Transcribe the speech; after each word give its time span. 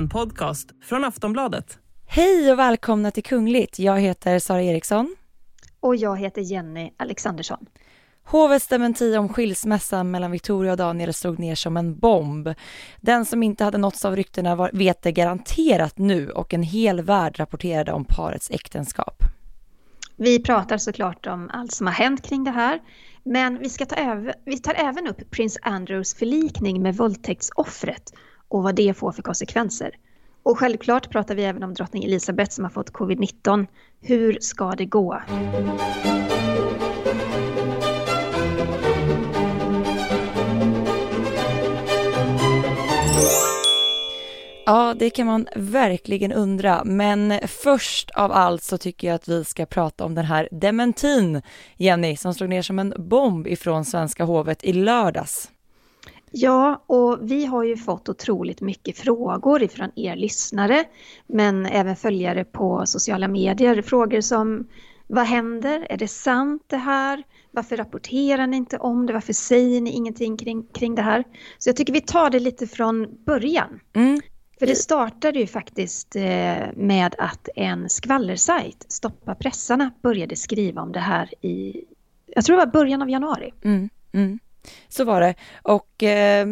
En 0.00 0.08
podcast 0.08 0.70
från 0.82 1.04
Aftonbladet. 1.04 1.78
Hej 2.06 2.52
och 2.52 2.58
välkomna 2.58 3.10
till 3.10 3.22
Kungligt. 3.22 3.78
Jag 3.78 4.00
heter 4.00 4.38
Sara 4.38 4.62
Eriksson. 4.62 5.16
Och 5.80 5.96
jag 5.96 6.18
heter 6.18 6.42
Jenny 6.42 6.90
Alexandersson. 6.96 7.66
Hovets 8.24 8.66
dementi 8.68 9.16
om 9.16 9.28
skilsmässan 9.28 10.10
mellan 10.10 10.30
Victoria 10.30 10.72
och 10.72 10.78
Daniel 10.78 11.14
slog 11.14 11.38
ner 11.38 11.54
som 11.54 11.76
en 11.76 11.98
bomb. 11.98 12.54
Den 13.00 13.24
som 13.24 13.42
inte 13.42 13.64
hade 13.64 13.78
nåtts 13.78 14.04
av 14.04 14.16
ryktena 14.16 14.56
var, 14.56 14.70
vet 14.72 15.02
det 15.02 15.12
garanterat 15.12 15.98
nu 15.98 16.30
och 16.30 16.54
en 16.54 16.62
hel 16.62 17.02
värld 17.02 17.38
rapporterade 17.38 17.92
om 17.92 18.04
parets 18.04 18.50
äktenskap. 18.50 19.22
Vi 20.16 20.42
pratar 20.42 20.78
såklart 20.78 21.26
om 21.26 21.50
allt 21.52 21.72
som 21.72 21.86
har 21.86 21.94
hänt 21.94 22.22
kring 22.22 22.44
det 22.44 22.50
här. 22.50 22.80
Men 23.24 23.58
vi, 23.58 23.68
ska 23.68 23.86
ta 23.86 23.96
över, 23.96 24.34
vi 24.44 24.58
tar 24.58 24.74
även 24.74 25.06
upp 25.06 25.30
prins 25.30 25.58
Andrews 25.62 26.14
förlikning 26.14 26.82
med 26.82 26.96
våldtäktsoffret 26.96 28.12
och 28.50 28.62
vad 28.62 28.74
det 28.74 28.94
får 28.94 29.12
för 29.12 29.22
konsekvenser. 29.22 29.90
Och 30.42 30.58
självklart 30.58 31.10
pratar 31.10 31.34
vi 31.34 31.44
även 31.44 31.62
om 31.62 31.74
drottning 31.74 32.04
Elisabeth 32.04 32.50
som 32.50 32.64
har 32.64 32.70
fått 32.70 32.92
covid-19. 32.92 33.66
Hur 34.00 34.38
ska 34.40 34.70
det 34.70 34.86
gå? 34.86 35.22
Ja, 44.66 44.94
det 44.98 45.10
kan 45.10 45.26
man 45.26 45.46
verkligen 45.56 46.32
undra. 46.32 46.84
Men 46.84 47.40
först 47.46 48.10
av 48.10 48.32
allt 48.32 48.62
så 48.62 48.78
tycker 48.78 49.08
jag 49.08 49.14
att 49.14 49.28
vi 49.28 49.44
ska 49.44 49.66
prata 49.66 50.04
om 50.04 50.14
den 50.14 50.24
här 50.24 50.48
dementin, 50.50 51.42
Jenny, 51.76 52.16
som 52.16 52.34
slog 52.34 52.50
ner 52.50 52.62
som 52.62 52.78
en 52.78 52.94
bomb 52.96 53.46
ifrån 53.46 53.84
Svenska 53.84 54.24
hovet 54.24 54.64
i 54.64 54.72
lördags. 54.72 55.50
Ja, 56.30 56.84
och 56.86 57.18
vi 57.22 57.46
har 57.46 57.64
ju 57.64 57.76
fått 57.76 58.08
otroligt 58.08 58.60
mycket 58.60 58.98
frågor 58.98 59.62
ifrån 59.62 59.90
er 59.96 60.16
lyssnare, 60.16 60.84
men 61.26 61.66
även 61.66 61.96
följare 61.96 62.44
på 62.44 62.86
sociala 62.86 63.28
medier. 63.28 63.82
Frågor 63.82 64.20
som 64.20 64.66
vad 65.06 65.26
händer? 65.26 65.86
Är 65.90 65.96
det 65.96 66.08
sant 66.08 66.62
det 66.66 66.76
här? 66.76 67.22
Varför 67.50 67.76
rapporterar 67.76 68.46
ni 68.46 68.56
inte 68.56 68.78
om 68.78 69.06
det? 69.06 69.12
Varför 69.12 69.32
säger 69.32 69.80
ni 69.80 69.90
ingenting 69.90 70.36
kring, 70.36 70.62
kring 70.62 70.94
det 70.94 71.02
här? 71.02 71.24
Så 71.58 71.68
jag 71.68 71.76
tycker 71.76 71.92
vi 71.92 72.00
tar 72.00 72.30
det 72.30 72.40
lite 72.40 72.66
från 72.66 73.24
början. 73.24 73.80
Mm. 73.92 74.20
För 74.58 74.66
det 74.66 74.74
startade 74.74 75.38
ju 75.38 75.46
faktiskt 75.46 76.16
eh, 76.16 76.66
med 76.76 77.14
att 77.18 77.48
en 77.56 77.88
skvallersajt, 77.88 78.86
Stoppa 78.88 79.34
pressarna, 79.34 79.90
började 80.02 80.36
skriva 80.36 80.82
om 80.82 80.92
det 80.92 81.00
här 81.00 81.44
i, 81.44 81.84
jag 82.26 82.44
tror 82.44 82.56
det 82.56 82.64
var 82.64 82.72
början 82.72 83.02
av 83.02 83.10
januari. 83.10 83.52
Mm, 83.64 83.88
mm. 84.12 84.38
Så 84.88 85.04
var 85.04 85.20
det. 85.20 85.34
Och 85.62 86.02
eh, 86.02 86.46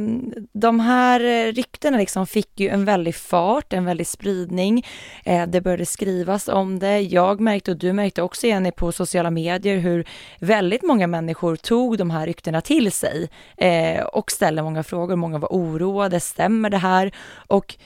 de 0.53 0.81
här 0.81 1.20
eh, 1.20 1.53
ryktena 1.53 1.98
liksom 1.98 2.27
fick 2.27 2.61
ju 2.61 2.69
en 2.69 2.84
väldig 2.84 3.14
fart, 3.14 3.73
en 3.73 3.84
väldig 3.84 4.06
spridning. 4.06 4.87
Eh, 5.25 5.47
det 5.47 5.61
började 5.61 5.87
skrivas 5.87 6.48
om 6.48 6.79
det. 6.79 7.01
Jag 7.01 7.41
märkte, 7.41 7.70
och 7.70 7.77
du 7.77 7.92
märkte 7.92 8.23
också 8.23 8.47
Jenny, 8.47 8.70
på 8.70 8.92
sociala 8.92 9.31
medier 9.31 9.79
hur 9.79 10.09
väldigt 10.41 10.83
många 10.83 11.06
människor 11.06 11.56
tog 11.56 11.98
de 11.98 12.11
här 12.11 12.27
ryktena 12.27 12.61
till 12.61 12.92
sig 12.92 13.29
eh, 13.56 14.03
och 14.03 14.31
ställde 14.31 14.62
många 14.62 14.83
frågor. 14.83 15.17
Många 15.17 15.39
var 15.39 15.48
oroade, 15.48 16.20
stämmer 16.20 16.70
det 16.70 16.79
här? 16.79 17.12
Och 17.47 17.77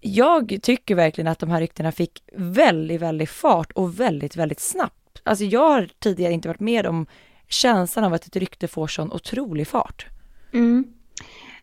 jag 0.00 0.58
tycker 0.62 0.94
verkligen 0.94 1.28
att 1.28 1.38
de 1.38 1.50
här 1.50 1.60
ryktena 1.60 1.92
fick 1.92 2.22
väldigt, 2.36 3.00
väldigt 3.00 3.30
fart 3.30 3.72
och 3.72 4.00
väldigt, 4.00 4.36
väldigt 4.36 4.60
snabbt. 4.60 5.22
Alltså 5.24 5.44
jag 5.44 5.68
har 5.68 5.88
tidigare 5.98 6.32
inte 6.32 6.48
varit 6.48 6.60
med 6.60 6.86
om 6.86 7.06
känslan 7.52 8.04
av 8.04 8.12
att 8.12 8.26
ett 8.26 8.36
rykte 8.36 8.68
får 8.68 8.86
sån 8.86 9.12
otrolig 9.12 9.68
fart. 9.68 10.06
Mm. 10.52 10.84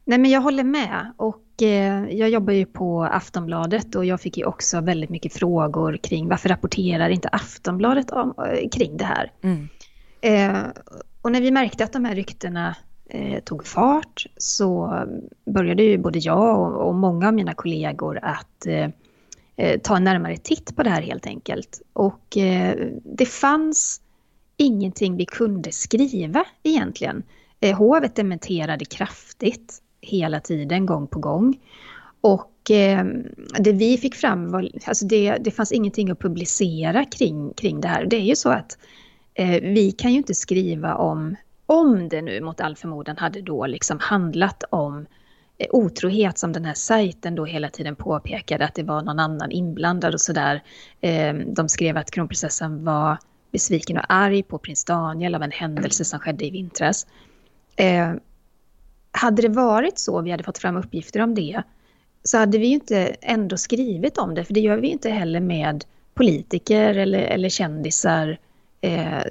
Nej 0.06 0.18
men 0.20 0.32
jag 0.32 0.42
håller 0.42 0.64
med 0.64 1.14
och 1.18 1.62
eh, 1.62 2.10
jag 2.10 2.30
jobbar 2.30 2.54
ju 2.54 2.66
på 2.66 3.04
Aftonbladet 3.04 3.96
och 3.96 4.06
jag 4.06 4.22
fick 4.22 4.38
ju 4.38 4.46
också 4.46 4.82
väldigt 4.82 5.10
mycket 5.10 5.34
frågor 5.34 5.98
kring 5.98 6.28
varför 6.28 6.50
rapporterar 6.50 7.10
inte 7.10 7.28
Aftonbladet 7.28 8.12
om, 8.12 8.34
eh, 8.38 8.70
kring 8.70 8.98
det 8.98 9.06
här? 9.06 9.32
Mm. 9.42 9.70
Eh, 10.22 10.64
och 11.22 11.32
när 11.32 11.42
vi 11.42 11.52
märkte 11.52 11.84
att 11.84 11.94
de 11.94 12.06
här 12.06 12.16
ryktena 12.16 12.76
eh, 13.10 13.40
tog 13.44 13.66
fart 13.66 14.26
så 14.38 15.00
började 15.46 15.84
ju 15.84 15.98
både 15.98 16.20
jag 16.20 16.60
och, 16.60 16.88
och 16.88 16.96
många 16.96 17.28
av 17.28 17.34
mina 17.34 17.54
kollegor 17.54 18.20
att 18.24 18.66
eh, 18.66 18.90
eh, 19.56 19.80
ta 19.80 19.98
en 19.98 20.04
närmare 20.04 20.38
titt 20.38 20.76
på 20.76 20.84
det 20.84 20.90
här 20.90 21.02
helt 21.02 21.28
enkelt. 21.28 21.82
Och 21.94 22.38
det 23.04 23.26
fanns 23.26 24.02
ingenting 24.58 25.18
vi 25.18 25.26
kunde 25.26 25.72
skriva 25.72 26.46
egentligen. 26.64 27.24
Eh, 27.60 27.78
hovet 27.78 28.16
dementerade 28.16 28.86
kraftigt 28.86 29.82
hela 30.02 30.40
tiden, 30.40 30.86
gång 30.86 31.08
på 31.08 31.20
gång. 31.20 31.60
Och 32.22 32.72
eh, 32.72 33.06
det 33.60 33.72
vi 33.72 33.98
fick 33.98 34.16
fram 34.16 34.52
var, 34.52 34.70
alltså 34.86 35.06
det, 35.06 35.38
det 35.38 35.52
fanns 35.52 35.72
ingenting 35.72 36.12
att 36.12 36.20
publicera 36.20 37.06
kring, 37.06 37.54
kring 37.54 37.82
det 37.82 37.88
här. 37.88 38.06
Det 38.06 38.16
är 38.16 38.26
ju 38.26 38.36
så 38.36 38.50
att 38.50 38.78
eh, 39.34 39.62
vi 39.62 39.92
kan 39.92 40.12
ju 40.12 40.18
inte 40.18 40.36
skriva 40.36 40.96
om, 40.96 41.36
om 41.66 42.10
det 42.10 42.22
nu 42.22 42.42
mot 42.42 42.62
all 42.62 42.76
förmodan 42.76 43.18
hade 43.18 43.42
då 43.42 43.66
liksom 43.66 44.00
handlat 44.00 44.64
om 44.70 45.06
eh, 45.58 45.68
otrohet 45.72 46.40
som 46.40 46.54
den 46.54 46.66
här 46.66 46.74
sajten 46.74 47.36
då 47.36 47.46
hela 47.46 47.70
tiden 47.70 47.96
påpekade 47.96 48.66
att 48.66 48.76
det 48.76 48.84
var 48.84 49.02
någon 49.02 49.20
annan 49.20 49.52
inblandad 49.52 50.14
och 50.14 50.22
sådär. 50.22 50.64
Eh, 51.02 51.34
de 51.34 51.70
skrev 51.70 51.98
att 51.98 52.12
kronprinsessan 52.12 52.84
var 52.84 53.18
besviken 53.52 53.98
och 53.98 54.06
arg 54.10 54.44
på 54.44 54.58
prins 54.58 54.86
Daniel 54.86 55.36
av 55.36 55.44
en 55.44 55.52
händelse 55.52 56.06
som 56.06 56.20
skedde 56.20 56.46
i 56.46 56.50
vintras. 56.50 57.08
Eh, 57.76 58.14
hade 59.12 59.42
det 59.42 59.50
varit 59.50 60.00
så, 60.00 60.22
vi 60.22 60.32
hade 60.32 60.44
fått 60.44 60.58
fram 60.58 60.78
uppgifter 60.78 61.22
om 61.22 61.36
det, 61.36 61.64
så 62.24 62.38
hade 62.38 62.58
vi 62.58 62.68
ju 62.68 62.74
inte 62.74 63.16
ändå 63.22 63.58
skrivit 63.58 64.18
om 64.18 64.36
det, 64.36 64.46
för 64.46 64.54
det 64.54 64.60
gör 64.60 64.78
vi 64.78 64.88
inte 64.88 65.10
heller 65.10 65.40
med 65.40 65.86
politiker 66.14 66.96
eller, 66.96 67.20
eller 67.20 67.50
kändisar. 67.50 68.38
Eh, 68.82 69.24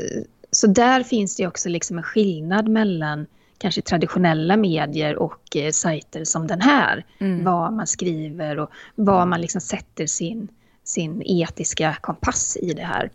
så 0.50 0.66
där 0.66 1.02
finns 1.02 1.36
det 1.36 1.46
också 1.46 1.68
liksom 1.68 1.98
en 1.98 2.04
skillnad 2.04 2.68
mellan 2.68 3.26
kanske 3.58 3.82
traditionella 3.82 4.56
medier 4.56 5.16
och 5.16 5.56
eh, 5.56 5.70
sajter 5.70 6.24
som 6.24 6.46
den 6.46 6.60
här. 6.60 7.04
Mm. 7.18 7.44
Vad 7.44 7.72
man 7.72 7.86
skriver 7.86 8.58
och 8.58 8.70
vad 8.94 9.28
man 9.28 9.40
liksom 9.40 9.60
sätter 9.60 10.06
sin, 10.06 10.48
sin 10.84 11.22
etiska 11.26 11.96
kompass 12.00 12.56
i 12.56 12.72
det 12.72 12.82
här. 12.82 13.10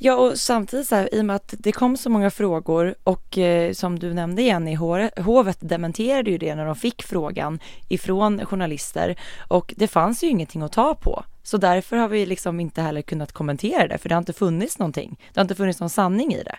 Ja, 0.00 0.14
och 0.14 0.38
samtidigt 0.38 0.88
så 0.88 0.94
här, 0.94 1.14
i 1.14 1.20
och 1.20 1.24
med 1.24 1.36
att 1.36 1.54
det 1.58 1.72
kom 1.72 1.96
så 1.96 2.10
många 2.10 2.30
frågor 2.30 2.94
och 3.04 3.38
eh, 3.38 3.72
som 3.72 3.98
du 3.98 4.14
nämnde 4.14 4.42
igen 4.42 4.68
i 4.68 4.74
hovet 5.16 5.58
dementerade 5.60 6.30
ju 6.30 6.38
det 6.38 6.54
när 6.54 6.66
de 6.66 6.76
fick 6.76 7.02
frågan 7.02 7.58
ifrån 7.88 8.46
journalister 8.46 9.18
och 9.48 9.74
det 9.76 9.88
fanns 9.88 10.24
ju 10.24 10.28
ingenting 10.28 10.62
att 10.62 10.72
ta 10.72 10.94
på. 10.94 11.24
Så 11.42 11.56
därför 11.56 11.96
har 11.96 12.08
vi 12.08 12.26
liksom 12.26 12.60
inte 12.60 12.82
heller 12.82 13.02
kunnat 13.02 13.32
kommentera 13.32 13.88
det, 13.88 13.98
för 13.98 14.08
det 14.08 14.14
har 14.14 14.20
inte 14.20 14.32
funnits 14.32 14.78
någonting. 14.78 15.18
Det 15.32 15.40
har 15.40 15.44
inte 15.44 15.54
funnits 15.54 15.80
någon 15.80 15.90
sanning 15.90 16.34
i 16.34 16.42
det. 16.42 16.56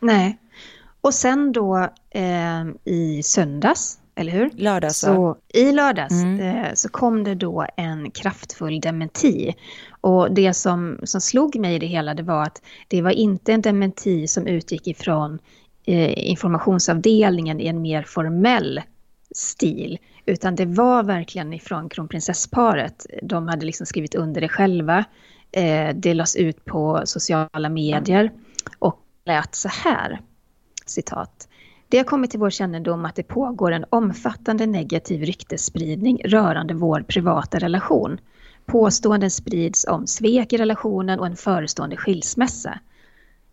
Nej. 0.00 0.38
Och 1.00 1.14
sen 1.14 1.52
då 1.52 1.88
eh, 2.10 2.64
i 2.84 3.22
söndags 3.22 3.98
eller 4.20 4.32
hur? 4.32 4.50
Lördags, 4.56 4.98
så, 4.98 5.36
I 5.54 5.72
lördags 5.72 6.12
mm. 6.12 6.40
eh, 6.40 6.74
så 6.74 6.88
kom 6.88 7.24
det 7.24 7.34
då 7.34 7.66
en 7.76 8.10
kraftfull 8.10 8.80
dementi. 8.80 9.54
Och 10.00 10.34
det 10.34 10.54
som, 10.54 10.98
som 11.04 11.20
slog 11.20 11.56
mig 11.56 11.74
i 11.74 11.78
det 11.78 11.86
hela 11.86 12.14
det 12.14 12.22
var 12.22 12.42
att 12.42 12.62
det 12.88 13.02
var 13.02 13.10
inte 13.10 13.52
en 13.52 13.62
dementi 13.62 14.26
som 14.26 14.46
utgick 14.46 14.86
ifrån 14.86 15.38
eh, 15.86 16.30
informationsavdelningen 16.30 17.60
i 17.60 17.66
en 17.66 17.82
mer 17.82 18.02
formell 18.02 18.80
stil. 19.34 19.98
Utan 20.26 20.54
det 20.54 20.66
var 20.66 21.02
verkligen 21.02 21.52
ifrån 21.52 21.88
kronprinsessparet. 21.88 23.06
De 23.22 23.48
hade 23.48 23.66
liksom 23.66 23.86
skrivit 23.86 24.14
under 24.14 24.40
det 24.40 24.48
själva. 24.48 25.04
Eh, 25.52 25.94
det 25.94 26.14
lades 26.14 26.36
ut 26.36 26.64
på 26.64 27.02
sociala 27.04 27.68
medier 27.68 28.32
och 28.78 28.98
lät 29.24 29.54
så 29.54 29.68
här. 29.68 30.20
Citat. 30.86 31.48
Det 31.90 31.96
har 31.96 32.04
kommit 32.04 32.30
till 32.30 32.40
vår 32.40 32.50
kännedom 32.50 33.04
att 33.04 33.14
det 33.14 33.22
pågår 33.22 33.72
en 33.72 33.84
omfattande 33.90 34.66
negativ 34.66 35.22
ryktesspridning 35.22 36.20
rörande 36.24 36.74
vår 36.74 37.00
privata 37.02 37.58
relation. 37.58 38.20
Påståenden 38.66 39.30
sprids 39.30 39.86
om 39.88 40.06
svek 40.06 40.52
i 40.52 40.56
relationen 40.56 41.20
och 41.20 41.26
en 41.26 41.36
förestående 41.36 41.96
skilsmässa. 41.96 42.78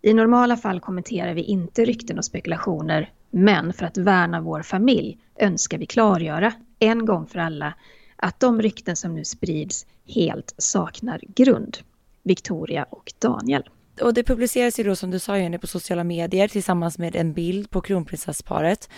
I 0.02 0.14
normala 0.14 0.58
fall 0.58 0.80
kommenterar 0.80 1.34
vi 1.34 1.42
inte 1.42 1.86
rykten 1.86 2.18
och 2.18 2.26
spekulationer, 2.26 3.12
men 3.32 3.74
för 3.74 3.86
att 3.86 3.98
värna 3.98 4.42
vår 4.42 4.62
familj 4.62 5.18
önskar 5.36 5.78
vi 5.78 5.86
klargöra, 5.86 6.54
en 6.80 7.06
gång 7.06 7.28
för 7.28 7.40
alla, 7.40 7.74
att 8.16 8.40
de 8.40 8.62
rykten 8.62 8.96
som 8.96 9.14
nu 9.14 9.26
sprids 9.26 9.86
helt 10.06 10.54
saknar 10.58 11.22
grund. 11.28 11.78
Victoria 12.24 12.84
och 12.90 13.14
Daniel 13.20 13.70
och 14.02 14.14
det 14.14 14.24
publiceras 14.24 14.80
ju 14.80 14.84
då 14.84 14.96
som 14.96 15.12
du 15.12 15.20
sa 15.20 15.38
Jenny 15.38 15.58
på 15.58 15.68
sociala 15.68 16.04
medier 16.04 16.48
tillsammans 16.48 16.98
med 16.98 17.16
en 17.16 17.34
bild 17.34 17.70
på 17.70 17.82
kronprinsessparet. 17.82 18.90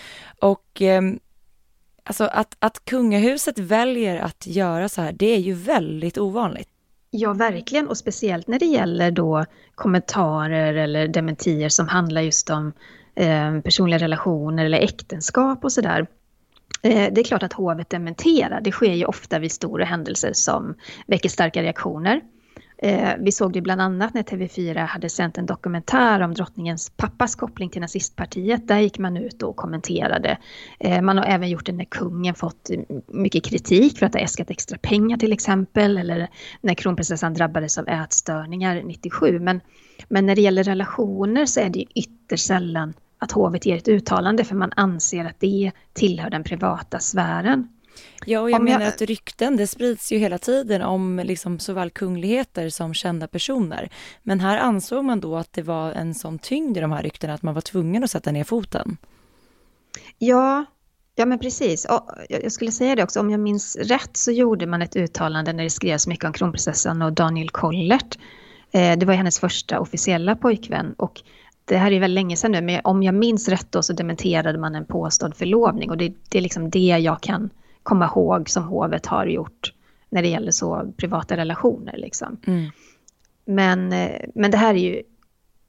Och 0.41 0.81
eh, 0.81 1.01
alltså 2.03 2.23
att, 2.23 2.55
att 2.59 2.85
kungahuset 2.85 3.59
väljer 3.59 4.19
att 4.19 4.47
göra 4.47 4.89
så 4.89 5.01
här, 5.01 5.11
det 5.11 5.35
är 5.35 5.39
ju 5.39 5.53
väldigt 5.53 6.17
ovanligt. 6.17 6.69
Ja, 7.11 7.33
verkligen. 7.33 7.87
Och 7.87 7.97
speciellt 7.97 8.47
när 8.47 8.59
det 8.59 8.65
gäller 8.65 9.11
då 9.11 9.45
kommentarer 9.75 10.73
eller 10.73 11.07
dementier 11.07 11.69
som 11.69 11.87
handlar 11.87 12.21
just 12.21 12.49
om 12.49 12.73
eh, 13.15 13.59
personliga 13.59 13.99
relationer 13.99 14.65
eller 14.65 14.79
äktenskap 14.79 15.63
och 15.63 15.71
sådär. 15.71 16.07
Eh, 16.81 17.13
det 17.13 17.21
är 17.21 17.23
klart 17.23 17.43
att 17.43 17.53
hovet 17.53 17.89
dementerar. 17.89 18.61
Det 18.61 18.71
sker 18.71 18.93
ju 18.93 19.05
ofta 19.05 19.39
vid 19.39 19.51
stora 19.51 19.85
händelser 19.85 20.33
som 20.33 20.75
väcker 21.07 21.29
starka 21.29 21.63
reaktioner. 21.63 22.21
Eh, 22.81 23.13
vi 23.19 23.31
såg 23.31 23.53
det 23.53 23.61
bland 23.61 23.81
annat 23.81 24.13
när 24.13 24.23
TV4 24.23 24.85
hade 24.85 25.09
sänt 25.09 25.37
en 25.37 25.45
dokumentär 25.45 26.19
om 26.21 26.33
drottningens 26.33 26.89
pappas 26.89 27.35
koppling 27.35 27.69
till 27.69 27.81
nazistpartiet. 27.81 28.67
Där 28.67 28.79
gick 28.79 28.99
man 28.99 29.17
ut 29.17 29.43
och 29.43 29.55
kommenterade. 29.55 30.37
Eh, 30.79 31.01
man 31.01 31.17
har 31.17 31.25
även 31.25 31.49
gjort 31.49 31.65
det 31.65 31.71
när 31.71 31.85
kungen 31.85 32.35
fått 32.35 32.69
mycket 33.07 33.45
kritik 33.45 33.99
för 33.99 34.05
att 34.05 34.13
ha 34.13 34.21
äskat 34.21 34.49
extra 34.49 34.77
pengar 34.77 35.17
till 35.17 35.33
exempel. 35.33 35.97
Eller 35.97 36.29
när 36.61 36.73
kronprinsessan 36.73 37.33
drabbades 37.33 37.77
av 37.77 37.87
ätstörningar 37.87 38.83
97. 38.83 39.39
Men, 39.39 39.61
men 40.09 40.25
när 40.25 40.35
det 40.35 40.41
gäller 40.41 40.63
relationer 40.63 41.45
så 41.45 41.59
är 41.59 41.69
det 41.69 41.85
ytterst 41.95 42.45
sällan 42.45 42.93
att 43.17 43.31
hovet 43.31 43.65
ger 43.65 43.77
ett 43.77 43.87
uttalande 43.87 44.43
för 44.43 44.55
man 44.55 44.71
anser 44.75 45.25
att 45.25 45.39
det 45.39 45.71
tillhör 45.93 46.29
den 46.29 46.43
privata 46.43 46.99
sfären. 46.99 47.67
Ja, 48.25 48.41
och 48.41 48.51
jag 48.51 48.59
om 48.59 48.65
menar 48.65 48.81
jag... 48.81 48.93
att 48.93 49.01
rykten, 49.01 49.57
det 49.57 49.67
sprids 49.67 50.11
ju 50.11 50.17
hela 50.17 50.37
tiden 50.37 50.81
om 50.81 51.21
liksom 51.25 51.59
såväl 51.59 51.89
kungligheter 51.89 52.69
som 52.69 52.93
kända 52.93 53.27
personer. 53.27 53.89
Men 54.23 54.39
här 54.39 54.57
ansåg 54.57 55.05
man 55.05 55.19
då 55.19 55.35
att 55.35 55.53
det 55.53 55.61
var 55.61 55.91
en 55.91 56.15
sån 56.15 56.39
tyngd 56.39 56.77
i 56.77 56.79
de 56.79 56.91
här 56.91 57.03
ryktena 57.03 57.33
att 57.33 57.41
man 57.41 57.53
var 57.53 57.61
tvungen 57.61 58.03
att 58.03 58.11
sätta 58.11 58.31
ner 58.31 58.43
foten. 58.43 58.97
Ja, 60.17 60.65
ja 61.15 61.25
men 61.25 61.39
precis. 61.39 61.85
Och 61.85 62.09
jag 62.29 62.51
skulle 62.51 62.71
säga 62.71 62.95
det 62.95 63.03
också, 63.03 63.19
om 63.19 63.29
jag 63.29 63.39
minns 63.39 63.75
rätt 63.75 64.17
så 64.17 64.31
gjorde 64.31 64.65
man 64.65 64.81
ett 64.81 64.95
uttalande 64.95 65.53
när 65.53 65.63
det 65.63 65.69
skrevs 65.69 66.07
mycket 66.07 66.25
om 66.25 66.33
kronprinsessan 66.33 67.01
och 67.01 67.13
Daniel 67.13 67.49
Kollert. 67.49 68.17
Eh, 68.71 68.97
det 68.97 69.05
var 69.05 69.13
hennes 69.13 69.39
första 69.39 69.79
officiella 69.79 70.35
pojkvän 70.35 70.93
och 70.97 71.21
det 71.65 71.77
här 71.77 71.91
är 71.91 71.99
väldigt 71.99 72.15
länge 72.15 72.35
sedan 72.35 72.51
nu, 72.51 72.61
men 72.61 72.81
om 72.83 73.03
jag 73.03 73.15
minns 73.15 73.49
rätt 73.49 73.71
då 73.71 73.83
så 73.83 73.93
dementerade 73.93 74.59
man 74.59 74.75
en 74.75 74.85
påstådd 74.85 75.35
förlovning 75.35 75.89
och 75.89 75.97
det, 75.97 76.13
det 76.29 76.37
är 76.37 76.41
liksom 76.41 76.69
det 76.69 76.79
jag 76.79 77.21
kan 77.21 77.49
komma 77.89 78.05
ihåg 78.05 78.49
som 78.49 78.63
hovet 78.63 79.05
har 79.05 79.25
gjort 79.25 79.73
när 80.09 80.21
det 80.21 80.27
gäller 80.27 80.51
så 80.51 80.93
privata 80.97 81.37
relationer. 81.37 81.97
Liksom. 81.97 82.37
Mm. 82.47 82.71
Men, 83.45 83.93
eh, 83.93 84.21
men 84.35 84.51
det 84.51 84.57
här 84.57 84.73
är 84.73 84.79
ju 84.79 85.01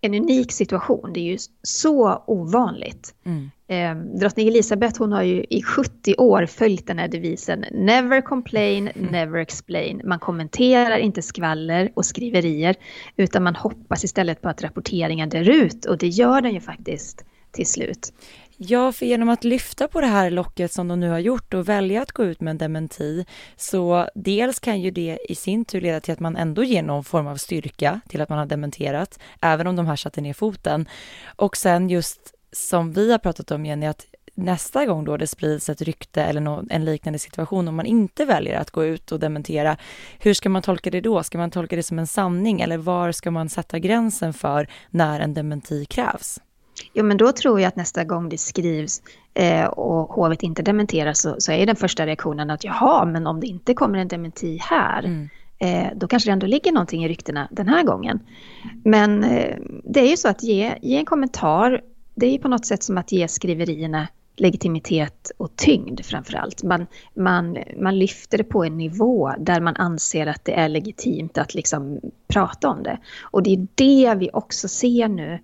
en 0.00 0.14
unik 0.14 0.52
situation. 0.52 1.12
Det 1.12 1.20
är 1.20 1.24
ju 1.24 1.38
så 1.62 2.22
ovanligt. 2.26 3.14
Mm. 3.24 3.50
Eh, 3.68 4.18
drottning 4.18 4.48
Elisabeth 4.48 4.98
hon 4.98 5.12
har 5.12 5.22
ju 5.22 5.44
i 5.50 5.62
70 5.62 6.14
år 6.18 6.46
följt 6.46 6.86
den 6.86 6.98
här 6.98 7.08
devisen 7.08 7.64
Never 7.72 8.20
complain, 8.20 8.88
mm. 8.88 9.12
never 9.12 9.38
explain. 9.38 10.00
Man 10.04 10.18
kommenterar 10.18 10.98
inte 10.98 11.22
skvaller 11.22 11.92
och 11.94 12.06
skriverier 12.06 12.76
utan 13.16 13.42
man 13.42 13.56
hoppas 13.56 14.04
istället 14.04 14.42
på 14.42 14.48
att 14.48 14.62
rapporteringen 14.62 15.28
dör 15.28 15.48
ut 15.48 15.84
och 15.84 15.98
det 15.98 16.08
gör 16.08 16.40
den 16.40 16.54
ju 16.54 16.60
faktiskt 16.60 17.24
till 17.52 17.66
slut. 17.66 18.12
Ja, 18.62 18.92
för 18.92 19.06
genom 19.06 19.28
att 19.28 19.44
lyfta 19.44 19.88
på 19.88 20.00
det 20.00 20.06
här 20.06 20.30
locket 20.30 20.72
som 20.72 20.88
de 20.88 21.00
nu 21.00 21.08
har 21.08 21.18
gjort 21.18 21.54
och 21.54 21.68
välja 21.68 22.02
att 22.02 22.12
gå 22.12 22.24
ut 22.24 22.40
med 22.40 22.50
en 22.50 22.58
dementi, 22.58 23.24
så 23.56 24.08
dels 24.14 24.58
kan 24.58 24.80
ju 24.80 24.90
det 24.90 25.18
i 25.28 25.34
sin 25.34 25.64
tur 25.64 25.80
leda 25.80 26.00
till 26.00 26.12
att 26.12 26.20
man 26.20 26.36
ändå 26.36 26.64
ger 26.64 26.82
någon 26.82 27.04
form 27.04 27.26
av 27.26 27.36
styrka 27.36 28.00
till 28.08 28.20
att 28.20 28.28
man 28.28 28.38
har 28.38 28.46
dementerat, 28.46 29.18
även 29.40 29.66
om 29.66 29.76
de 29.76 29.86
här 29.86 29.96
satte 29.96 30.20
ner 30.20 30.32
foten. 30.32 30.88
Och 31.36 31.56
sen 31.56 31.88
just 31.88 32.34
som 32.52 32.92
vi 32.92 33.12
har 33.12 33.18
pratat 33.18 33.50
om, 33.50 33.66
Jenny, 33.66 33.86
att 33.86 34.06
nästa 34.34 34.86
gång 34.86 35.04
då 35.04 35.16
det 35.16 35.26
sprids 35.26 35.68
ett 35.68 35.82
rykte 35.82 36.22
eller 36.22 36.40
någon, 36.40 36.66
en 36.70 36.84
liknande 36.84 37.18
situation, 37.18 37.68
om 37.68 37.74
man 37.76 37.86
inte 37.86 38.24
väljer 38.24 38.58
att 38.58 38.70
gå 38.70 38.84
ut 38.84 39.12
och 39.12 39.20
dementera, 39.20 39.76
hur 40.18 40.34
ska 40.34 40.48
man 40.48 40.62
tolka 40.62 40.90
det 40.90 41.00
då? 41.00 41.22
Ska 41.22 41.38
man 41.38 41.50
tolka 41.50 41.76
det 41.76 41.82
som 41.82 41.98
en 41.98 42.06
sanning 42.06 42.60
eller 42.60 42.76
var 42.76 43.12
ska 43.12 43.30
man 43.30 43.48
sätta 43.48 43.78
gränsen 43.78 44.32
för 44.32 44.68
när 44.90 45.20
en 45.20 45.34
dementi 45.34 45.84
krävs? 45.84 46.40
Jo, 46.92 47.04
men 47.04 47.16
då 47.16 47.32
tror 47.32 47.60
jag 47.60 47.68
att 47.68 47.76
nästa 47.76 48.04
gång 48.04 48.28
det 48.28 48.38
skrivs 48.38 49.02
eh, 49.34 49.64
och 49.64 50.08
hovet 50.08 50.42
inte 50.42 50.62
dementerar 50.62 51.12
så, 51.12 51.36
så, 51.38 51.52
är 51.52 51.66
den 51.66 51.76
första 51.76 52.06
reaktionen 52.06 52.50
att 52.50 52.64
jaha, 52.64 53.04
men 53.04 53.26
om 53.26 53.40
det 53.40 53.46
inte 53.46 53.74
kommer 53.74 53.98
en 53.98 54.08
dementi 54.08 54.58
här, 54.60 55.02
mm. 55.04 55.28
eh, 55.58 55.92
då 55.96 56.08
kanske 56.08 56.28
det 56.28 56.32
ändå 56.32 56.46
ligger 56.46 56.72
någonting 56.72 57.04
i 57.04 57.08
ryktena 57.08 57.48
den 57.50 57.68
här 57.68 57.82
gången. 57.82 58.20
Men 58.84 59.24
eh, 59.24 59.56
det 59.84 60.00
är 60.00 60.10
ju 60.10 60.16
så 60.16 60.28
att 60.28 60.42
ge, 60.42 60.74
ge 60.82 60.96
en 60.96 61.04
kommentar, 61.04 61.80
det 62.14 62.26
är 62.26 62.30
ju 62.30 62.38
på 62.38 62.48
något 62.48 62.66
sätt 62.66 62.82
som 62.82 62.98
att 62.98 63.12
ge 63.12 63.28
skriverierna 63.28 64.08
legitimitet 64.36 65.32
och 65.36 65.56
tyngd 65.56 66.04
framför 66.04 66.34
allt. 66.34 66.62
Man, 66.62 66.86
man, 67.14 67.58
man 67.80 67.98
lyfter 67.98 68.38
det 68.38 68.44
på 68.44 68.64
en 68.64 68.78
nivå 68.78 69.32
där 69.38 69.60
man 69.60 69.76
anser 69.76 70.26
att 70.26 70.44
det 70.44 70.52
är 70.52 70.68
legitimt 70.68 71.38
att 71.38 71.54
liksom 71.54 72.00
prata 72.28 72.68
om 72.68 72.82
det. 72.82 72.98
Och 73.22 73.42
det 73.42 73.50
är 73.50 73.66
det 73.74 74.14
vi 74.14 74.30
också 74.32 74.68
ser 74.68 75.08
nu 75.08 75.38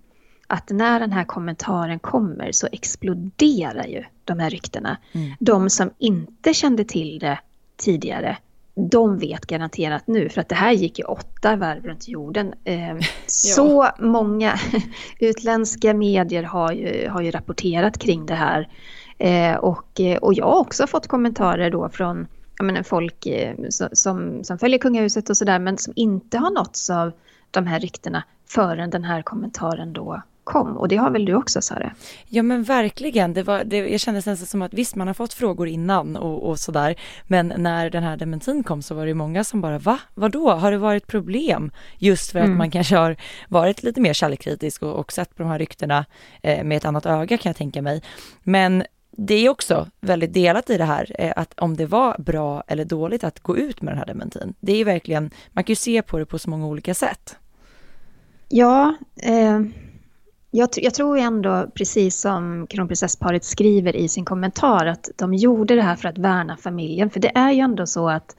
att 0.47 0.69
när 0.69 0.99
den 0.99 1.11
här 1.11 1.23
kommentaren 1.23 1.99
kommer 1.99 2.51
så 2.51 2.67
exploderar 2.71 3.85
ju 3.85 4.03
de 4.23 4.39
här 4.39 4.49
ryktena. 4.49 4.97
Mm. 5.11 5.31
De 5.39 5.69
som 5.69 5.91
inte 5.97 6.53
kände 6.53 6.83
till 6.83 7.19
det 7.19 7.39
tidigare, 7.77 8.37
de 8.75 9.17
vet 9.17 9.45
garanterat 9.45 10.07
nu, 10.07 10.29
för 10.29 10.41
att 10.41 10.49
det 10.49 10.55
här 10.55 10.71
gick 10.71 10.99
ju 10.99 11.05
åtta 11.05 11.55
varv 11.55 11.85
runt 11.85 12.07
jorden. 12.07 12.53
Eh, 12.63 12.97
så 13.27 13.91
ja. 13.97 14.05
många 14.05 14.59
utländska 15.19 15.93
medier 15.93 16.43
har 16.43 16.71
ju, 16.71 17.09
har 17.09 17.21
ju 17.21 17.31
rapporterat 17.31 17.97
kring 17.97 18.25
det 18.25 18.35
här. 18.35 18.69
Eh, 19.17 19.55
och, 19.55 20.01
och 20.21 20.33
jag 20.33 20.45
har 20.45 20.59
också 20.59 20.87
fått 20.87 21.07
kommentarer 21.07 21.71
då 21.71 21.89
från 21.89 22.27
menar, 22.63 22.83
folk 22.83 23.25
eh, 23.25 23.55
som, 23.91 24.43
som 24.43 24.59
följer 24.59 24.79
kungahuset 24.79 25.29
och 25.29 25.37
sådär, 25.37 25.59
men 25.59 25.77
som 25.77 25.93
inte 25.95 26.37
har 26.37 26.51
nåtts 26.51 26.89
av 26.89 27.11
de 27.51 27.67
här 27.67 27.79
ryktena 27.79 28.23
förrän 28.45 28.89
den 28.89 29.03
här 29.03 29.21
kommentaren 29.21 29.93
då 29.93 30.21
kom 30.47 30.77
och 30.77 30.87
det 30.87 30.95
har 30.95 31.11
väl 31.11 31.25
du 31.25 31.35
också 31.35 31.61
Sara? 31.61 31.91
Ja 32.27 32.43
men 32.43 32.63
verkligen, 32.63 33.33
det 33.33 33.43
var, 33.43 33.63
det, 33.63 33.77
jag 33.77 33.99
kände 33.99 34.17
nästan 34.17 34.37
som 34.37 34.61
att 34.61 34.73
visst 34.73 34.95
man 34.95 35.07
har 35.07 35.13
fått 35.13 35.33
frågor 35.33 35.67
innan 35.67 36.15
och, 36.15 36.49
och 36.49 36.59
sådär 36.59 36.95
men 37.23 37.53
när 37.57 37.89
den 37.89 38.03
här 38.03 38.17
dementin 38.17 38.63
kom 38.63 38.81
så 38.81 38.95
var 38.95 39.05
det 39.05 39.13
många 39.13 39.43
som 39.43 39.61
bara 39.61 39.79
va, 39.79 39.99
vadå, 40.13 40.51
har 40.51 40.71
det 40.71 40.77
varit 40.77 41.07
problem? 41.07 41.71
Just 41.97 42.31
för 42.31 42.39
att 42.39 42.45
mm. 42.45 42.57
man 42.57 42.71
kanske 42.71 42.95
har 42.95 43.15
varit 43.49 43.83
lite 43.83 44.01
mer 44.01 44.13
källkritisk 44.13 44.83
och, 44.83 44.93
och 44.93 45.11
sett 45.11 45.35
på 45.35 45.43
de 45.43 45.49
här 45.49 45.59
ryktena 45.59 46.05
eh, 46.41 46.63
med 46.63 46.77
ett 46.77 46.85
annat 46.85 47.05
öga 47.05 47.37
kan 47.37 47.49
jag 47.49 47.55
tänka 47.55 47.81
mig. 47.81 48.01
Men 48.43 48.83
det 49.11 49.35
är 49.35 49.49
också 49.49 49.87
väldigt 50.01 50.33
delat 50.33 50.69
i 50.69 50.77
det 50.77 50.83
här, 50.83 51.15
eh, 51.19 51.33
att 51.35 51.59
om 51.59 51.77
det 51.77 51.85
var 51.85 52.15
bra 52.17 52.63
eller 52.67 52.85
dåligt 52.85 53.23
att 53.23 53.39
gå 53.39 53.57
ut 53.57 53.81
med 53.81 53.91
den 53.91 53.97
här 53.97 54.05
dementin. 54.05 54.53
Det 54.59 54.81
är 54.81 54.85
verkligen, 54.85 55.31
man 55.51 55.63
kan 55.63 55.71
ju 55.71 55.75
se 55.75 56.01
på 56.01 56.17
det 56.17 56.25
på 56.25 56.39
så 56.39 56.49
många 56.49 56.67
olika 56.67 56.93
sätt. 56.93 57.35
Ja, 58.49 58.95
eh, 59.15 59.61
jag, 60.57 60.69
jag, 60.75 60.93
tror 60.93 61.17
ändå, 61.17 61.67
precis 61.73 62.19
som 62.21 62.67
kronprinsessparet 62.69 63.43
skriver 63.43 63.95
i 63.95 64.07
sin 64.07 64.25
kommentar, 64.25 64.85
att 64.85 65.09
de 65.15 65.33
gjorde 65.33 65.75
det 65.75 65.81
här 65.81 65.95
för 65.95 66.09
att 66.09 66.17
värna 66.17 66.57
familjen. 66.57 67.09
För 67.09 67.19
det 67.19 67.37
är 67.37 67.51
ju 67.51 67.59
ändå 67.59 67.85
så 67.85 68.09
att 68.09 68.35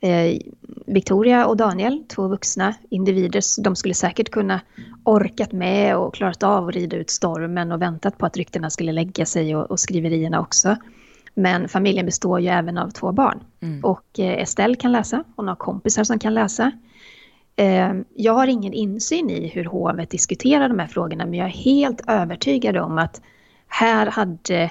eh, 0.00 0.38
Victoria 0.86 1.46
och 1.46 1.56
Daniel, 1.56 2.04
två 2.08 2.28
vuxna 2.28 2.74
individer, 2.90 3.62
de 3.62 3.76
skulle 3.76 3.94
säkert 3.94 4.30
kunna 4.30 4.60
orkat 5.04 5.52
med 5.52 5.96
och 5.96 6.14
klarat 6.14 6.42
av 6.42 6.68
att 6.68 6.74
rida 6.74 6.96
ut 6.96 7.10
stormen 7.10 7.72
och 7.72 7.82
väntat 7.82 8.18
på 8.18 8.26
att 8.26 8.36
ryktena 8.36 8.70
skulle 8.70 8.92
lägga 8.92 9.26
sig 9.26 9.56
och, 9.56 9.70
och 9.70 9.80
skriverierna 9.80 10.40
också. 10.40 10.76
Men 11.34 11.68
familjen 11.68 12.06
består 12.06 12.40
ju 12.40 12.48
även 12.48 12.78
av 12.78 12.90
två 12.90 13.12
barn. 13.12 13.40
Mm. 13.60 13.84
Och 13.84 14.18
eh, 14.18 14.42
Estelle 14.42 14.76
kan 14.76 14.92
läsa, 14.92 15.24
hon 15.36 15.48
har 15.48 15.56
kompisar 15.56 16.04
som 16.04 16.18
kan 16.18 16.34
läsa. 16.34 16.72
Eh, 17.56 17.92
jag 18.14 18.34
har 18.34 18.46
ingen 18.46 18.72
insyn 18.72 19.30
i 19.30 19.48
hur 19.48 19.64
hovet 19.64 20.10
diskuterar 20.10 20.68
de 20.68 20.78
här 20.78 20.86
frågorna 20.86 21.26
men 21.26 21.34
jag 21.34 21.46
är 21.46 21.52
helt 21.52 22.00
övertygad 22.06 22.76
om 22.76 22.98
att 22.98 23.22
här 23.68 24.06
hade 24.06 24.70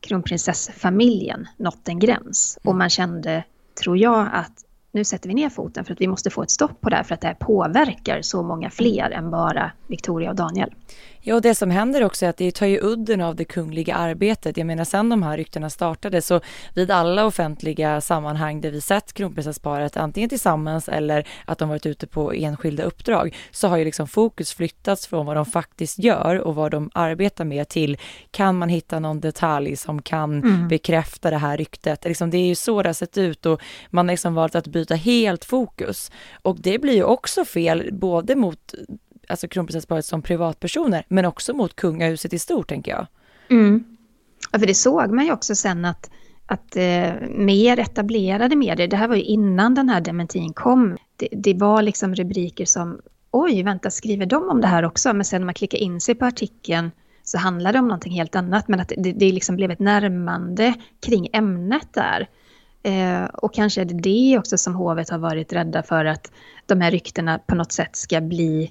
kronprinsessfamiljen 0.00 1.46
nått 1.56 1.88
en 1.88 1.98
gräns 1.98 2.58
och 2.64 2.74
man 2.74 2.90
kände, 2.90 3.44
tror 3.82 3.98
jag, 3.98 4.28
att 4.32 4.52
nu 4.92 5.04
sätter 5.04 5.28
vi 5.28 5.34
ner 5.34 5.48
foten 5.48 5.84
för 5.84 5.92
att 5.92 6.00
vi 6.00 6.06
måste 6.06 6.30
få 6.30 6.42
ett 6.42 6.50
stopp 6.50 6.80
på 6.80 6.90
det 6.90 6.96
här 6.96 7.02
för 7.02 7.14
att 7.14 7.20
det 7.20 7.26
här 7.26 7.34
påverkar 7.34 8.22
så 8.22 8.42
många 8.42 8.70
fler 8.70 9.10
än 9.10 9.30
bara 9.30 9.72
Victoria 9.86 10.30
och 10.30 10.36
Daniel. 10.36 10.74
Ja, 11.26 11.34
och 11.34 11.42
det 11.42 11.54
som 11.54 11.70
händer 11.70 12.04
också 12.04 12.26
är 12.26 12.30
att 12.30 12.36
det 12.36 12.50
tar 12.50 12.66
ju 12.66 12.78
udden 12.82 13.20
av 13.20 13.36
det 13.36 13.44
kungliga 13.44 13.94
arbetet. 13.94 14.56
Jag 14.56 14.66
menar, 14.66 14.84
sen 14.84 15.08
de 15.08 15.22
här 15.22 15.36
ryktena 15.36 15.70
startade 15.70 16.22
så 16.22 16.40
vid 16.74 16.90
alla 16.90 17.26
offentliga 17.26 18.00
sammanhang 18.00 18.60
där 18.60 18.70
vi 18.70 18.80
sett 18.80 19.12
kronprinsessparet 19.12 19.96
antingen 19.96 20.28
tillsammans 20.28 20.88
eller 20.88 21.28
att 21.44 21.58
de 21.58 21.68
varit 21.68 21.86
ute 21.86 22.06
på 22.06 22.32
enskilda 22.32 22.82
uppdrag 22.82 23.36
så 23.50 23.68
har 23.68 23.76
ju 23.76 23.84
liksom 23.84 24.08
fokus 24.08 24.52
flyttats 24.52 25.06
från 25.06 25.26
vad 25.26 25.36
de 25.36 25.46
faktiskt 25.46 25.98
gör 25.98 26.38
och 26.38 26.54
vad 26.54 26.70
de 26.70 26.90
arbetar 26.94 27.44
med 27.44 27.68
till 27.68 27.96
kan 28.30 28.58
man 28.58 28.68
hitta 28.68 28.98
någon 28.98 29.20
detalj 29.20 29.76
som 29.76 30.02
kan 30.02 30.42
mm. 30.42 30.68
bekräfta 30.68 31.30
det 31.30 31.38
här 31.38 31.56
ryktet. 31.56 32.04
Liksom, 32.04 32.30
det 32.30 32.36
är 32.36 32.46
ju 32.46 32.54
så 32.54 32.82
det 32.82 32.88
har 32.88 32.94
sett 32.94 33.18
ut 33.18 33.46
och 33.46 33.60
man 33.90 34.08
har 34.08 34.12
liksom 34.12 34.34
valt 34.34 34.54
att 34.54 34.66
byta 34.66 34.94
helt 34.94 35.44
fokus 35.44 36.10
och 36.42 36.56
det 36.60 36.78
blir 36.78 36.94
ju 36.94 37.04
också 37.04 37.44
fel 37.44 37.88
både 37.92 38.34
mot 38.34 38.74
alltså 39.34 39.48
kronprinsessparet 39.48 40.04
som 40.04 40.22
privatpersoner, 40.22 41.04
men 41.08 41.24
också 41.24 41.54
mot 41.54 41.76
kungahuset 41.76 42.32
i 42.32 42.38
stort, 42.38 42.68
tänker 42.68 42.92
jag. 42.92 43.06
Mm. 43.50 43.84
Ja, 44.52 44.58
för 44.58 44.66
det 44.66 44.74
såg 44.74 45.10
man 45.10 45.24
ju 45.24 45.32
också 45.32 45.54
sen 45.54 45.84
att, 45.84 46.10
att 46.46 46.76
eh, 46.76 47.12
mer 47.28 47.78
etablerade 47.78 48.56
medier, 48.56 48.88
det 48.88 48.96
här 48.96 49.08
var 49.08 49.16
ju 49.16 49.22
innan 49.22 49.74
den 49.74 49.88
här 49.88 50.00
dementin 50.00 50.52
kom, 50.52 50.96
det, 51.16 51.28
det 51.32 51.54
var 51.54 51.82
liksom 51.82 52.14
rubriker 52.14 52.64
som 52.64 53.00
oj, 53.30 53.62
vänta, 53.62 53.90
skriver 53.90 54.26
de 54.26 54.48
om 54.48 54.60
det 54.60 54.66
här 54.66 54.84
också? 54.84 55.12
Men 55.12 55.24
sen 55.24 55.40
när 55.40 55.46
man 55.46 55.54
klickar 55.54 55.78
in 55.78 56.00
sig 56.00 56.14
på 56.14 56.24
artikeln 56.26 56.90
så 57.22 57.38
handlar 57.38 57.72
det 57.72 57.78
om 57.78 57.88
någonting 57.88 58.12
helt 58.12 58.36
annat. 58.36 58.68
Men 58.68 58.80
att 58.80 58.92
det, 58.96 59.12
det 59.12 59.32
liksom 59.32 59.56
blev 59.56 59.70
ett 59.70 59.78
närmande 59.78 60.74
kring 61.06 61.28
ämnet 61.32 61.88
där. 61.92 62.28
Eh, 62.82 63.24
och 63.24 63.54
kanske 63.54 63.80
är 63.80 63.84
det 63.84 63.94
det 63.94 64.38
också 64.38 64.58
som 64.58 64.74
hovet 64.74 65.10
har 65.10 65.18
varit 65.18 65.52
rädda 65.52 65.82
för 65.82 66.04
att 66.04 66.32
de 66.66 66.80
här 66.80 66.90
ryktena 66.90 67.38
på 67.38 67.54
något 67.54 67.72
sätt 67.72 67.96
ska 67.96 68.20
bli 68.20 68.70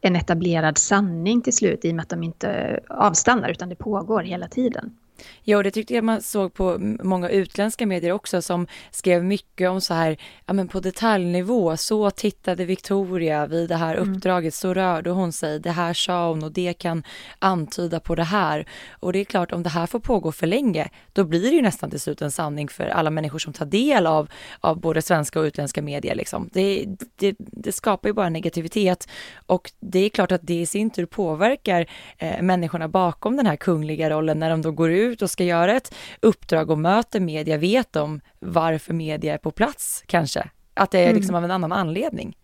en 0.00 0.16
etablerad 0.16 0.78
sanning 0.78 1.42
till 1.42 1.52
slut 1.52 1.84
i 1.84 1.90
och 1.90 1.94
med 1.94 2.02
att 2.02 2.08
de 2.08 2.22
inte 2.22 2.80
avstannar 2.88 3.48
utan 3.48 3.68
det 3.68 3.74
pågår 3.74 4.22
hela 4.22 4.48
tiden. 4.48 4.96
Ja, 5.42 5.62
det 5.62 5.70
tyckte 5.70 5.94
jag 5.94 6.04
man 6.04 6.22
såg 6.22 6.54
på 6.54 6.78
många 7.02 7.28
utländska 7.28 7.86
medier 7.86 8.12
också 8.12 8.42
som 8.42 8.66
skrev 8.90 9.24
mycket 9.24 9.70
om 9.70 9.80
så 9.80 9.94
här, 9.94 10.16
ja 10.46 10.52
men 10.52 10.68
på 10.68 10.80
detaljnivå, 10.80 11.76
så 11.76 12.10
tittade 12.10 12.64
Victoria 12.64 13.46
vid 13.46 13.68
det 13.68 13.76
här 13.76 13.94
mm. 13.96 14.14
uppdraget, 14.14 14.54
så 14.54 14.74
rörde 14.74 15.10
hon 15.10 15.32
sig, 15.32 15.60
det 15.60 15.70
här 15.70 15.94
sa 15.94 16.28
hon 16.28 16.44
och 16.44 16.52
det 16.52 16.72
kan 16.72 17.02
antyda 17.38 18.00
på 18.00 18.14
det 18.14 18.24
här. 18.24 18.66
Och 18.90 19.12
det 19.12 19.18
är 19.18 19.24
klart, 19.24 19.52
om 19.52 19.62
det 19.62 19.68
här 19.68 19.86
får 19.86 20.00
pågå 20.00 20.32
för 20.32 20.46
länge, 20.46 20.88
då 21.12 21.24
blir 21.24 21.42
det 21.42 21.56
ju 21.56 21.62
nästan 21.62 21.90
till 21.90 22.00
slut 22.00 22.22
en 22.22 22.30
sanning 22.30 22.68
för 22.68 22.86
alla 22.86 23.10
människor 23.10 23.38
som 23.38 23.52
tar 23.52 23.66
del 23.66 24.06
av, 24.06 24.30
av 24.60 24.80
både 24.80 25.02
svenska 25.02 25.40
och 25.40 25.44
utländska 25.44 25.82
medier. 25.82 26.14
Liksom. 26.14 26.48
Det, 26.52 26.86
det, 27.16 27.34
det 27.38 27.72
skapar 27.72 28.08
ju 28.08 28.12
bara 28.12 28.28
negativitet 28.28 29.08
och 29.46 29.72
det 29.80 29.98
är 29.98 30.08
klart 30.08 30.32
att 30.32 30.40
det 30.44 30.60
i 30.60 30.66
sin 30.66 30.90
tur 30.90 31.06
påverkar 31.06 31.86
eh, 32.18 32.42
människorna 32.42 32.88
bakom 32.88 33.36
den 33.36 33.46
här 33.46 33.56
kungliga 33.56 34.10
rollen 34.10 34.38
när 34.38 34.50
de 34.50 34.62
då 34.62 34.70
går 34.70 34.90
ut 34.90 35.09
ut 35.10 35.22
och 35.22 35.30
ska 35.30 35.44
göra 35.44 35.76
ett 35.76 35.94
uppdrag 36.20 36.70
och 36.70 36.78
möter 36.78 37.20
media, 37.20 37.58
vet 37.58 37.92
de 37.92 38.20
varför 38.38 38.94
media 38.94 39.34
är 39.34 39.38
på 39.38 39.50
plats 39.50 40.04
kanske? 40.06 40.50
Att 40.74 40.90
det 40.90 40.98
är 40.98 41.14
liksom 41.14 41.34
mm. 41.34 41.38
av 41.38 41.44
en 41.44 41.50
annan 41.50 41.72
anledning. 41.72 42.36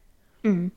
Mm. 0.45 0.71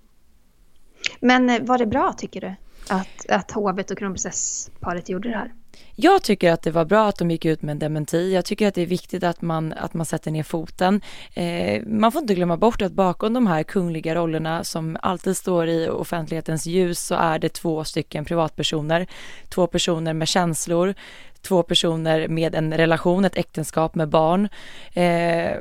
Men 1.20 1.50
eh, 1.50 1.62
var 1.62 1.78
det 1.78 1.86
bra 1.86 2.14
tycker 2.14 2.42
du? 2.42 2.56
Att, 2.90 3.30
att 3.30 3.52
hovet 3.52 3.92
och 3.92 3.98
kronprinsessparet 3.98 5.10
gjorde 5.10 5.30
det 5.30 5.36
här? 5.36 5.52
Jag 5.96 6.24
tycker 6.24 6.52
att 6.52 6.62
det 6.62 6.72
var 6.72 6.86
bra 6.86 7.08
att 7.08 7.18
de 7.18 7.32
gick 7.32 7.46
ut 7.46 7.62
med 7.62 7.72
en 7.72 7.80
dementi. 7.80 8.34
Jag 8.34 8.46
tycker 8.46 8.68
att 8.68 8.76
det 8.76 8.82
är 8.82 8.86
viktigt 8.86 9.24
att 9.24 9.42
man, 9.42 9.74
att 9.74 9.94
man 9.94 10.06
sätter 10.06 10.32
ner 10.32 10.44
foten. 10.44 11.02
Eh, 11.34 11.84
man 11.88 12.12
får 12.12 12.22
inte 12.22 12.36
glömma 12.36 12.58
bort 12.58 12.82
att 12.82 12.92
bakom 12.92 13.34
de 13.34 13.48
här 13.48 13.64
kungliga 13.64 14.16
rollerna 14.16 14.64
som 14.64 14.98
alltid 15.02 15.38
står 15.38 15.68
i 15.68 15.90
offentlighetens 15.90 16.66
ljus 16.66 17.00
så 17.00 17.16
är 17.16 17.40
det 17.40 17.50
två 17.50 17.84
stycken 17.84 18.26
privatpersoner. 18.26 19.08
Två 19.50 19.68
personer 19.68 20.14
med 20.14 20.28
känslor, 20.28 20.94
två 21.42 21.64
personer 21.64 22.28
med 22.28 22.56
en 22.56 22.74
relation, 22.74 23.26
ett 23.26 23.38
äktenskap 23.38 23.96
med 23.96 24.10
barn. 24.10 24.50
Eh, 24.94 25.52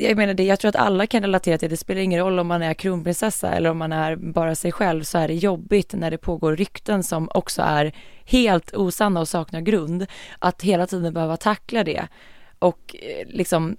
jag 0.00 0.16
menar 0.16 0.34
det, 0.34 0.44
jag 0.44 0.60
tror 0.60 0.68
att 0.68 0.76
alla 0.76 1.06
kan 1.06 1.22
relatera 1.22 1.58
till 1.58 1.68
det. 1.68 1.72
Det 1.72 1.76
spelar 1.76 2.00
ingen 2.00 2.20
roll 2.20 2.38
om 2.38 2.46
man 2.46 2.62
är 2.62 2.74
kronprinsessa 2.74 3.52
eller 3.52 3.70
om 3.70 3.78
man 3.78 3.92
är 3.92 4.16
bara 4.16 4.54
sig 4.54 4.72
själv 4.72 5.02
så 5.02 5.18
är 5.18 5.28
det 5.28 5.34
jobbigt 5.34 5.92
när 5.92 6.10
det 6.10 6.18
pågår 6.18 6.56
rykten 6.56 7.02
som 7.02 7.28
också 7.34 7.62
är 7.62 7.92
helt 8.24 8.74
osanna 8.74 9.20
och 9.20 9.28
saknar 9.28 9.60
grund. 9.60 10.06
Att 10.38 10.62
hela 10.62 10.86
tiden 10.86 11.14
behöva 11.14 11.36
tackla 11.36 11.84
det 11.84 12.08
och 12.58 12.96
eh, 13.02 13.26
liksom 13.26 13.76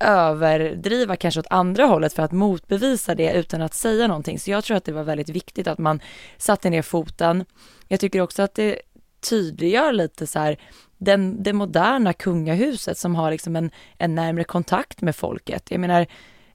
överdriva 0.00 1.16
kanske 1.16 1.40
åt 1.40 1.46
andra 1.50 1.84
hållet 1.84 2.12
för 2.12 2.22
att 2.22 2.32
motbevisa 2.32 3.14
det 3.14 3.32
utan 3.32 3.62
att 3.62 3.74
säga 3.74 4.06
någonting. 4.06 4.38
Så 4.38 4.50
jag 4.50 4.64
tror 4.64 4.76
att 4.76 4.84
det 4.84 4.92
var 4.92 5.04
väldigt 5.04 5.28
viktigt 5.28 5.66
att 5.66 5.78
man 5.78 6.00
satte 6.38 6.70
ner 6.70 6.82
foten. 6.82 7.44
Jag 7.88 8.00
tycker 8.00 8.20
också 8.20 8.42
att 8.42 8.54
det 8.54 8.80
tydliggör 9.28 9.92
lite 9.92 10.26
så 10.26 10.38
här 10.38 10.58
den, 10.98 11.42
det 11.42 11.52
moderna 11.52 12.12
kungahuset 12.12 12.98
som 12.98 13.14
har 13.14 13.30
liksom 13.30 13.56
en, 13.56 13.70
en 13.98 14.14
närmre 14.14 14.44
kontakt 14.44 15.02
med 15.02 15.16
folket. 15.16 15.70
Jag 15.70 15.80
menar, 15.80 16.06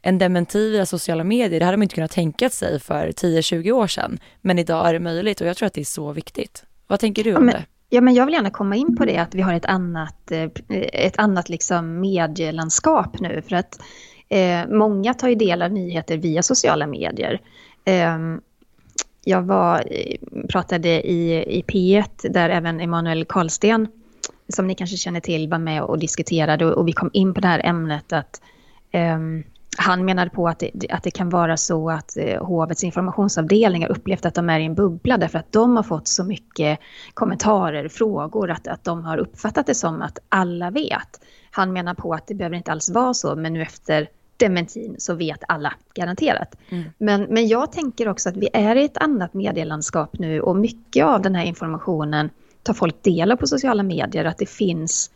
en 0.02 0.18
dementi 0.18 0.70
via 0.70 0.86
sociala 0.86 1.24
medier, 1.24 1.60
det 1.60 1.66
hade 1.66 1.78
man 1.78 1.84
inte 1.84 1.96
kunnat 1.96 2.12
tänka 2.12 2.50
sig 2.50 2.80
för 2.80 3.08
10-20 3.08 3.72
år 3.72 3.88
sedan. 3.88 4.20
Men 4.42 4.60
idag 4.60 4.90
är 4.90 4.94
det 4.94 5.00
möjligt 5.00 5.42
och 5.42 5.48
jag 5.48 5.58
tror 5.58 5.68
att 5.68 5.74
det 5.74 5.82
är 5.82 5.86
så 5.86 6.12
viktigt. 6.12 6.64
Vad 6.88 7.00
tänker 7.00 7.24
du 7.24 7.36
om 7.36 7.48
det? 7.48 7.66
Ja, 7.90 8.02
men 8.02 8.14
jag 8.14 8.26
vill 8.26 8.34
gärna 8.34 8.50
komma 8.50 8.76
in 8.76 8.96
på 8.96 9.06
det, 9.06 9.18
att 9.18 9.36
vi 9.36 9.42
har 9.42 9.54
ett 9.54 9.66
annat, 9.66 10.32
eh, 10.32 10.50
ett 10.94 11.20
annat 11.20 11.50
liksom 11.50 12.00
medielandskap 12.00 13.20
nu. 13.20 13.42
För 13.48 13.56
att 13.56 13.80
eh, 14.30 14.68
många 14.68 15.14
tar 15.14 15.28
ju 15.30 15.36
del 15.36 15.62
av 15.62 15.72
nyheter 15.72 16.18
via 16.18 16.44
sociala 16.44 16.88
medier. 16.88 17.42
Eh, 17.86 18.18
jag 19.24 19.42
var, 19.42 19.84
eh, 19.92 20.16
pratade 20.50 21.08
i, 21.08 21.44
i 21.60 21.64
P1 21.68 22.30
där 22.30 22.50
även 22.50 22.80
Emanuel 22.80 23.26
Karlsten, 23.26 23.88
som 24.48 24.68
ni 24.68 24.76
kanske 24.76 24.98
känner 24.98 25.20
till, 25.20 25.50
var 25.50 25.60
med 25.60 25.84
och 25.84 26.00
diskuterade 26.00 26.66
och, 26.66 26.78
och 26.78 26.88
vi 26.88 26.92
kom 26.92 27.10
in 27.14 27.34
på 27.34 27.42
det 27.42 27.48
här 27.48 27.62
ämnet 27.66 28.14
att 28.14 28.42
um, 28.94 29.44
han 29.78 30.06
menade 30.06 30.30
på 30.30 30.48
att 30.48 30.60
det, 30.60 30.92
att 30.92 31.04
det 31.04 31.12
kan 31.12 31.30
vara 31.30 31.58
så 31.58 31.90
att 31.90 32.18
eh, 32.18 32.46
hovets 32.46 32.84
informationsavdelning 32.84 33.82
har 33.82 33.90
upplevt 33.90 34.26
att 34.26 34.36
de 34.36 34.50
är 34.50 34.60
i 34.60 34.66
en 34.66 34.76
bubbla 34.76 35.18
därför 35.18 35.40
att 35.40 35.52
de 35.52 35.76
har 35.76 35.84
fått 35.84 36.08
så 36.08 36.24
mycket 36.24 36.80
kommentarer, 37.14 37.88
frågor, 37.88 38.52
att, 38.52 38.68
att 38.68 38.84
de 38.84 39.04
har 39.04 39.18
uppfattat 39.18 39.68
det 39.68 39.76
som 39.76 40.02
att 40.02 40.20
alla 40.30 40.72
vet. 40.72 41.22
Han 41.52 41.74
menar 41.74 41.94
på 41.94 42.14
att 42.14 42.28
det 42.28 42.36
behöver 42.36 42.58
inte 42.58 42.72
alls 42.72 42.90
vara 42.90 43.14
så, 43.14 43.36
men 43.36 43.54
nu 43.54 43.62
efter 43.62 44.08
dementin 44.40 44.96
så 44.98 45.14
vet 45.14 45.44
alla 45.48 45.74
garanterat. 45.94 46.56
Mm. 46.70 46.84
Men, 46.98 47.24
men 47.24 47.48
jag 47.48 47.72
tänker 47.72 48.08
också 48.08 48.30
att 48.30 48.38
vi 48.38 48.50
är 48.54 48.76
i 48.76 48.84
ett 48.84 48.98
annat 48.98 49.34
medielandskap 49.34 50.20
nu 50.20 50.42
och 50.42 50.56
mycket 50.56 51.06
av 51.06 51.22
den 51.22 51.36
här 51.36 51.46
informationen 51.46 52.30
tar 52.64 52.74
folk 52.74 53.04
del 53.04 53.32
av 53.32 53.36
på 53.36 53.48
sociala 53.48 53.84
medier, 53.84 54.26
att 54.26 54.38
det 54.38 54.50
finns 54.50 55.12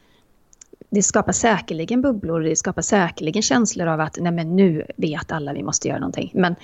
det 0.89 1.03
skapar 1.03 1.31
säkerligen 1.31 2.01
bubblor, 2.01 2.39
det 2.39 2.55
skapar 2.55 2.81
säkerligen 2.81 3.41
känslor 3.41 3.87
av 3.87 3.99
att 3.99 4.17
nej 4.21 4.31
men 4.31 4.55
nu 4.55 4.85
vet 4.97 5.31
alla 5.31 5.53
vi 5.53 5.63
måste 5.63 5.87
göra 5.87 5.99
någonting. 5.99 6.31
Men, 6.33 6.55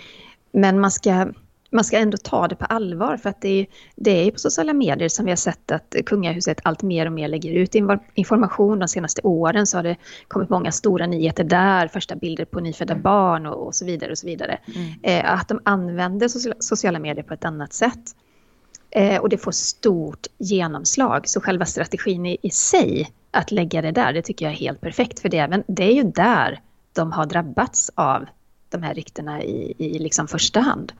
men 0.52 0.80
man 0.80 0.92
ska 0.92 1.28
man 1.70 1.84
ska 1.84 1.98
ändå 1.98 2.18
ta 2.18 2.48
det 2.48 2.56
på 2.56 2.66
allvar 2.66 3.18
för 3.18 3.30
att 3.30 3.42
det 3.42 3.50
är, 3.50 3.68
det 3.96 4.28
är 4.28 4.32
på 4.32 4.40
sociala 4.40 4.74
medier 4.74 5.10
som 5.10 5.26
vi 5.26 5.32
har 5.32 5.36
sett 5.36 5.72
att 5.72 5.96
kungahuset 6.06 6.60
allt 6.64 6.82
mer 6.82 7.06
och 7.06 7.12
mer 7.12 7.28
lägger 7.28 7.52
ut 7.52 7.76
information. 8.14 8.80
De 8.80 8.88
senaste 8.88 9.22
åren 9.22 9.68
så 9.68 9.78
har 9.78 9.84
det 9.84 9.96
kommit 10.28 10.50
många 10.50 10.72
stora 10.72 11.08
nyheter 11.08 11.44
där, 11.44 11.88
första 11.88 12.16
bilder 12.16 12.46
på 12.46 12.60
nyfödda 12.60 12.94
mm. 12.94 13.04
barn 13.04 13.46
och, 13.46 13.68
och, 13.68 13.76
så 13.76 13.86
vidare. 13.86 14.12
och 14.12 14.18
så 14.18 14.28
vidare. 14.28 14.60
Mm. 14.76 14.94
Eh, 15.04 15.34
att 15.34 15.48
de 15.48 15.62
använder 15.64 16.28
sociala 16.62 17.00
medier 17.00 17.24
på 17.24 17.34
ett 17.34 17.46
annat 17.46 17.74
sätt. 17.74 18.16
Eh, 18.92 19.18
och 19.18 19.30
det 19.30 19.38
får 19.38 19.52
stort 19.52 20.28
genomslag. 20.38 21.30
Så 21.30 21.42
själva 21.42 21.66
strategin 21.66 22.26
i, 22.26 22.38
i 22.42 22.50
sig, 22.50 23.12
att 23.32 23.52
lägga 23.52 23.82
det 23.82 23.92
där, 23.92 24.14
det 24.14 24.22
tycker 24.22 24.46
jag 24.46 24.54
är 24.54 24.58
helt 24.58 24.82
perfekt. 24.82 25.20
För 25.20 25.30
det, 25.30 25.38
även, 25.38 25.64
det 25.68 25.84
är 25.84 25.94
ju 25.94 26.04
där 26.04 26.62
de 26.94 27.12
har 27.12 27.26
drabbats 27.26 27.92
av 27.96 28.26
de 28.70 28.84
här 28.84 28.94
ryktena 28.94 29.44
i, 29.44 29.76
i 29.78 30.00
liksom 30.00 30.28
första 30.28 30.60
hand. 30.60 30.94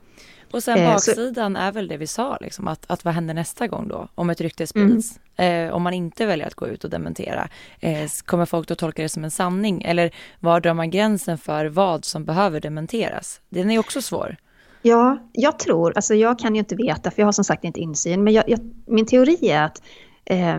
Och 0.52 0.62
sen 0.62 0.78
eh, 0.78 0.92
baksidan 0.92 1.54
så... 1.54 1.60
är 1.60 1.72
väl 1.72 1.88
det 1.88 1.96
vi 1.96 2.06
sa, 2.06 2.38
liksom, 2.40 2.68
att, 2.68 2.84
att 2.86 3.04
vad 3.04 3.14
händer 3.14 3.34
nästa 3.34 3.66
gång 3.66 3.88
då? 3.88 4.08
Om 4.14 4.30
ett 4.30 4.40
rykte 4.40 4.66
sprids? 4.66 5.20
Mm. 5.36 5.68
Eh, 5.68 5.74
om 5.74 5.82
man 5.82 5.94
inte 5.94 6.26
väljer 6.26 6.46
att 6.46 6.54
gå 6.54 6.68
ut 6.68 6.84
och 6.84 6.90
dementera, 6.90 7.48
eh, 7.80 8.08
kommer 8.24 8.46
folk 8.46 8.68
då 8.68 8.74
tolka 8.74 9.02
det 9.02 9.08
som 9.08 9.24
en 9.24 9.30
sanning? 9.30 9.82
Eller 9.82 10.10
var 10.40 10.60
drar 10.60 10.74
man 10.74 10.90
gränsen 10.90 11.38
för 11.38 11.66
vad 11.66 12.04
som 12.04 12.24
behöver 12.24 12.60
dementeras? 12.60 13.40
Den 13.48 13.70
är 13.70 13.78
också 13.78 14.02
svår. 14.02 14.36
Ja, 14.82 15.18
jag 15.32 15.58
tror, 15.58 15.92
alltså 15.96 16.14
jag 16.14 16.38
kan 16.38 16.54
ju 16.54 16.58
inte 16.58 16.76
veta, 16.76 17.10
för 17.10 17.22
jag 17.22 17.26
har 17.26 17.32
som 17.32 17.44
sagt 17.44 17.64
inte 17.64 17.80
insyn, 17.80 18.24
men 18.24 18.32
jag, 18.32 18.44
jag, 18.48 18.60
min 18.86 19.06
teori 19.06 19.38
är 19.50 19.62
att, 19.62 19.82
eh, 20.24 20.58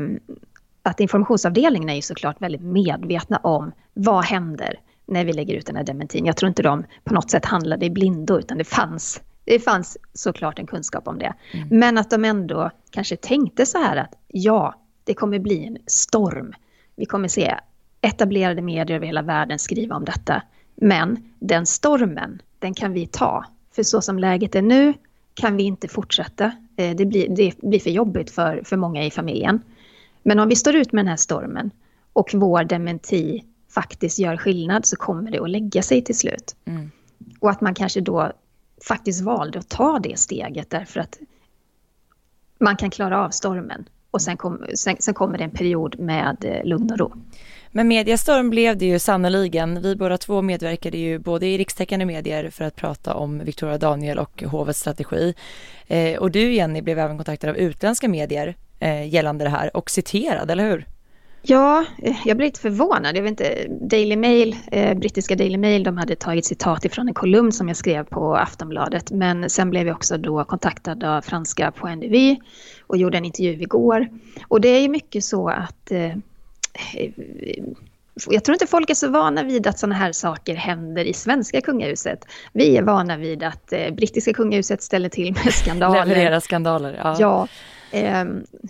att 0.84 1.00
informationsavdelningen 1.00 1.90
är 1.90 1.96
ju 1.96 2.02
såklart 2.02 2.42
väldigt 2.42 2.62
medvetna 2.62 3.38
om 3.38 3.72
vad 3.94 4.26
händer 4.26 4.80
när 5.06 5.26
vi 5.26 5.34
lägger 5.34 5.56
ut 5.56 5.66
den 5.66 5.76
här 5.76 5.84
dementin. 5.84 6.26
Jag 6.26 6.38
tror 6.38 6.50
inte 6.50 6.64
de 6.64 6.86
på 7.04 7.14
något 7.14 7.32
sätt 7.32 7.46
handlade 7.46 7.86
i 7.86 7.90
blindo, 7.90 8.40
utan 8.40 8.58
det 8.58 8.64
fanns 8.64 9.22
det 9.52 9.60
fanns 9.60 9.98
såklart 10.14 10.60
en 10.60 10.68
kunskap 10.68 11.08
om 11.08 11.20
det. 11.20 11.34
Mm. 11.52 11.68
Men 11.72 11.98
att 11.98 12.10
de 12.10 12.26
ändå 12.26 12.72
kanske 12.90 13.16
tänkte 13.16 13.66
så 13.66 13.78
här 13.78 13.98
att 13.98 14.16
ja, 14.28 14.76
det 15.04 15.14
kommer 15.14 15.40
bli 15.40 15.66
en 15.66 15.78
storm. 15.88 16.54
Vi 16.96 17.06
kommer 17.06 17.28
se 17.28 17.56
etablerade 18.02 18.62
medier 18.62 18.96
över 18.96 19.06
hela 19.06 19.22
världen 19.22 19.60
skriva 19.60 19.96
om 19.96 20.06
detta. 20.06 20.44
Men 20.76 21.34
den 21.40 21.66
stormen, 21.66 22.42
den 22.60 22.74
kan 22.74 22.94
vi 22.94 23.08
ta. 23.08 23.46
För 23.76 23.84
så 23.84 24.02
som 24.02 24.20
läget 24.20 24.56
är 24.56 24.62
nu 24.62 24.94
kan 25.34 25.58
vi 25.58 25.64
inte 25.64 25.88
fortsätta. 25.88 26.52
Eh, 26.76 26.96
det 26.96 27.06
blir, 27.06 27.30
det 27.30 27.62
blir 27.62 27.80
för 27.80 27.90
jobbigt 27.90 28.32
för, 28.32 28.62
för 28.66 28.78
många 28.78 29.06
i 29.06 29.12
familjen. 29.12 29.62
Men 30.24 30.40
om 30.40 30.50
vi 30.50 30.56
står 30.56 30.76
ut 30.76 30.92
med 30.92 31.06
den 31.06 31.10
här 31.10 31.18
stormen 31.18 31.72
och 32.14 32.30
vår 32.34 32.64
dementi 32.64 33.44
faktiskt 33.70 34.20
gör 34.20 34.38
skillnad 34.38 34.86
så 34.86 34.96
kommer 34.96 35.32
det 35.32 35.40
att 35.40 35.50
lägga 35.50 35.82
sig 35.82 36.04
till 36.04 36.18
slut. 36.18 36.56
Mm. 36.66 36.92
Och 37.40 37.50
att 37.50 37.62
man 37.62 37.74
kanske 37.74 38.02
då 38.02 38.32
faktiskt 38.88 39.22
valde 39.22 39.60
att 39.60 39.70
ta 39.70 40.00
det 40.00 40.20
steget 40.20 40.70
därför 40.70 41.00
att 41.00 41.18
man 42.60 42.76
kan 42.76 42.90
klara 42.90 43.26
av 43.26 43.30
stormen 43.30 43.90
och 44.12 44.22
sen, 44.22 44.38
kom, 44.38 44.66
sen, 44.76 44.96
sen 45.00 45.14
kommer 45.14 45.38
det 45.38 45.44
en 45.44 45.52
period 45.52 46.00
med 46.00 46.46
eh, 46.46 46.66
lugn 46.66 46.92
och 46.92 47.00
ro. 47.00 47.14
Men 47.72 47.88
mediastorm 47.88 48.50
blev 48.50 48.78
det 48.78 48.86
ju 48.86 49.00
sannoliken. 49.00 49.82
Vi 49.82 49.96
båda 49.96 50.18
två 50.18 50.42
medverkade 50.42 50.98
ju 50.98 51.20
både 51.20 51.48
i 51.48 51.58
rikstäckande 51.58 52.06
medier 52.06 52.50
för 52.50 52.66
att 52.66 52.76
prata 52.76 53.14
om 53.14 53.40
Victoria 53.40 53.78
Daniel 53.78 54.20
och 54.20 54.44
hovets 54.44 54.80
strategi. 54.80 55.34
Eh, 55.88 56.20
och 56.20 56.32
du 56.32 56.54
Jenny 56.54 56.82
blev 56.82 57.00
även 57.00 57.18
kontaktad 57.18 57.50
av 57.50 57.58
utländska 57.58 58.10
medier 58.10 58.56
eh, 58.80 59.08
gällande 59.14 59.46
det 59.46 59.50
här 59.50 59.78
och 59.78 59.90
citerad, 59.90 60.52
eller 60.52 60.70
hur? 60.70 60.86
Ja, 61.42 61.86
eh, 61.98 62.16
jag 62.26 62.38
blev 62.38 62.48
lite 62.48 62.60
förvånad. 62.60 63.18
Jag 63.18 63.24
vet 63.24 63.30
inte, 63.30 63.68
Daily 63.70 64.16
Mail, 64.16 64.56
eh, 64.72 64.98
brittiska 64.98 65.36
Daily 65.36 65.58
Mail, 65.58 65.84
de 65.84 65.98
hade 65.98 66.16
tagit 66.16 66.46
citat 66.46 66.86
ifrån 66.86 67.08
en 67.08 67.14
kolumn 67.14 67.52
som 67.52 67.68
jag 67.68 67.78
skrev 67.78 68.04
på 68.04 68.36
Aftonbladet. 68.36 69.12
Men 69.12 69.50
sen 69.50 69.70
blev 69.70 69.88
jag 69.88 69.96
också 69.96 70.18
då 70.18 70.44
kontaktad 70.44 71.04
av 71.04 71.22
franska 71.22 71.72
Point 71.72 72.02
de 72.02 72.08
Vue 72.08 72.38
och 72.88 72.98
gjorde 72.98 73.18
en 73.18 73.26
intervju 73.26 73.62
igår. 73.62 74.10
Och 74.48 74.62
det 74.62 74.70
är 74.70 74.82
ju 74.82 74.90
mycket 74.90 75.24
så 75.24 75.50
att 75.50 75.92
eh, 75.92 76.16
jag 78.30 78.44
tror 78.44 78.56
inte 78.56 78.68
folk 78.68 78.90
är 78.90 78.94
så 78.96 79.10
vana 79.10 79.44
vid 79.44 79.68
att 79.68 79.80
sådana 79.80 79.96
här 79.96 80.12
saker 80.12 80.56
händer 80.56 81.06
i 81.06 81.14
svenska 81.14 81.62
kungahuset. 81.62 82.26
Vi 82.54 82.78
är 82.78 82.84
vana 82.84 83.18
vid 83.18 83.44
att 83.44 83.74
eh, 83.74 83.92
brittiska 83.92 84.34
kungahuset 84.34 84.84
ställer 84.84 85.10
till 85.10 85.34
med 85.34 85.54
skandaler. 85.54 86.06
Levererar 86.06 86.40
skandaler, 86.40 87.00
ja. 87.04 87.16
Ja, 87.20 87.48
eh, 88.00 88.26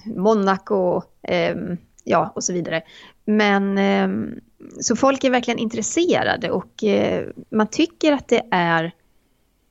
Monaco, 0.06 1.02
eh, 1.22 1.56
ja 2.04 2.32
och 2.36 2.44
så 2.44 2.54
vidare. 2.54 2.82
Men 3.26 3.78
eh, 3.78 4.36
så 4.80 4.96
folk 4.96 5.24
är 5.24 5.30
verkligen 5.30 5.60
intresserade 5.60 6.52
och 6.52 6.84
eh, 6.84 7.28
man 7.50 7.68
tycker 7.68 8.12
att 8.12 8.28
det 8.28 8.44
är 8.52 8.92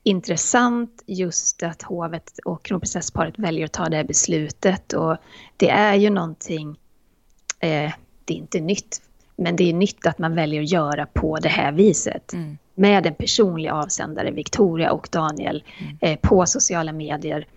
intressant 0.03 1.03
just 1.07 1.63
att 1.63 1.81
hovet 1.81 2.31
och 2.45 2.63
kronprinsessparet 2.63 3.39
väljer 3.39 3.65
att 3.65 3.73
ta 3.73 3.89
det 3.89 3.97
här 3.97 4.03
beslutet 4.03 4.93
och 4.93 5.17
det 5.57 5.69
är 5.69 5.95
ju 5.95 6.09
någonting, 6.09 6.69
eh, 7.59 7.91
det 8.25 8.33
är 8.33 8.37
inte 8.37 8.59
nytt 8.59 9.01
men 9.35 9.55
det 9.55 9.69
är 9.69 9.73
nytt 9.73 10.05
att 10.05 10.19
man 10.19 10.35
väljer 10.35 10.61
att 10.61 10.71
göra 10.71 11.05
på 11.05 11.37
det 11.37 11.49
här 11.49 11.71
viset. 11.71 12.33
Mm. 12.33 12.57
Med 12.75 13.05
en 13.05 13.15
personlig 13.15 13.69
avsändare, 13.69 14.31
Victoria 14.31 14.91
och 14.91 15.07
Daniel, 15.11 15.63
mm. 15.79 15.97
eh, 16.01 16.19
på 16.21 16.45
sociala 16.45 16.93
medier. 16.93 17.47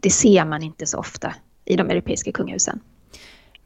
Det 0.00 0.10
ser 0.10 0.44
man 0.44 0.62
inte 0.62 0.86
så 0.86 0.98
ofta 0.98 1.34
i 1.64 1.76
de 1.76 1.90
europeiska 1.90 2.32
kungahusen. 2.32 2.80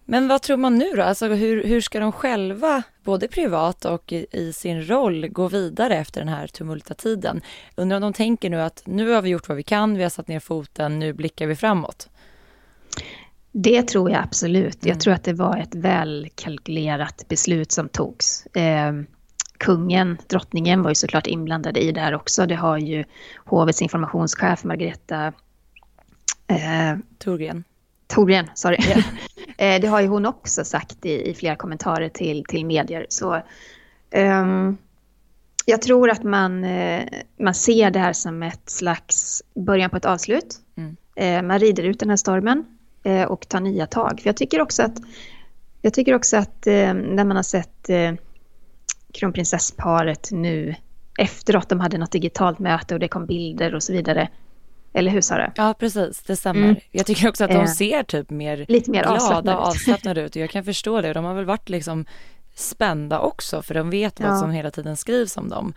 Men 0.04 0.28
vad 0.28 0.42
tror 0.42 0.56
man 0.56 0.74
nu 0.74 0.90
då? 0.96 1.02
Alltså 1.02 1.26
hur, 1.26 1.64
hur 1.64 1.80
ska 1.80 2.00
de 2.00 2.12
själva, 2.12 2.82
både 3.04 3.28
privat 3.28 3.84
och 3.84 4.12
i, 4.12 4.26
i, 4.30 4.52
sin 4.52 4.88
roll, 4.88 5.28
gå 5.28 5.48
vidare 5.48 5.96
efter 5.96 6.20
den 6.20 6.28
här 6.28 6.46
tumulta 6.46 6.94
tiden? 6.94 7.40
Undrar 7.76 7.96
om 7.96 8.02
de 8.02 8.12
tänker 8.12 8.50
nu 8.50 8.60
att 8.60 8.82
nu 8.86 9.10
har 9.10 9.22
vi 9.22 9.28
gjort 9.28 9.48
vad 9.48 9.56
vi 9.56 9.62
kan, 9.62 9.96
vi 9.96 10.02
har 10.02 10.10
satt 10.10 10.28
ner 10.28 10.40
foten, 10.40 10.98
nu 10.98 11.12
blickar 11.12 11.46
vi 11.46 11.56
framåt? 11.56 12.08
Det 13.52 13.82
tror 13.82 14.10
jag 14.10 14.22
absolut. 14.22 14.78
Jag 14.80 14.90
mm. 14.90 14.98
tror 14.98 15.14
att 15.14 15.24
det 15.24 15.32
var 15.32 15.56
ett 15.56 15.74
välkalkylerat 15.74 17.24
beslut 17.28 17.72
som 17.72 17.88
togs. 17.88 18.46
Eh, 18.46 18.92
kungen, 19.58 20.18
drottningen 20.28 20.82
var 20.82 20.90
ju 20.90 20.94
såklart 20.94 21.26
inblandade 21.26 21.80
i 21.80 21.92
det 21.92 22.00
här 22.00 22.14
också. 22.14 22.46
Det 22.46 22.54
har 22.54 22.78
ju 22.78 23.04
hovets 23.44 23.82
informationschef 23.82 24.64
Margareta 24.64 25.32
eh, 26.46 26.98
Torgren. 27.18 27.64
Torgren, 28.14 28.50
sorry. 28.54 28.78
Yeah. 28.86 29.80
det 29.80 29.86
har 29.86 30.00
ju 30.00 30.06
hon 30.06 30.26
också 30.26 30.64
sagt 30.64 31.06
i, 31.06 31.30
i 31.30 31.34
flera 31.34 31.56
kommentarer 31.56 32.08
till, 32.08 32.44
till 32.44 32.66
medier. 32.66 33.06
Så 33.08 33.42
um, 34.14 34.76
jag 35.66 35.82
tror 35.82 36.10
att 36.10 36.22
man, 36.22 36.64
eh, 36.64 37.04
man 37.40 37.54
ser 37.54 37.90
det 37.90 37.98
här 37.98 38.12
som 38.12 38.42
ett 38.42 38.70
slags 38.70 39.42
början 39.54 39.90
på 39.90 39.96
ett 39.96 40.04
avslut. 40.04 40.56
Mm. 40.76 40.96
Eh, 41.16 41.42
man 41.42 41.58
rider 41.58 41.82
ut 41.82 42.00
den 42.00 42.10
här 42.10 42.16
stormen 42.16 42.64
eh, 43.02 43.22
och 43.22 43.48
tar 43.48 43.60
nya 43.60 43.86
tag. 43.86 44.20
För 44.20 44.28
jag 44.28 44.36
tycker 44.36 44.60
också 44.60 44.82
att, 44.82 44.98
jag 45.82 45.94
tycker 45.94 46.14
också 46.14 46.36
att 46.36 46.66
eh, 46.66 46.94
när 46.94 47.24
man 47.24 47.36
har 47.36 47.42
sett 47.42 47.90
kronprinsessparet 49.12 50.28
nu 50.32 50.74
efteråt, 51.18 51.68
de 51.68 51.80
hade 51.80 51.98
något 51.98 52.12
digitalt 52.12 52.58
möte 52.58 52.94
och 52.94 53.00
det 53.00 53.08
kom 53.08 53.26
bilder 53.26 53.74
och 53.74 53.82
så 53.82 53.92
vidare. 53.92 54.28
Eller 54.94 55.10
hur 55.10 55.20
Sara? 55.20 55.52
Ja 55.56 55.74
precis, 55.78 56.22
det 56.22 56.36
stämmer. 56.36 56.68
Mm. 56.68 56.76
Jag 56.90 57.06
tycker 57.06 57.28
också 57.28 57.44
att 57.44 57.50
de 57.50 57.56
eh, 57.56 57.66
ser 57.66 58.02
typ 58.02 58.30
mer, 58.30 58.64
Lite 58.68 58.90
mer 58.90 59.02
glada 59.02 59.58
och 59.58 59.66
avslappnade 59.66 60.20
ut 60.20 60.36
jag 60.36 60.50
kan 60.50 60.64
förstå 60.64 61.00
det. 61.00 61.12
De 61.12 61.24
har 61.24 61.34
väl 61.34 61.44
varit 61.44 61.68
liksom 61.68 62.06
spända 62.54 63.18
också 63.18 63.62
för 63.62 63.74
de 63.74 63.90
vet 63.90 64.20
vad 64.20 64.30
ja. 64.30 64.36
som 64.36 64.50
hela 64.50 64.70
tiden 64.70 64.96
skrivs 64.96 65.36
om 65.36 65.48
dem. 65.48 65.74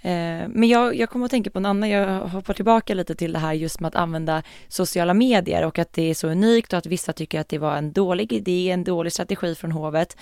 Eh, 0.00 0.48
men 0.48 0.64
jag, 0.64 0.96
jag 0.96 1.10
kommer 1.10 1.24
att 1.24 1.30
tänka 1.30 1.50
på 1.50 1.58
en 1.58 1.66
annan, 1.66 1.90
jag 1.90 2.20
hoppar 2.20 2.54
tillbaka 2.54 2.94
lite 2.94 3.14
till 3.14 3.32
det 3.32 3.38
här 3.38 3.52
just 3.52 3.80
med 3.80 3.88
att 3.88 3.94
använda 3.94 4.42
sociala 4.68 5.14
medier 5.14 5.64
och 5.64 5.78
att 5.78 5.92
det 5.92 6.10
är 6.10 6.14
så 6.14 6.28
unikt 6.28 6.72
och 6.72 6.78
att 6.78 6.86
vissa 6.86 7.12
tycker 7.12 7.40
att 7.40 7.48
det 7.48 7.58
var 7.58 7.76
en 7.76 7.92
dålig 7.92 8.32
idé, 8.32 8.70
en 8.70 8.84
dålig 8.84 9.12
strategi 9.12 9.54
från 9.54 9.72
hovet. 9.72 10.16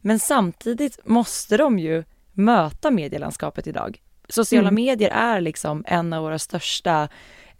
Men 0.00 0.18
samtidigt 0.18 0.98
måste 1.04 1.56
de 1.56 1.78
ju 1.78 2.04
möta 2.32 2.90
medielandskapet 2.90 3.66
idag. 3.66 4.00
Sociala 4.28 4.68
mm. 4.68 4.74
medier 4.74 5.10
är 5.10 5.40
liksom 5.40 5.84
en 5.86 6.12
av 6.12 6.22
våra 6.22 6.38
största 6.38 7.08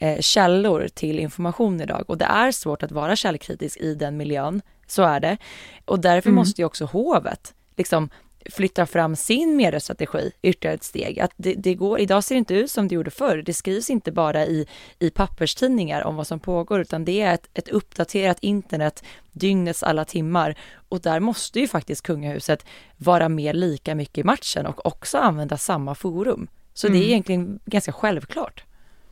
eh, 0.03 0.21
källor 0.21 0.89
till 0.95 1.19
information 1.19 1.81
idag 1.81 2.05
och 2.07 2.19
det 2.19 2.25
är 2.25 2.53
svårt 2.53 2.83
att 2.83 2.93
vara 2.93 3.17
källkritisk 3.17 3.81
i 3.81 3.95
den 3.95 4.17
miljön, 4.17 4.63
så 4.87 5.03
är 5.03 5.21
det. 5.21 5.37
Och 5.85 6.01
därför 6.01 6.29
mm. 6.29 6.37
måste 6.37 6.61
ju 6.61 6.67
också 6.67 6.85
hovet 6.85 7.55
liksom 7.77 8.11
flyttar 8.51 8.87
fram 8.87 9.17
sin 9.17 9.57
mediestrategi 9.57 10.33
ytterligare 10.43 10.75
ett 10.75 10.85
steg. 10.85 11.21
Att 11.21 11.31
det, 11.37 11.55
det, 11.55 11.75
går, 11.75 12.01
idag 12.01 12.25
ser 12.25 12.35
det 12.35 12.39
inte 12.39 12.55
ut 12.55 12.71
som 12.71 12.89
det 12.89 12.95
gjorde 12.95 13.11
förr. 13.11 13.43
Det 13.47 13.55
skrivs 13.55 13.91
inte 13.91 14.13
bara 14.13 14.47
i, 14.47 14.67
i 14.99 15.11
papperstidningar 15.11 16.03
om 16.05 16.17
vad 16.17 16.27
som 16.27 16.41
pågår, 16.41 16.81
utan 16.81 17.05
det 17.05 17.21
är 17.21 17.35
ett, 17.35 17.49
ett 17.55 17.69
uppdaterat 17.69 18.39
internet 18.41 19.05
dygnets 19.33 19.83
alla 19.83 20.05
timmar. 20.05 20.59
Och 20.89 21.01
där 21.01 21.21
måste 21.21 21.61
ju 21.61 21.69
faktiskt 21.69 22.03
kungahuset 22.03 22.67
vara 22.97 23.29
med 23.29 23.57
lika 23.57 23.95
mycket 23.95 24.19
i 24.19 24.25
matchen 24.25 24.67
och 24.67 24.87
också 24.87 25.19
använda 25.19 25.57
samma 25.57 25.95
forum. 25.95 26.49
Så 26.75 26.87
mm. 26.87 26.99
det 26.99 27.05
är 27.05 27.07
mm. 27.07 27.13
egentligen 27.13 27.61
ganska 27.65 27.93
självklart. 27.93 28.65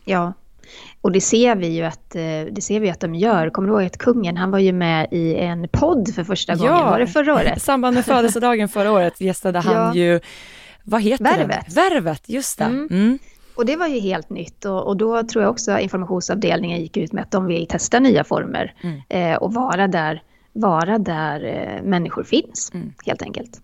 Ja, 0.04 0.32
och 1.00 1.12
det 1.12 1.20
ser 1.20 1.56
vi 1.56 1.66
ju 1.66 1.82
att, 1.82 2.14
eh, 2.14 2.20
det 2.52 2.62
ser 2.62 2.80
vi 2.80 2.90
att 2.90 3.00
de 3.00 3.14
gör. 3.14 3.50
Kommer 3.50 3.68
du 3.68 3.74
ihåg 3.74 3.84
att 3.84 3.98
kungen, 3.98 4.36
han 4.36 4.50
var 4.50 4.58
ju 4.58 4.72
med 4.72 5.08
i 5.10 5.34
en 5.34 5.68
podd 5.68 6.14
för 6.14 6.24
första 6.24 6.54
gången, 6.54 6.72
ja, 6.72 6.90
var 6.90 6.98
det 6.98 7.06
förra 7.06 7.34
året? 7.34 7.56
I 7.56 7.60
samband 7.60 7.94
med 7.94 8.04
födelsedagen 8.04 8.68
förra 8.68 8.92
året 8.92 9.20
gästade 9.20 9.58
han 9.58 9.74
ja. 9.74 9.94
ju, 9.94 10.20
vad 10.84 11.02
heter 11.02 11.24
Värvet. 11.24 11.64
det? 11.66 11.74
Värvet, 11.74 12.28
just 12.28 12.58
det. 12.58 12.64
Mm. 12.64 12.88
Mm. 12.90 13.18
Och 13.54 13.66
det 13.66 13.76
var 13.76 13.86
ju 13.86 14.00
helt 14.00 14.30
nytt 14.30 14.64
och, 14.64 14.86
och, 14.86 14.96
då 14.96 15.22
tror 15.22 15.44
jag 15.44 15.50
också 15.50 15.78
informationsavdelningen 15.78 16.80
gick 16.80 16.96
ut 16.96 17.12
med 17.12 17.22
att 17.22 17.30
de 17.30 17.46
vill 17.46 17.66
testa 17.66 17.98
nya 17.98 18.24
former 18.24 18.74
mm. 18.82 19.00
eh, 19.08 19.36
och 19.36 19.54
vara 19.54 19.88
där, 19.88 20.22
vara 20.52 20.98
där 20.98 21.44
eh, 21.44 21.82
människor 21.82 22.24
finns, 22.24 22.70
mm. 22.74 22.92
helt 23.06 23.22
enkelt. 23.22 23.60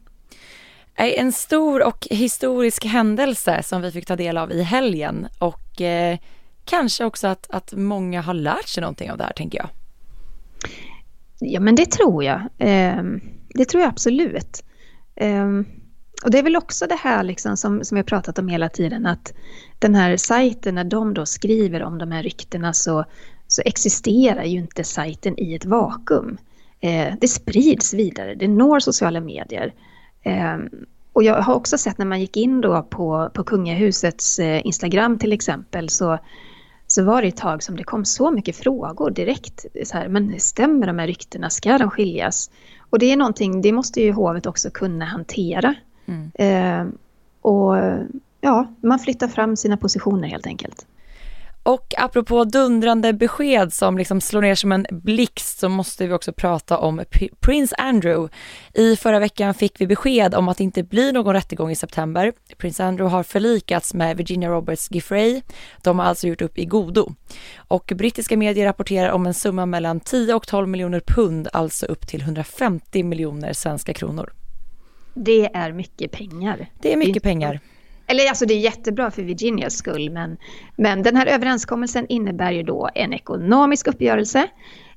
En 0.94 1.32
stor 1.32 1.86
och 1.86 2.06
historisk 2.10 2.84
händelse 2.84 3.62
som 3.62 3.82
vi 3.82 3.92
fick 3.92 4.06
ta 4.06 4.16
del 4.16 4.38
av 4.38 4.52
i 4.52 4.62
helgen 4.62 5.28
och 5.38 5.80
eh, 5.80 6.18
kanske 6.66 7.04
också 7.04 7.26
att, 7.26 7.46
att 7.50 7.72
många 7.72 8.22
har 8.22 8.34
lärt 8.34 8.68
sig 8.68 8.80
någonting 8.80 9.10
av 9.10 9.18
det 9.18 9.24
här, 9.24 9.32
tänker 9.32 9.58
jag. 9.58 9.68
Ja, 11.38 11.60
men 11.60 11.74
det 11.74 11.90
tror 11.90 12.24
jag. 12.24 12.40
Eh, 12.58 13.02
det 13.48 13.64
tror 13.64 13.82
jag 13.82 13.88
absolut. 13.88 14.64
Eh, 15.14 15.46
och 16.24 16.30
det 16.30 16.38
är 16.38 16.42
väl 16.42 16.56
också 16.56 16.86
det 16.86 16.94
här 16.94 17.22
liksom 17.22 17.56
som, 17.56 17.84
som 17.84 17.96
har 17.96 18.04
pratat 18.04 18.38
om 18.38 18.48
hela 18.48 18.68
tiden, 18.68 19.06
att 19.06 19.34
den 19.78 19.94
här 19.94 20.16
sajten, 20.16 20.74
när 20.74 20.84
de 20.84 21.14
då 21.14 21.26
skriver 21.26 21.82
om 21.82 21.98
de 21.98 22.12
här 22.12 22.22
ryktena 22.22 22.72
så, 22.72 23.04
så 23.48 23.62
existerar 23.64 24.44
ju 24.44 24.58
inte 24.58 24.84
sajten 24.84 25.34
i 25.38 25.54
ett 25.54 25.64
vakuum. 25.64 26.38
Eh, 26.80 27.14
det 27.20 27.28
sprids 27.28 27.94
vidare, 27.94 28.34
det 28.34 28.48
når 28.48 28.80
sociala 28.80 29.20
medier. 29.20 29.74
Eh, 30.22 30.56
och 31.12 31.22
jag 31.22 31.42
har 31.42 31.54
också 31.54 31.78
sett 31.78 31.98
när 31.98 32.06
man 32.06 32.20
gick 32.20 32.36
in 32.36 32.60
då 32.60 32.82
på, 32.82 33.30
på 33.34 33.44
kungahusets 33.44 34.38
eh, 34.38 34.66
Instagram 34.66 35.18
till 35.18 35.32
exempel 35.32 35.88
så 35.88 36.18
så 36.86 37.04
var 37.04 37.22
det 37.22 37.28
ett 37.28 37.36
tag 37.36 37.62
som 37.62 37.76
det 37.76 37.84
kom 37.84 38.04
så 38.04 38.30
mycket 38.30 38.56
frågor 38.56 39.10
direkt. 39.10 39.66
Så 39.84 39.96
här, 39.96 40.08
men 40.08 40.40
stämmer 40.40 40.86
de 40.86 40.98
här 40.98 41.06
ryktena? 41.06 41.50
Ska 41.50 41.78
de 41.78 41.90
skiljas? 41.90 42.50
Och 42.90 42.98
det 42.98 43.12
är 43.12 43.16
någonting, 43.16 43.62
det 43.62 43.72
måste 43.72 44.00
ju 44.00 44.12
hovet 44.12 44.46
också 44.46 44.70
kunna 44.70 45.04
hantera. 45.04 45.74
Mm. 46.06 46.30
Eh, 46.34 46.94
och 47.40 47.76
ja, 48.40 48.66
man 48.80 48.98
flyttar 48.98 49.28
fram 49.28 49.56
sina 49.56 49.76
positioner 49.76 50.28
helt 50.28 50.46
enkelt. 50.46 50.86
Och 51.66 51.94
apropå 51.96 52.44
dundrande 52.44 53.12
besked 53.12 53.72
som 53.72 53.98
liksom 53.98 54.20
slår 54.20 54.42
ner 54.42 54.54
som 54.54 54.72
en 54.72 54.86
blixt 54.90 55.58
så 55.58 55.68
måste 55.68 56.06
vi 56.06 56.12
också 56.12 56.32
prata 56.32 56.78
om 56.78 57.04
P 57.10 57.28
Prince 57.40 57.76
Andrew. 57.78 58.34
I 58.74 58.96
förra 58.96 59.18
veckan 59.18 59.54
fick 59.54 59.80
vi 59.80 59.86
besked 59.86 60.34
om 60.34 60.48
att 60.48 60.56
det 60.56 60.64
inte 60.64 60.82
blir 60.82 61.12
någon 61.12 61.34
rättegång 61.34 61.70
i 61.70 61.76
september. 61.76 62.32
Prince 62.56 62.84
Andrew 62.84 63.16
har 63.16 63.22
förlikats 63.22 63.94
med 63.94 64.16
Virginia 64.16 64.48
Roberts 64.48 64.90
Giffrey. 64.90 65.42
De 65.82 65.98
har 65.98 66.06
alltså 66.06 66.26
gjort 66.26 66.42
upp 66.42 66.58
i 66.58 66.64
godo. 66.64 67.14
Och 67.56 67.92
brittiska 67.96 68.36
medier 68.36 68.66
rapporterar 68.66 69.10
om 69.10 69.26
en 69.26 69.34
summa 69.34 69.66
mellan 69.66 70.00
10 70.00 70.34
och 70.34 70.46
12 70.46 70.68
miljoner 70.68 71.00
pund, 71.00 71.48
alltså 71.52 71.86
upp 71.86 72.06
till 72.06 72.20
150 72.20 73.02
miljoner 73.02 73.52
svenska 73.52 73.94
kronor. 73.94 74.32
Det 75.14 75.56
är 75.56 75.72
mycket 75.72 76.12
pengar. 76.12 76.66
Det 76.80 76.92
är 76.92 76.96
mycket 76.96 77.22
pengar. 77.22 77.60
Eller 78.06 78.28
alltså 78.28 78.46
det 78.46 78.54
är 78.54 78.58
jättebra 78.58 79.10
för 79.10 79.22
Virginias 79.22 79.76
skull, 79.76 80.10
men, 80.10 80.36
men 80.76 81.02
den 81.02 81.16
här 81.16 81.26
överenskommelsen 81.26 82.06
innebär 82.08 82.52
ju 82.52 82.62
då 82.62 82.88
en 82.94 83.12
ekonomisk 83.12 83.86
uppgörelse 83.86 84.48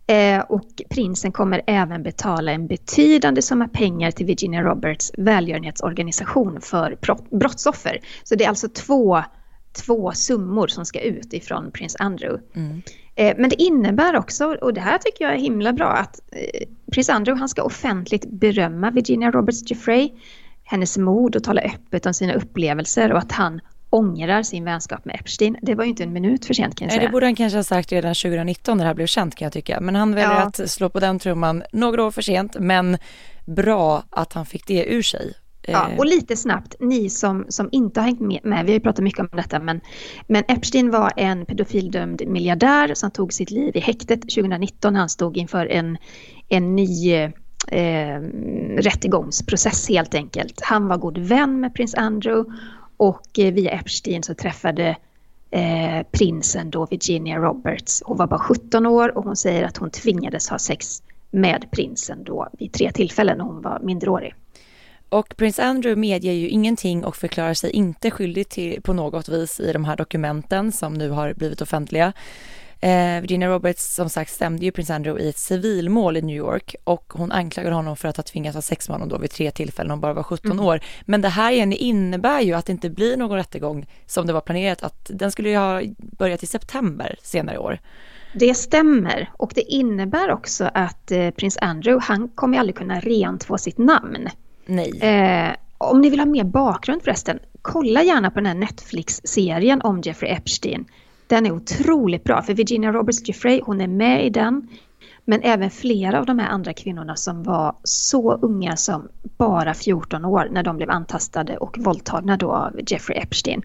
eh, 0.08 0.40
och 0.40 0.82
prinsen 0.90 1.32
kommer 1.32 1.62
även 1.68 2.04
betala 2.04 2.52
en 2.52 2.68
betydande 2.68 3.42
summa 3.42 3.68
pengar 3.68 4.12
till 4.12 4.26
Virginia 4.26 4.62
Roberts 4.62 5.12
välgörenhetsorganisation 5.18 6.62
för 6.62 6.98
brottsoffer. 7.40 8.00
Så 8.24 8.36
det 8.36 8.44
är 8.44 8.50
alltså 8.50 8.70
två, 8.70 9.24
två 9.86 10.12
summor 10.12 10.68
som 10.68 10.86
ska 10.86 11.00
ut 11.00 11.34
ifrån 11.34 11.72
prins 11.72 11.96
Andrew. 12.00 12.44
Mm. 12.56 12.82
Eh, 13.16 13.36
men 13.38 13.50
det 13.50 13.62
innebär 13.62 14.16
också, 14.16 14.46
och 14.46 14.74
det 14.74 14.82
här 14.82 14.98
tycker 14.98 15.26
jag 15.26 15.34
är 15.34 15.38
himla 15.38 15.74
bra, 15.74 15.88
att 15.88 16.20
eh, 16.32 16.68
prins 16.92 17.10
Andrew 17.10 17.40
han 17.40 17.50
ska 17.50 17.64
offentligt 17.64 18.26
berömma 18.26 18.92
Virginia 18.92 19.32
Roberts 19.32 19.72
Jeffrey, 19.72 20.12
hennes 20.70 20.98
mod 20.98 21.36
och 21.36 21.44
tala 21.44 21.62
öppet 21.62 22.06
om 22.06 22.14
sina 22.14 22.34
upplevelser 22.34 23.12
och 23.12 23.18
att 23.20 23.32
han 23.32 23.62
ångrar 23.90 24.44
sin 24.44 24.66
vänskap 24.66 25.06
med 25.06 25.16
Epstein. 25.16 25.58
Det 25.62 25.76
var 25.76 25.84
ju 25.84 25.90
inte 25.90 26.04
en 26.04 26.14
minut 26.14 26.46
för 26.46 26.54
sent 26.54 26.76
kan 26.76 26.86
jag 26.86 26.94
säga. 26.94 27.06
Det 27.06 27.12
borde 27.12 27.26
han 27.26 27.36
kanske 27.36 27.58
ha 27.58 27.64
sagt 27.64 27.92
redan 27.92 28.16
2019 28.16 28.78
när 28.78 28.84
det 28.84 28.88
här 28.88 28.96
blev 28.96 29.08
känt 29.08 29.36
kan 29.36 29.46
jag 29.46 29.54
tycka. 29.54 29.82
Men 29.82 29.96
han 29.96 30.16
väljer 30.16 30.40
ja. 30.40 30.42
att 30.42 30.70
slå 30.70 30.90
på 30.90 31.00
den 31.00 31.20
trumman 31.20 31.64
några 31.72 32.04
år 32.04 32.12
för 32.12 32.22
sent. 32.22 32.56
Men 32.60 32.98
bra 33.46 34.04
att 34.10 34.34
han 34.34 34.46
fick 34.46 34.68
det 34.68 34.94
ur 34.94 35.02
sig. 35.02 35.34
Ja, 35.62 35.90
och 35.98 36.06
lite 36.06 36.36
snabbt, 36.36 36.76
ni 36.80 37.10
som, 37.10 37.46
som 37.50 37.70
inte 37.72 38.00
har 38.00 38.06
hängt 38.06 38.20
med, 38.20 38.40
med, 38.44 38.66
vi 38.66 38.72
har 38.72 38.78
ju 38.78 38.84
pratat 38.84 39.04
mycket 39.04 39.20
om 39.20 39.30
detta, 39.32 39.60
men, 39.60 39.82
men 40.28 40.44
Epstein 40.48 40.92
var 40.92 41.12
en 41.16 41.46
pedofildömd 41.46 42.22
miljardär 42.28 42.94
som 42.94 43.12
tog 43.12 43.34
sitt 43.34 43.52
liv 43.52 43.76
i 43.76 43.80
häktet 43.80 44.22
2019. 44.22 44.96
Han 44.96 45.10
stod 45.10 45.38
inför 45.38 45.66
en, 45.66 45.98
en 46.50 46.76
ny 46.76 47.32
eh, 47.68 48.22
rättegångsprocess 48.78 49.90
helt 49.90 50.16
enkelt. 50.16 50.62
Han 50.62 50.88
var 50.88 50.98
god 50.98 51.18
vän 51.18 51.60
med 51.60 51.74
prins 51.74 51.96
Andrew 51.96 52.60
och 52.98 53.40
eh, 53.40 53.54
via 53.54 53.72
Epstein 53.72 54.24
så 54.24 54.34
träffade 54.34 54.96
eh, 55.52 56.08
prinsen 56.12 56.70
då 56.70 56.86
Virginia 56.86 57.38
Roberts. 57.38 58.04
Hon 58.06 58.18
var 58.18 58.28
bara 58.28 58.40
17 58.40 58.86
år 58.86 59.18
och 59.18 59.24
hon 59.24 59.36
säger 59.36 59.64
att 59.64 59.78
hon 59.78 59.90
tvingades 59.90 60.50
ha 60.50 60.60
sex 60.60 61.04
med 61.32 61.72
prinsen 61.72 62.24
då 62.24 62.48
vid 62.60 62.74
tre 62.74 62.92
tillfällen 62.92 63.38
när 63.38 63.46
hon 63.46 63.62
var 63.62 63.80
minderårig. 63.84 64.34
Och 65.10 65.38
prins 65.38 65.60
Andrew 65.60 66.00
medger 66.00 66.32
ju 66.32 66.50
ingenting 66.50 67.06
och 67.06 67.16
förklarar 67.16 67.54
sig 67.54 67.72
inte 67.72 68.12
skyldig 68.12 68.50
till 68.50 68.82
på 68.82 68.94
något 68.94 69.30
vis 69.30 69.60
i 69.60 69.74
de 69.74 69.86
här 69.86 69.96
dokumenten 69.96 70.72
som 70.72 70.94
nu 70.94 71.10
har 71.10 71.34
blivit 71.34 71.62
offentliga. 71.62 72.14
Eh, 72.82 73.22
Virginia 73.22 73.50
Roberts 73.50 73.96
som 73.96 74.10
sagt 74.10 74.32
stämde 74.32 74.66
ju 74.66 74.72
prins 74.72 74.90
Andrew 74.90 75.26
i 75.26 75.30
ett 75.30 75.38
civilmål 75.38 76.18
i 76.18 76.22
New 76.22 76.36
York 76.36 76.76
och 76.84 77.14
hon 77.16 77.32
anklagade 77.32 77.76
honom 77.76 77.98
för 77.98 78.08
att 78.08 78.18
ha 78.18 78.24
tvingats 78.24 78.56
ha 78.56 78.62
sex 78.62 78.90
med 78.90 78.96
honom 78.96 79.10
då 79.10 79.18
vid 79.18 79.32
tre 79.32 79.52
tillfällen 79.52 79.88
när 79.88 79.94
hon 79.94 80.02
bara 80.02 80.14
var 80.14 80.24
17 80.24 80.52
mm. 80.52 80.66
år. 80.66 80.82
Men 81.06 81.22
det 81.22 81.30
här 81.30 81.52
igen 81.52 81.74
innebär 81.74 82.42
ju 82.42 82.54
att 82.54 82.66
det 82.66 82.72
inte 82.72 82.90
blir 82.90 83.18
någon 83.18 83.38
rättegång 83.38 83.86
som 84.06 84.28
det 84.28 84.34
var 84.34 84.42
planerat 84.42 84.84
att 84.84 85.12
den 85.14 85.32
skulle 85.32 85.50
ju 85.50 85.58
ha 85.58 85.82
börjat 85.98 86.44
i 86.44 86.46
september 86.46 87.16
senare 87.22 87.56
i 87.56 87.60
år. 87.60 87.80
Det 88.34 88.56
stämmer 88.56 89.30
och 89.38 89.52
det 89.56 89.62
innebär 89.62 90.32
också 90.32 90.70
att 90.74 91.12
eh, 91.12 91.30
prins 91.30 91.58
Andrew 91.62 92.06
han 92.06 92.28
kommer 92.28 92.58
aldrig 92.58 92.76
kunna 92.76 93.00
rent 93.00 93.44
få 93.44 93.58
sitt 93.58 93.78
namn. 93.78 94.30
Nej. 94.66 95.00
Eh, 95.02 95.56
om 95.78 96.02
ni 96.02 96.10
vill 96.10 96.20
ha 96.20 96.26
mer 96.26 96.44
bakgrund 96.44 97.04
förresten, 97.04 97.40
kolla 97.62 98.04
gärna 98.04 98.32
på 98.32 98.40
den 98.40 98.46
här 98.46 98.54
Netflix-serien 98.54 99.82
om 99.82 100.02
Jeffrey 100.02 100.32
Epstein. 100.32 100.86
Den 101.30 101.46
är 101.46 101.52
otroligt 101.52 102.24
bra, 102.24 102.42
för 102.42 102.54
Virginia 102.54 102.92
Roberts 102.92 103.28
Jeffrey, 103.28 103.62
hon 103.66 103.82
är 103.82 103.88
med 103.88 104.26
i 104.26 104.30
den. 104.30 104.68
Men 105.26 105.42
även 105.42 105.70
flera 105.70 106.20
av 106.20 106.26
de 106.26 106.40
här 106.40 106.50
andra 106.50 106.74
kvinnorna 106.74 107.16
som 107.16 107.44
var 107.44 107.76
så 107.84 108.34
unga 108.34 108.78
som 108.78 109.10
bara 109.38 109.74
14 109.74 110.26
år 110.26 110.48
när 110.52 110.64
de 110.64 110.78
blev 110.78 110.90
antastade 110.90 111.58
och 111.58 111.78
våldtagna 111.80 112.38
då 112.38 112.52
av 112.52 112.80
Jeffrey 112.88 113.20
Epstein. 113.20 113.62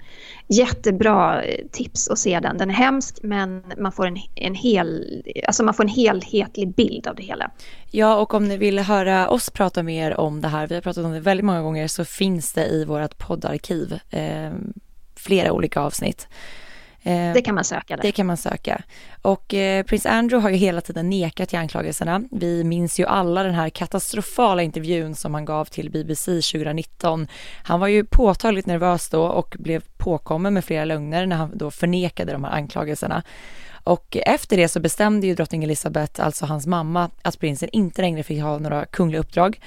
Jättebra 0.48 1.42
eh, 1.42 1.66
tips 1.72 2.08
att 2.08 2.18
se 2.18 2.40
den. 2.40 2.58
Den 2.58 2.70
är 2.70 2.74
hemsk 2.74 3.18
men 3.22 3.62
man 3.78 3.92
får 3.92 4.06
en, 4.06 4.16
en, 4.34 4.54
hel, 4.54 5.22
alltså 5.46 5.64
man 5.64 5.74
får 5.74 5.84
en 5.84 5.88
helhetlig 5.88 6.74
bild 6.74 7.06
av 7.06 7.14
det 7.14 7.22
hela. 7.22 7.50
Ja 7.90 8.16
och 8.16 8.34
om 8.34 8.48
ni 8.48 8.56
vill 8.56 8.78
höra 8.78 9.28
oss 9.28 9.50
prata 9.50 9.82
mer 9.82 10.20
om 10.20 10.40
det 10.40 10.48
här, 10.48 10.66
vi 10.66 10.74
har 10.74 10.82
pratat 10.82 11.04
om 11.04 11.12
det 11.12 11.20
väldigt 11.20 11.46
många 11.46 11.62
gånger, 11.62 11.88
så 11.88 12.04
finns 12.04 12.52
det 12.52 12.66
i 12.66 12.84
vårt 12.84 13.18
poddarkiv 13.18 13.98
eh, 14.10 14.52
flera 15.16 15.52
olika 15.52 15.80
avsnitt. 15.80 16.28
Eh, 17.06 17.32
det 17.34 17.42
kan 17.42 17.54
man 17.54 17.64
söka. 17.64 17.96
Där. 17.96 18.02
Det 18.02 18.12
kan 18.12 18.26
man 18.26 18.36
söka. 18.36 18.82
Och 19.22 19.54
eh, 19.54 19.82
prins 19.82 20.06
Andrew 20.06 20.42
har 20.42 20.50
ju 20.50 20.56
hela 20.56 20.80
tiden 20.80 21.10
nekat 21.10 21.48
till 21.48 21.58
anklagelserna. 21.58 22.22
Vi 22.30 22.64
minns 22.64 23.00
ju 23.00 23.06
alla 23.06 23.42
den 23.42 23.54
här 23.54 23.68
katastrofala 23.70 24.62
intervjun 24.62 25.14
som 25.14 25.34
han 25.34 25.44
gav 25.44 25.64
till 25.64 25.90
BBC 25.90 26.32
2019. 26.32 27.28
Han 27.62 27.80
var 27.80 27.88
ju 27.88 28.04
påtagligt 28.04 28.66
nervös 28.66 29.08
då 29.08 29.22
och 29.22 29.56
blev 29.58 29.82
påkommen 29.96 30.54
med 30.54 30.64
flera 30.64 30.84
lögner 30.84 31.26
när 31.26 31.36
han 31.36 31.58
då 31.58 31.70
förnekade 31.70 32.32
de 32.32 32.44
här 32.44 32.52
anklagelserna. 32.52 33.22
Och 33.84 34.16
efter 34.26 34.56
det 34.56 34.68
så 34.68 34.80
bestämde 34.80 35.26
ju 35.26 35.34
drottning 35.34 35.64
Elizabeth, 35.64 36.24
alltså 36.24 36.46
hans 36.46 36.66
mamma, 36.66 37.10
att 37.22 37.38
prinsen 37.38 37.68
inte 37.72 38.02
längre 38.02 38.22
fick 38.22 38.42
ha 38.42 38.58
några 38.58 38.84
kungliga 38.84 39.20
uppdrag. 39.20 39.60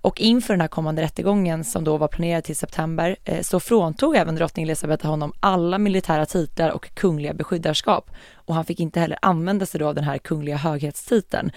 Och 0.00 0.20
inför 0.20 0.54
den 0.54 0.60
här 0.60 0.68
kommande 0.68 1.02
rättegången 1.02 1.64
som 1.64 1.84
då 1.84 1.96
var 1.96 2.08
planerad 2.08 2.44
till 2.44 2.56
september 2.56 3.16
eh, 3.24 3.42
så 3.42 3.60
fråntog 3.60 4.16
även 4.16 4.34
drottning 4.34 4.62
Elizabeth 4.62 5.06
honom 5.06 5.32
alla 5.40 5.78
militära 5.78 6.26
titlar 6.26 6.70
och 6.70 6.94
kungliga 6.94 7.34
beskyddarskap. 7.34 8.10
Och 8.34 8.54
han 8.54 8.64
fick 8.64 8.80
inte 8.80 9.00
heller 9.00 9.18
använda 9.22 9.66
sig 9.66 9.80
då 9.80 9.88
av 9.88 9.94
den 9.94 10.04
här 10.04 10.18
kungliga 10.18 10.56
höghetstiteln. 10.56 11.50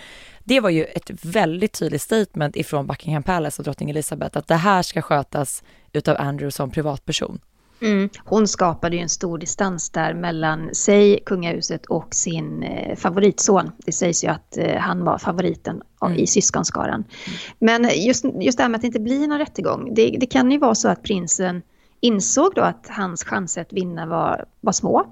Det 0.43 0.59
var 0.59 0.69
ju 0.69 0.83
ett 0.83 1.11
väldigt 1.21 1.73
tydligt 1.73 2.01
statement 2.01 2.55
ifrån 2.55 2.87
Buckingham 2.87 3.23
Palace 3.23 3.61
och 3.61 3.63
drottning 3.63 3.89
Elizabeth 3.89 4.37
att 4.37 4.47
det 4.47 4.55
här 4.55 4.81
ska 4.81 5.01
skötas 5.01 5.63
utav 5.91 6.17
Andrew 6.19 6.51
som 6.51 6.71
privatperson. 6.71 7.39
Mm. 7.81 8.09
Hon 8.25 8.47
skapade 8.47 8.95
ju 8.95 9.01
en 9.01 9.09
stor 9.09 9.37
distans 9.37 9.89
där 9.89 10.13
mellan 10.13 10.75
sig, 10.75 11.19
kungahuset 11.25 11.85
och 11.85 12.15
sin 12.15 12.63
eh, 12.63 12.95
favoritson. 12.95 13.71
Det 13.85 13.91
sägs 13.91 14.23
ju 14.23 14.27
att 14.27 14.57
eh, 14.57 14.77
han 14.77 15.03
var 15.03 15.17
favoriten 15.17 15.81
mm. 16.05 16.17
i 16.17 16.27
syskonskaran. 16.27 17.03
Men 17.59 17.89
just, 17.95 18.25
just 18.41 18.57
det 18.57 18.63
här 18.63 18.69
med 18.69 18.77
att 18.77 18.81
det 18.81 18.87
inte 18.87 18.99
blir 18.99 19.27
någon 19.27 19.39
rättegång, 19.39 19.93
det, 19.93 20.17
det, 20.19 20.25
kan 20.25 20.51
ju 20.51 20.57
vara 20.57 20.75
så 20.75 20.89
att 20.89 21.03
prinsen 21.03 21.61
insåg 21.99 22.51
då 22.55 22.61
att 22.61 22.87
hans 22.89 23.23
chanser 23.23 23.61
att 23.61 23.73
vinna 23.73 24.05
var, 24.05 24.45
var 24.61 24.73
små. 24.73 25.05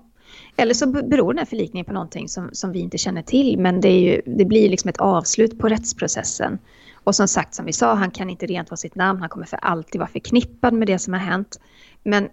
Eller 0.55 0.73
så 0.73 0.88
beror 0.88 1.34
den 1.34 1.38
här 1.38 1.45
förlikningen 1.45 1.86
på 1.86 1.93
någonting 1.93 2.29
som, 2.29 2.49
som 2.51 2.71
vi 2.71 2.79
inte 2.79 2.97
känner 2.97 3.21
till, 3.21 3.60
men 3.60 3.82
det, 3.82 3.89
är 3.89 3.99
ju, 3.99 4.21
det 4.25 4.45
blir 4.45 4.69
liksom 4.69 4.89
ett 4.89 4.97
avslut 4.97 5.60
på 5.60 5.69
rättsprocessen. 5.69 6.60
Och 7.03 7.15
som 7.15 7.27
sagt, 7.27 7.55
som 7.55 7.65
vi 7.65 7.73
sa, 7.73 7.93
han 7.93 8.12
kan 8.12 8.29
inte 8.29 8.45
rent 8.45 8.69
vara 8.69 8.77
sitt 8.77 8.95
namn, 8.95 9.19
han 9.19 9.29
kommer 9.29 9.45
för 9.45 9.58
alltid 9.58 9.99
vara 9.99 10.10
förknippad 10.10 10.73
med 10.73 10.88
det 10.88 10.99
som 10.99 11.13
har 11.13 11.19
hänt. 11.19 11.60
Men 12.03 12.29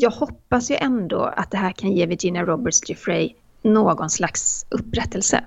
jag 0.00 0.10
hoppas 0.10 0.70
ju 0.70 0.76
ändå 0.76 1.22
att 1.22 1.50
det 1.50 1.56
här 1.56 1.72
kan 1.72 1.92
ge 1.92 2.06
Virginia 2.06 2.44
Roberts 2.44 2.90
Jeffrey 2.90 3.34
någon 3.62 4.10
slags 4.10 4.66
upprättelse. 4.68 5.44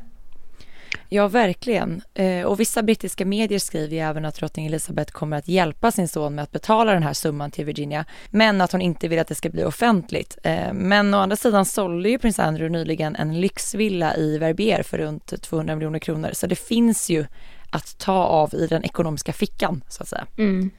Ja, 1.10 1.28
verkligen. 1.28 2.02
Eh, 2.14 2.46
och 2.46 2.60
vissa 2.60 2.84
brittiska 2.84 3.26
medier 3.26 3.60
skriver 3.60 3.96
ju 3.96 4.00
även 4.00 4.26
att 4.26 4.36
drottning 4.36 4.66
Elizabeth 4.66 5.12
kommer 5.12 5.38
att 5.38 5.48
hjälpa 5.48 5.92
sin 5.92 6.08
son 6.08 6.36
med 6.36 6.44
att 6.44 6.52
betala 6.52 6.94
den 6.94 7.04
här 7.04 7.14
summan 7.14 7.52
till 7.52 7.66
Virginia, 7.66 8.06
men 8.30 8.62
att 8.62 8.72
hon 8.72 8.82
inte 8.82 9.08
vill 9.08 9.20
att 9.20 9.28
det 9.28 9.36
ska 9.36 9.50
bli 9.50 9.64
offentligt. 9.64 10.38
Eh, 10.44 10.74
men 10.74 11.14
å 11.14 11.18
andra 11.18 11.36
sidan 11.36 11.66
sålde 11.66 12.10
ju 12.10 12.18
prins 12.18 12.40
Andrew 12.40 12.80
nyligen 12.80 13.16
en 13.16 13.42
lyxvilla 13.42 14.16
i 14.16 14.38
Verbier 14.38 14.84
för 14.84 14.98
runt 14.98 15.42
200 15.42 15.76
miljoner 15.76 16.00
kronor, 16.00 16.30
så 16.34 16.48
det 16.48 16.56
finns 16.56 17.10
ju 17.10 17.26
att 17.72 17.98
ta 17.98 18.24
av 18.24 18.54
i 18.54 18.68
den 18.68 18.84
ekonomiska 18.84 19.34
fickan, 19.34 19.84
så 19.90 20.04
att 20.04 20.10
säga. 20.10 20.26
Mm. 20.38 20.70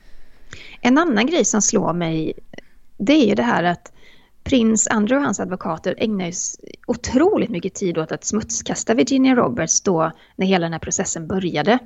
En 0.81 0.99
annan 0.99 1.27
grej 1.27 1.45
som 1.45 1.63
slår 1.63 1.93
mig 1.93 2.33
det 3.07 3.13
är 3.13 3.27
ju 3.27 3.35
det 3.35 3.43
här 3.43 3.65
att 3.65 3.93
prins 4.45 4.89
Andrew 4.89 5.17
och 5.17 5.25
hans 5.25 5.41
advokater 5.41 5.95
ägnar 5.99 6.27
ju 6.27 6.33
otroligt 6.87 7.51
mycket 7.51 7.75
tid 7.75 7.99
åt 7.99 8.13
att 8.13 8.25
smutskasta 8.25 8.95
Virginia 8.95 9.35
Roberts 9.35 9.81
då 9.81 10.13
när 10.37 10.47
hela 10.47 10.67
den 10.67 10.73
här 10.73 10.81
processen 10.81 11.27
började. 11.27 11.79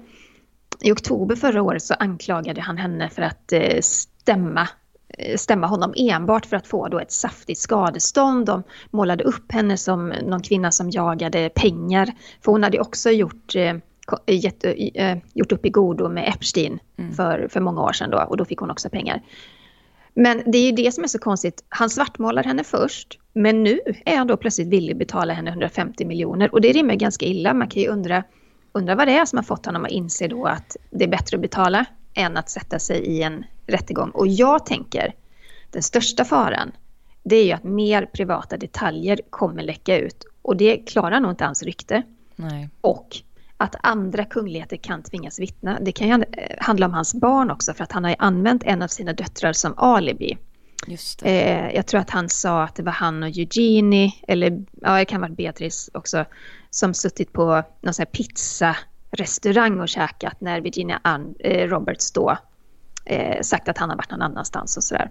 I 0.80 0.92
oktober 0.92 1.36
förra 1.36 1.62
året 1.62 1.82
så 1.82 1.94
anklagade 1.94 2.60
han 2.60 2.76
henne 2.76 3.10
för 3.10 3.22
att 3.22 3.52
eh, 3.52 3.80
stämma 3.80 4.68
eh, 5.08 5.36
stämma 5.36 5.66
honom 5.66 5.94
enbart 5.96 6.46
för 6.46 6.56
att 6.56 6.66
få 6.66 6.88
då 6.88 7.00
ett 7.00 7.12
saftigt 7.12 7.58
skadestånd. 7.58 8.46
De 8.46 8.62
målade 8.90 9.24
upp 9.24 9.52
henne 9.52 9.76
som 9.76 10.08
någon 10.08 10.42
kvinna 10.42 10.70
som 10.70 10.90
jagade 10.90 11.50
pengar. 11.54 12.12
För 12.44 12.52
hon 12.52 12.62
hade 12.62 12.80
också 12.80 13.10
gjort, 13.10 13.54
eh, 13.56 13.76
gett, 14.26 14.64
gjort 15.34 15.52
upp 15.52 15.66
i 15.66 15.70
godo 15.70 16.08
med 16.08 16.28
Epstein 16.28 16.78
mm. 16.98 17.12
för, 17.12 17.48
för 17.50 17.60
många 17.60 17.82
år 17.82 17.92
sedan 17.92 18.10
då 18.10 18.18
och 18.18 18.36
då 18.36 18.44
fick 18.44 18.58
hon 18.58 18.70
också 18.70 18.88
pengar. 18.88 19.22
Men 20.18 20.42
det 20.46 20.58
är 20.58 20.66
ju 20.66 20.72
det 20.72 20.92
som 20.92 21.04
är 21.04 21.08
så 21.08 21.18
konstigt. 21.18 21.64
Han 21.68 21.90
svartmålar 21.90 22.44
henne 22.44 22.64
först, 22.64 23.18
men 23.32 23.62
nu 23.62 23.80
är 24.04 24.16
han 24.16 24.26
då 24.26 24.36
plötsligt 24.36 24.68
villig 24.68 24.92
att 24.92 24.98
betala 24.98 25.32
henne 25.32 25.50
150 25.50 26.04
miljoner. 26.04 26.52
Och 26.54 26.60
det 26.60 26.72
rimmar 26.72 26.94
ganska 26.94 27.26
illa. 27.26 27.54
Man 27.54 27.68
kan 27.68 27.82
ju 27.82 27.88
undra, 27.88 28.24
undra 28.72 28.94
vad 28.94 29.08
det 29.08 29.18
är 29.18 29.24
som 29.24 29.36
har 29.36 29.44
fått 29.44 29.66
honom 29.66 29.84
att 29.84 29.90
inse 29.90 30.28
då 30.28 30.46
att 30.46 30.76
det 30.90 31.04
är 31.04 31.08
bättre 31.08 31.36
att 31.36 31.40
betala 31.40 31.84
än 32.14 32.36
att 32.36 32.50
sätta 32.50 32.78
sig 32.78 32.98
i 32.98 33.22
en 33.22 33.44
rättegång. 33.66 34.10
Och 34.10 34.26
jag 34.26 34.66
tänker, 34.66 35.14
den 35.70 35.82
största 35.82 36.24
faran, 36.24 36.72
det 37.22 37.36
är 37.36 37.44
ju 37.44 37.52
att 37.52 37.64
mer 37.64 38.06
privata 38.06 38.56
detaljer 38.56 39.20
kommer 39.30 39.62
läcka 39.62 39.98
ut. 39.98 40.24
Och 40.42 40.56
det 40.56 40.76
klarar 40.76 41.20
nog 41.20 41.32
inte 41.32 41.44
hans 41.44 41.62
rykte. 41.62 42.02
Nej. 42.36 42.68
Och 42.80 43.16
att 43.56 43.76
andra 43.82 44.24
kungligheter 44.24 44.76
kan 44.76 45.02
tvingas 45.02 45.40
vittna. 45.40 45.78
Det 45.80 45.92
kan 45.92 46.08
ju 46.08 46.14
eh, 46.14 46.56
handla 46.58 46.86
om 46.86 46.92
hans 46.92 47.14
barn 47.14 47.50
också 47.50 47.74
för 47.74 47.84
att 47.84 47.92
han 47.92 48.04
har 48.04 48.10
ju 48.10 48.16
använt 48.18 48.62
en 48.64 48.82
av 48.82 48.88
sina 48.88 49.12
döttrar 49.12 49.52
som 49.52 49.74
alibi. 49.76 50.38
Just 50.86 51.22
eh, 51.22 51.70
jag 51.70 51.86
tror 51.86 52.00
att 52.00 52.10
han 52.10 52.28
sa 52.28 52.62
att 52.62 52.74
det 52.74 52.82
var 52.82 52.92
han 52.92 53.22
och 53.22 53.28
Eugenie, 53.28 54.12
eller 54.28 54.64
ja, 54.80 54.96
det 54.96 55.04
kan 55.04 55.20
vara 55.20 55.30
Beatrice 55.30 55.90
också, 55.94 56.24
som 56.70 56.94
suttit 56.94 57.32
på 57.32 57.62
någon 57.80 57.94
sån 57.94 58.02
här 58.02 58.12
pizzarestaurang 58.12 59.80
och 59.80 59.88
käkat 59.88 60.40
när 60.40 60.60
Virginia 60.60 61.00
Ann, 61.04 61.34
eh, 61.38 61.68
Roberts 61.68 62.12
då 62.12 62.38
eh, 63.04 63.40
sagt 63.42 63.68
att 63.68 63.78
han 63.78 63.90
har 63.90 63.96
varit 63.96 64.10
någon 64.10 64.22
annanstans 64.22 64.76
och 64.76 64.84
sådär. 64.84 65.10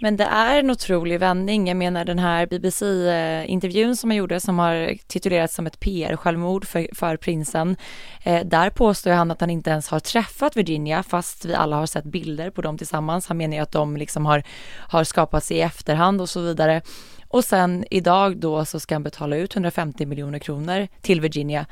Men 0.00 0.16
det 0.16 0.24
är 0.24 0.58
en 0.58 0.70
otrolig 0.70 1.20
vändning. 1.20 1.68
Jag 1.68 1.76
menar 1.76 2.04
den 2.04 2.18
här 2.18 2.46
BBC-intervjun 2.46 3.90
eh, 3.90 3.94
som 3.94 4.10
han 4.10 4.16
gjorde 4.16 4.40
som 4.40 4.58
har 4.58 4.94
titulerats 5.06 5.54
som 5.54 5.66
ett 5.66 5.80
PR-självmord 5.80 6.64
för, 6.64 6.88
för 6.94 7.16
prinsen. 7.16 7.76
Eh, 8.22 8.46
där 8.46 8.70
påstår 8.70 9.10
han 9.10 9.30
att 9.30 9.40
han 9.40 9.50
inte 9.50 9.70
ens 9.70 9.88
har 9.88 10.00
träffat 10.00 10.56
Virginia 10.56 11.02
fast 11.02 11.44
vi 11.44 11.54
alla 11.54 11.76
har 11.76 11.86
sett 11.86 12.04
bilder 12.04 12.50
på 12.50 12.62
dem 12.62 12.78
tillsammans. 12.78 13.26
Han 13.26 13.36
menar 13.36 13.56
ju 13.56 13.62
att 13.62 13.72
de 13.72 13.96
liksom 13.96 14.26
har, 14.26 14.42
har 14.76 15.04
skapats 15.04 15.52
i 15.52 15.60
efterhand 15.60 16.20
och 16.20 16.28
så 16.28 16.40
vidare. 16.40 16.82
Och 17.28 17.44
sen 17.44 17.84
idag 17.90 18.36
då 18.36 18.64
så 18.64 18.80
ska 18.80 18.94
han 18.94 19.02
betala 19.02 19.36
ut 19.36 19.54
150 19.54 20.06
miljoner 20.06 20.38
kronor 20.38 20.88
till 21.00 21.20
Virginia 21.20 21.66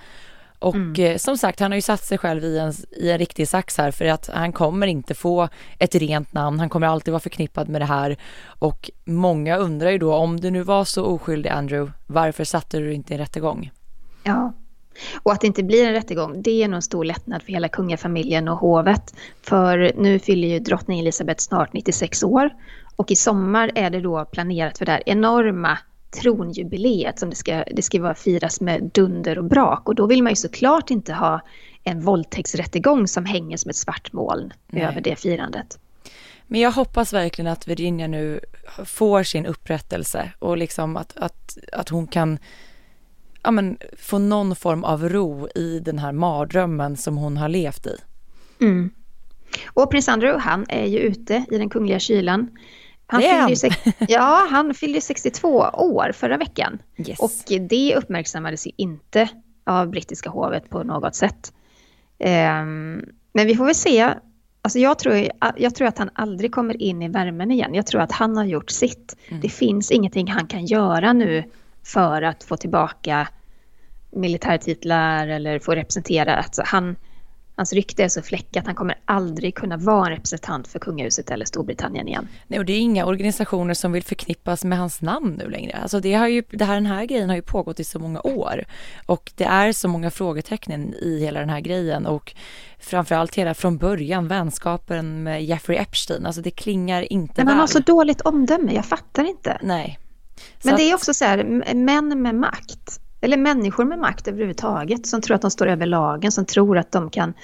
och 0.63 0.75
mm. 0.75 1.13
eh, 1.13 1.17
som 1.17 1.39
sagt, 1.39 1.61
han 1.61 1.71
har 1.71 1.77
ju 1.77 1.83
satt 1.83 2.05
sig 2.05 2.19
själv 2.19 2.45
i 2.45 2.59
en, 2.59 2.73
i 2.91 3.11
en 3.11 3.19
riktig 3.19 3.49
sax 3.49 3.79
här 3.79 3.91
för 3.91 4.05
att 4.05 4.31
han 4.33 4.53
kommer 4.53 4.87
inte 4.87 5.15
få 5.15 5.49
ett 5.79 5.95
rent 5.95 6.33
namn. 6.33 6.61
Han 6.61 6.69
kommer 6.69 6.87
alltid 6.87 7.13
vara 7.13 7.21
förknippad 7.21 7.69
med 7.69 7.81
det 7.81 7.85
här 7.85 8.17
och 8.45 8.91
många 9.05 9.57
undrar 9.57 9.91
ju 9.91 9.99
då 9.99 10.15
om 10.15 10.41
du 10.41 10.51
nu 10.51 10.63
var 10.63 10.85
så 10.85 11.05
oskyldig 11.05 11.51
Andrew, 11.51 11.93
varför 12.07 12.45
satte 12.45 12.79
du 12.79 12.93
inte 12.93 13.13
i 13.13 13.17
en 13.17 13.21
rättegång? 13.21 13.71
Ja, 14.23 14.53
och 15.23 15.33
att 15.33 15.41
det 15.41 15.47
inte 15.47 15.63
blir 15.63 15.87
en 15.87 15.93
rättegång, 15.93 16.43
det 16.43 16.63
är 16.63 16.69
nog 16.69 16.77
en 16.77 16.83
stor 16.83 17.05
lättnad 17.05 17.43
för 17.43 17.53
hela 17.53 17.69
kungafamiljen 17.69 18.49
och 18.49 18.59
hovet. 18.59 19.15
För 19.43 19.93
nu 19.97 20.19
fyller 20.19 20.49
ju 20.49 20.59
drottning 20.59 21.01
Elizabeth 21.01 21.41
snart 21.41 21.73
96 21.73 22.23
år 22.23 22.51
och 22.97 23.11
i 23.11 23.17
sommar 23.17 23.71
är 23.75 23.91
det 23.91 24.01
då 24.01 24.25
planerat 24.25 24.79
för 24.79 24.87
det 24.87 24.93
här 24.93 25.03
enorma 25.07 25.79
tronjubileet 26.21 27.19
som 27.19 27.31
det 27.31 27.37
ska, 27.37 27.65
det 27.73 27.83
ska 27.83 28.03
vara 28.03 28.15
firas 28.15 28.61
med 28.61 28.91
dunder 28.95 29.39
och 29.39 29.45
brak. 29.45 29.89
Och 29.89 29.95
då 29.95 30.07
vill 30.07 30.23
man 30.23 30.33
ju 30.33 30.37
såklart 30.37 30.91
inte 30.91 31.13
ha 31.13 31.41
en 31.85 32.01
våldtäktsrättegång 32.01 33.09
som 33.09 33.25
hänger 33.25 33.57
som 33.57 33.71
ett 33.71 33.77
svart 33.77 34.13
moln 34.13 34.53
Nej. 34.67 34.83
över 34.83 35.01
det 35.01 35.17
firandet. 35.17 35.79
Men 36.47 36.61
jag 36.61 36.73
hoppas 36.73 37.13
verkligen 37.13 37.53
att 37.53 37.69
Virginia 37.69 38.07
nu 38.07 38.41
får 38.85 39.23
sin 39.23 39.47
upprättelse 39.47 40.33
och 40.39 40.57
liksom 40.57 40.97
att, 40.97 41.17
att, 41.17 41.59
att 41.73 41.89
hon 41.89 42.07
kan 42.07 42.39
ja, 43.43 43.51
men, 43.51 43.79
få 43.99 44.19
någon 44.19 44.57
form 44.57 44.85
av 44.85 45.09
ro 45.09 45.49
i 45.55 45.79
den 45.79 45.99
här 45.99 46.13
mardrömmen 46.13 46.97
som 46.97 47.17
hon 47.17 47.37
har 47.37 47.49
levt 47.49 47.87
i. 47.87 47.97
Mm. 48.61 48.91
Och 49.67 49.91
prins 49.91 50.09
Andrew, 50.09 50.43
han 50.43 50.67
är 50.69 50.87
ju 50.87 50.99
ute 50.99 51.45
i 51.51 51.59
den 51.59 51.71
kungliga 51.71 51.99
kylan. 51.99 52.51
Han 53.13 53.49
fyllde 53.49 53.77
ja, 54.09 54.47
han 54.51 54.75
fyllde 54.75 55.01
62 55.01 55.49
år 55.73 56.13
förra 56.13 56.37
veckan. 56.37 56.79
Yes. 56.97 57.19
Och 57.19 57.61
det 57.61 57.97
uppmärksammades 57.97 58.67
ju 58.67 58.71
inte 58.77 59.29
av 59.65 59.91
brittiska 59.91 60.31
hovet 60.31 60.71
på 60.71 60.83
något 60.83 61.15
sätt. 61.15 61.53
Um, 62.19 63.05
men 63.33 63.47
vi 63.47 63.57
får 63.57 63.65
väl 63.65 63.75
se. 63.75 64.15
Alltså 64.63 64.79
jag, 64.79 64.99
tror, 64.99 65.29
jag 65.57 65.75
tror 65.75 65.89
att 65.89 65.99
han 65.99 66.11
aldrig 66.15 66.53
kommer 66.53 66.83
in 66.83 67.03
i 67.03 67.09
värmen 67.09 67.51
igen. 67.51 67.75
Jag 67.75 67.87
tror 67.87 68.01
att 68.01 68.13
han 68.13 68.37
har 68.37 68.45
gjort 68.45 68.71
sitt. 68.71 69.17
Mm. 69.29 69.41
Det 69.41 69.49
finns 69.49 69.91
ingenting 69.91 70.31
han 70.31 70.47
kan 70.47 70.67
göra 70.67 71.13
nu 71.13 71.45
för 71.85 72.23
att 72.23 72.45
få 72.45 72.57
tillbaka 72.57 73.29
militärtitlar 74.11 75.29
eller 75.29 75.59
få 75.59 75.75
representera. 75.75 76.37
Alltså 76.37 76.63
han, 76.67 76.97
Hans 77.63 77.73
rykte 77.73 78.05
är 78.05 78.09
så 78.09 78.23
fläckat, 78.23 78.67
han 78.67 78.75
kommer 78.75 78.99
aldrig 79.05 79.55
kunna 79.55 79.77
vara 79.77 80.07
en 80.07 80.13
representant 80.13 80.69
för 80.69 80.79
kungahuset 80.79 81.31
eller 81.31 81.45
Storbritannien 81.45 82.09
igen. 82.09 82.29
Nej, 82.47 82.59
och 82.59 82.65
det 82.65 82.73
är 82.73 82.79
inga 82.79 83.07
organisationer 83.07 83.75
som 83.75 83.93
vill 83.93 84.03
förknippas 84.03 84.65
med 84.65 84.79
hans 84.79 85.03
namn 85.03 85.35
nu 85.35 85.51
längre. 85.51 85.79
Alltså 85.83 86.01
det 86.01 86.15
har 86.15 86.29
ju, 86.29 86.43
det 86.51 86.65
här, 86.65 86.75
den 86.75 86.87
här 86.87 87.05
grejen 87.05 87.29
har 87.29 87.37
ju 87.37 87.43
pågått 87.43 87.81
i 87.81 87.85
så 87.85 87.99
många 87.99 88.21
år 88.21 88.65
och 89.07 89.33
det 89.37 89.45
är 89.45 89.73
så 89.73 89.89
många 89.89 90.11
frågetecken 90.11 90.95
i 90.95 91.21
hela 91.21 91.41
den 91.41 91.51
här 91.51 91.61
grejen 91.61 92.07
och 92.07 92.35
framförallt 92.79 93.35
hela 93.35 93.55
från 93.55 93.79
början 93.79 94.29
vänskapen 94.29 95.23
med 95.23 95.45
Jeffrey 95.45 95.79
Epstein, 95.79 96.27
alltså 96.27 96.43
det 96.43 96.51
klingar 96.51 97.13
inte 97.13 97.33
Men 97.37 97.47
han 97.47 97.57
väl. 97.57 97.61
har 97.61 97.67
så 97.67 97.79
dåligt 97.79 98.21
omdöme, 98.21 98.75
jag 98.75 98.85
fattar 98.85 99.25
inte. 99.25 99.59
Nej. 99.63 99.99
Men 100.65 100.77
det 100.77 100.91
är 100.91 100.95
också 100.95 101.15
så 101.15 101.25
här, 101.25 101.45
män 101.75 102.23
med 102.23 102.35
makt 102.35 103.01
eller 103.25 103.37
människor 103.37 103.85
med 103.85 103.99
makt 103.99 104.29
överhuvudtaget 104.29 105.07
som 105.07 105.21
tror 105.21 105.35
att 105.35 105.43
de 105.43 105.51
står 105.51 105.67
över 105.67 105.87
lagen, 105.87 106.33
som 106.33 106.47
tror 106.47 106.79
att 106.79 106.93
de 106.93 107.11
kan 107.11 107.35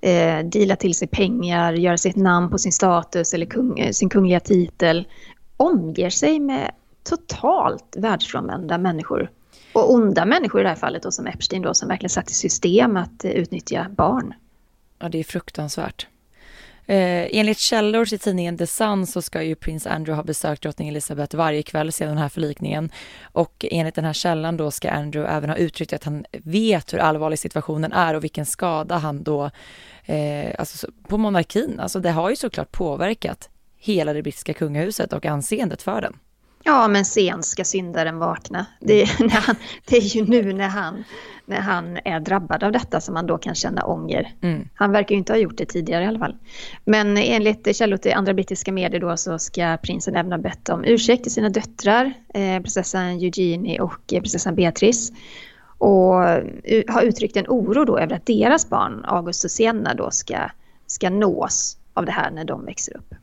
eh, 0.00 0.38
deala 0.38 0.76
till 0.76 0.94
sig 0.94 1.08
pengar, 1.08 1.72
göra 1.72 1.98
sitt 1.98 2.16
namn 2.16 2.50
på 2.50 2.58
sin 2.58 2.72
status 2.72 3.34
eller 3.34 3.46
kung, 3.46 3.78
eh, 3.78 3.90
sin 3.90 4.08
kungliga 4.08 4.40
titel, 4.40 5.08
omger 5.56 6.10
sig 6.10 6.40
med 6.40 6.70
totalt 7.02 7.96
världsfrånvända 7.98 8.78
människor. 8.78 9.30
Och 9.72 9.94
onda 9.94 10.24
människor 10.24 10.60
i 10.60 10.62
det 10.62 10.68
här 10.68 10.76
fallet 10.76 11.02
då, 11.02 11.10
som 11.10 11.26
Epstein 11.26 11.62
då, 11.62 11.74
som 11.74 11.88
verkligen 11.88 12.10
satt 12.10 12.30
i 12.30 12.34
system 12.34 12.96
att 12.96 13.24
eh, 13.24 13.30
utnyttja 13.30 13.86
barn. 13.90 14.34
Ja, 14.98 15.08
det 15.08 15.18
är 15.18 15.24
fruktansvärt. 15.24 16.06
Eh, 16.90 17.28
enligt 17.38 17.58
källor 17.58 18.04
till 18.04 18.18
tidningen 18.18 18.58
The 18.58 18.66
Sun 18.66 19.06
så 19.06 19.22
ska 19.22 19.42
ju 19.42 19.54
prins 19.54 19.86
Andrew 19.86 20.16
ha 20.16 20.22
besökt 20.22 20.62
drottning 20.62 20.88
Elizabeth 20.88 21.36
varje 21.36 21.62
kväll 21.62 21.92
sedan 21.92 22.08
den 22.08 22.18
här 22.18 22.28
förlikningen. 22.28 22.90
Och 23.22 23.66
enligt 23.70 23.94
den 23.94 24.04
här 24.04 24.12
källan 24.12 24.56
då 24.56 24.70
ska 24.70 24.90
Andrew 24.90 25.36
även 25.36 25.50
ha 25.50 25.56
uttryckt 25.56 25.92
att 25.92 26.04
han 26.04 26.24
vet 26.32 26.92
hur 26.92 26.98
allvarlig 26.98 27.38
situationen 27.38 27.92
är 27.92 28.14
och 28.14 28.24
vilken 28.24 28.46
skada 28.46 28.96
han 28.96 29.22
då, 29.22 29.50
eh, 30.04 30.54
alltså 30.58 30.88
på 31.08 31.18
monarkin, 31.18 31.80
alltså 31.80 32.00
det 32.00 32.10
har 32.10 32.30
ju 32.30 32.36
såklart 32.36 32.72
påverkat 32.72 33.48
hela 33.76 34.12
det 34.12 34.22
brittiska 34.22 34.54
kungahuset 34.54 35.12
och 35.12 35.26
anseendet 35.26 35.82
för 35.82 36.00
den. 36.00 36.16
Ja, 36.64 36.88
men 36.88 37.04
sen 37.04 37.42
ska 37.42 37.64
syndaren 37.64 38.18
vakna. 38.18 38.66
Det 38.80 39.02
är, 39.02 39.28
han, 39.46 39.56
det 39.84 39.96
är 39.96 40.16
ju 40.16 40.24
nu 40.24 40.52
när 40.52 40.68
han, 40.68 41.04
när 41.46 41.60
han 41.60 41.98
är 42.04 42.20
drabbad 42.20 42.64
av 42.64 42.72
detta 42.72 43.00
som 43.00 43.14
man 43.14 43.26
då 43.26 43.38
kan 43.38 43.54
känna 43.54 43.84
ånger. 43.84 44.32
Mm. 44.42 44.68
Han 44.74 44.92
verkar 44.92 45.14
ju 45.14 45.18
inte 45.18 45.32
ha 45.32 45.38
gjort 45.38 45.56
det 45.56 45.66
tidigare 45.66 46.04
i 46.04 46.06
alla 46.06 46.18
fall. 46.18 46.36
Men 46.84 47.16
enligt 47.16 47.76
källor 47.76 47.96
till 47.96 48.12
andra 48.12 48.34
brittiska 48.34 48.72
medier 48.72 49.00
då 49.00 49.16
så 49.16 49.38
ska 49.38 49.78
prinsen 49.82 50.16
även 50.16 50.32
ha 50.32 50.38
bett 50.38 50.68
om 50.68 50.84
ursäkt 50.84 51.22
till 51.22 51.32
sina 51.32 51.48
döttrar, 51.48 52.12
eh, 52.34 52.62
prinsessan 52.62 53.02
Eugenie 53.02 53.80
och 53.80 54.12
eh, 54.12 54.20
prinsessan 54.20 54.54
Beatrice. 54.54 55.12
Och 55.80 56.14
har 56.88 57.02
uttryckt 57.02 57.36
en 57.36 57.46
oro 57.48 57.84
då 57.84 57.98
över 57.98 58.16
att 58.16 58.26
deras 58.26 58.68
barn, 58.68 59.04
August 59.04 59.44
och 59.44 59.50
Sienna, 59.50 59.94
då 59.94 60.10
ska, 60.10 60.38
ska 60.86 61.10
nås 61.10 61.76
av 61.94 62.06
det 62.06 62.12
här 62.12 62.30
när 62.30 62.44
de 62.44 62.64
växer 62.64 62.96
upp. 62.96 63.14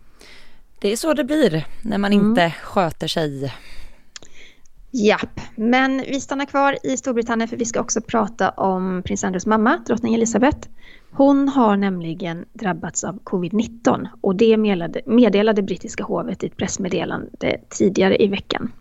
Det 0.86 0.92
är 0.92 0.98
så 0.98 1.14
det 1.14 1.24
blir 1.24 1.66
när 1.82 1.98
man 1.98 2.14
mm. 2.14 2.28
inte 2.28 2.54
sköter 2.62 3.08
sig. 3.08 3.54
Japp, 4.92 5.40
men 5.56 5.98
vi 5.98 6.22
stannar 6.22 6.46
kvar 6.46 6.78
i 6.84 6.98
Storbritannien 6.98 7.48
för 7.48 7.58
vi 7.58 7.66
ska 7.66 7.80
också 7.80 8.02
prata 8.02 8.50
om 8.50 9.02
prins 9.06 9.24
Andrews 9.24 9.46
mamma, 9.46 9.78
drottning 9.88 10.16
Elizabeth. 10.16 10.70
Hon 11.12 11.50
har 11.50 11.78
nämligen 11.78 12.46
drabbats 12.54 13.04
av 13.04 13.20
covid-19 13.24 14.08
och 14.22 14.36
det 14.36 14.58
meddelade, 14.58 15.02
meddelade 15.06 15.62
brittiska 15.62 16.04
hovet 16.04 16.44
i 16.44 16.48
ett 16.48 16.58
pressmeddelande 16.58 17.60
tidigare 17.70 18.24
i 18.24 18.28
veckan. 18.28 18.72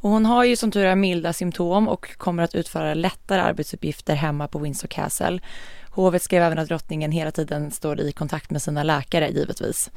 Och 0.00 0.10
hon 0.10 0.26
har 0.26 0.44
ju 0.44 0.56
som 0.56 0.70
tur 0.70 0.84
är 0.84 0.96
milda 0.96 1.32
symptom 1.32 1.88
och 1.88 2.18
kommer 2.18 2.42
att 2.42 2.54
utföra 2.54 2.94
lättare 2.94 3.40
arbetsuppgifter 3.40 4.14
hemma 4.14 4.48
på 4.48 4.58
Windsor 4.58 4.88
Castle. 4.88 5.40
Hovet 5.90 6.22
skrev 6.22 6.42
även 6.42 6.58
att 6.58 6.68
drottningen 6.68 7.12
hela 7.12 7.30
tiden 7.30 7.70
står 7.70 8.00
i 8.00 8.12
kontakt 8.12 8.50
med 8.50 8.62
sina 8.62 8.82
läkare 8.82 9.28
givetvis. 9.28 9.90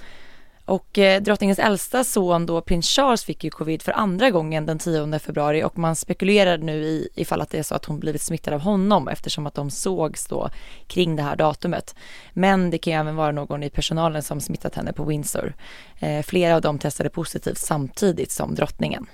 Och 0.70 0.98
eh, 0.98 1.22
drottningens 1.22 1.60
äldsta 1.60 2.04
son 2.04 2.46
då, 2.46 2.62
prins 2.62 2.88
Charles, 2.88 3.24
fick 3.24 3.44
ju 3.44 3.50
covid 3.50 3.82
för 3.82 3.92
andra 3.92 4.30
gången 4.30 4.66
den 4.66 4.80
10 4.80 5.20
februari 5.20 5.64
och 5.64 5.78
man 5.78 5.96
spekulerar 5.96 6.58
nu 6.58 6.74
i 6.74 7.10
ifall 7.16 7.42
att 7.42 7.50
det 7.50 7.60
är 7.60 7.64
så 7.64 7.76
att 7.76 7.86
hon 7.86 8.00
blivit 8.00 8.22
smittad 8.22 8.54
av 8.54 8.60
honom 8.60 9.08
eftersom 9.08 9.48
att 9.48 9.54
de 9.54 9.70
sågs 9.70 10.28
då 10.28 10.50
kring 10.88 11.16
det 11.16 11.24
här 11.24 11.36
datumet. 11.36 11.96
Men 12.34 12.70
det 12.70 12.78
kan 12.78 12.94
ju 12.94 13.00
även 13.00 13.16
vara 13.16 13.32
någon 13.32 13.64
i 13.64 13.70
personalen 13.70 14.24
som 14.24 14.42
smittat 14.42 14.76
henne 14.76 14.94
på 14.94 15.04
Windsor. 15.04 15.54
Eh, 16.00 16.24
flera 16.24 16.56
av 16.56 16.62
dem 16.62 16.80
testade 16.80 17.10
positivt 17.10 17.58
samtidigt 17.58 18.32
som 18.32 18.56
drottningen. 18.56 19.06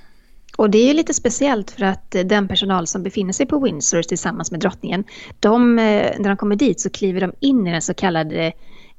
Och 0.58 0.70
det 0.70 0.90
är 0.90 0.94
lite 0.94 1.14
speciellt 1.14 1.72
för 1.72 1.84
att 1.86 2.12
den 2.26 2.48
personal 2.48 2.88
som 2.88 3.04
befinner 3.04 3.34
sig 3.34 3.46
på 3.46 3.60
Windsor 3.60 4.02
tillsammans 4.02 4.52
med 4.52 4.60
drottningen, 4.60 5.04
de, 5.40 5.80
eh, 5.80 6.12
när 6.20 6.30
de 6.30 6.38
kommer 6.38 6.56
dit 6.56 6.82
så 6.82 6.90
kliver 6.90 7.22
de 7.22 7.34
in 7.40 7.68
i 7.68 7.72
den 7.72 7.82
så 7.82 7.94
kallade 7.94 8.54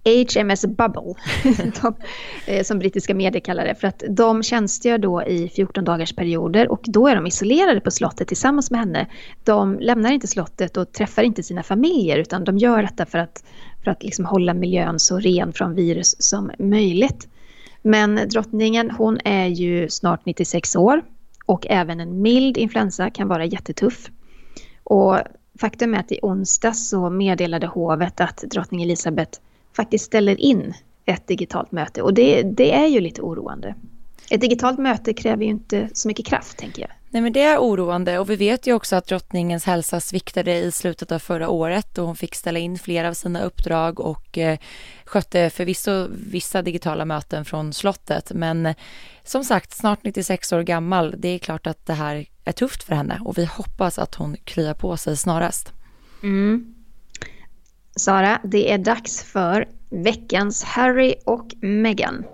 HMS 0.07 0.67
Bubble, 0.67 1.15
de, 1.83 1.95
eh, 2.47 2.63
som 2.63 2.79
brittiska 2.79 3.15
medier 3.15 3.41
kallar 3.41 3.65
det, 3.65 3.75
för 3.75 3.89
att 3.89 4.03
de 4.09 4.43
tjänstgör 4.43 4.99
då 4.99 5.23
i 5.23 5.49
14 5.49 5.85
dagars 5.85 6.13
perioder 6.13 6.69
och 6.69 6.81
då 6.85 7.09
är 7.09 7.15
de 7.15 7.27
isolerade 7.27 7.81
på 7.81 7.91
slottet 7.91 8.29
tillsammans 8.29 8.71
med 8.71 8.81
henne. 8.81 9.07
De 9.45 9.79
lämnar 9.81 10.13
inte 10.13 10.27
slottet 10.27 10.77
och 10.77 10.93
träffar 10.93 11.23
inte 11.23 11.43
sina 11.43 11.63
familjer 11.63 12.19
utan 12.19 12.45
de 12.45 12.59
gör 12.59 12.83
detta 12.83 13.07
för 13.07 13.19
att, 13.19 13.45
för 13.85 13.91
att 13.91 14.03
liksom 14.03 14.25
hålla 14.25 14.55
miljön 14.55 14.99
så 14.99 15.19
ren 15.19 15.53
från 15.53 15.75
virus 15.75 16.17
som 16.19 16.51
möjligt. 16.59 17.29
Men 17.83 18.21
drottningen, 18.29 18.91
hon 18.91 19.19
är 19.25 19.47
ju 19.47 19.89
snart 19.89 20.27
96 20.27 20.77
år 20.77 21.03
och 21.47 21.67
även 21.71 22.01
en 22.01 22.23
mild 22.23 22.57
influensa 22.57 23.11
kan 23.11 23.29
vara 23.29 23.45
jättetuff. 23.45 24.11
Och 24.85 25.19
faktum 25.61 25.95
är 25.95 25.99
att 25.99 26.13
i 26.13 26.19
onsdag 26.23 26.73
så 26.73 27.11
meddelade 27.11 27.67
hovet 27.67 28.21
att 28.21 28.37
drottning 28.37 28.83
Elisabeth 28.83 29.41
faktiskt 29.77 30.05
ställer 30.05 30.41
in 30.41 30.75
ett 31.05 31.27
digitalt 31.27 31.73
möte 31.73 32.03
och 32.03 32.15
det, 32.15 32.43
det 32.43 32.73
är 32.73 32.87
ju 32.87 33.01
lite 33.01 33.23
oroande. 33.23 33.75
Ett 34.31 34.41
digitalt 34.41 34.79
möte 34.79 35.15
kräver 35.15 35.45
ju 35.45 35.51
inte 35.51 35.89
så 35.93 36.09
mycket 36.09 36.27
kraft 36.27 36.59
tänker 36.59 36.83
jag. 36.83 36.91
Nej 37.11 37.23
men 37.23 37.33
det 37.33 37.43
är 37.43 37.59
oroande 37.59 38.19
och 38.19 38.31
vi 38.31 38.37
vet 38.37 38.67
ju 38.67 38.73
också 38.73 38.97
att 38.97 39.07
drottningens 39.07 39.65
hälsa 39.65 40.01
sviktade 40.01 40.55
i 40.55 40.73
slutet 40.73 41.13
av 41.13 41.19
förra 41.19 41.49
året 41.49 41.95
då 41.95 42.05
hon 42.05 42.17
fick 42.17 42.35
ställa 42.35 42.59
in 42.59 42.79
flera 42.79 43.09
av 43.09 43.15
sina 43.15 43.43
uppdrag 43.43 44.01
och 44.01 44.39
eh, 44.39 44.59
skötte 45.05 45.51
förvisso 45.51 46.09
vissa 46.11 46.63
digitala 46.63 47.05
möten 47.05 47.45
från 47.45 47.73
slottet 47.73 48.33
men 48.35 48.75
som 49.25 49.45
sagt 49.45 49.73
snart 49.73 50.05
96 50.05 50.53
år 50.53 50.63
gammal. 50.63 51.15
Det 51.19 51.29
är 51.29 51.39
klart 51.39 51.67
att 51.67 51.87
det 51.87 51.95
här 51.95 52.27
är 52.45 52.53
tufft 52.53 52.83
för 52.83 52.95
henne 52.95 53.21
och 53.25 53.39
vi 53.39 53.45
hoppas 53.45 53.99
att 53.99 54.15
hon 54.15 54.37
kryar 54.45 54.75
på 54.75 54.97
sig 54.97 55.17
snarast. 55.17 55.73
Mm. 56.23 56.76
Sara, 57.99 58.41
det 58.45 58.73
är 58.73 58.79
dags 58.79 59.23
för 59.23 59.69
veckans 59.91 60.65
Harry 60.65 61.15
och 61.25 61.47
Meghan. 61.61 62.25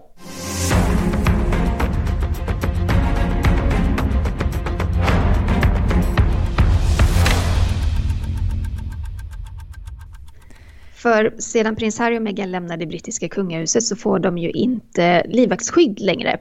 För 10.94 11.34
sedan 11.38 11.76
prins 11.76 11.98
Harry 11.98 12.18
och 12.18 12.22
Meghan 12.22 12.50
lämnade 12.50 12.86
brittiska 12.86 13.28
kungahuset 13.28 13.82
så 13.82 13.96
får 13.96 14.18
de 14.18 14.38
ju 14.38 14.50
inte 14.50 15.26
livvaktsskydd 15.28 16.00
längre. 16.00 16.38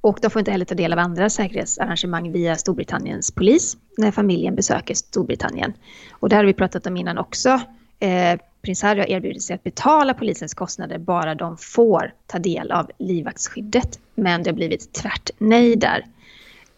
Och 0.00 0.18
de 0.22 0.30
får 0.30 0.40
inte 0.40 0.50
heller 0.50 0.64
ta 0.64 0.74
del 0.74 0.92
av 0.92 0.98
andra 0.98 1.30
säkerhetsarrangemang 1.30 2.32
via 2.32 2.56
Storbritanniens 2.56 3.30
polis 3.30 3.76
när 3.98 4.10
familjen 4.10 4.54
besöker 4.54 4.94
Storbritannien. 4.94 5.72
Och 6.10 6.28
det 6.28 6.36
har 6.36 6.44
vi 6.44 6.54
pratat 6.54 6.86
om 6.86 6.96
innan 6.96 7.18
också. 7.18 7.60
Eh, 8.02 8.40
prins 8.62 8.82
Harry 8.82 9.00
har 9.00 9.10
erbjudit 9.10 9.42
sig 9.42 9.54
att 9.54 9.62
betala 9.62 10.14
polisens 10.14 10.54
kostnader 10.54 10.98
bara 10.98 11.34
de 11.34 11.56
får 11.56 12.14
ta 12.26 12.38
del 12.38 12.72
av 12.72 12.90
livvaktsskyddet. 12.98 13.98
Men 14.14 14.42
det 14.42 14.50
har 14.50 14.54
blivit 14.54 14.92
tvärt 14.92 15.30
nej 15.38 15.76
där. 15.76 16.06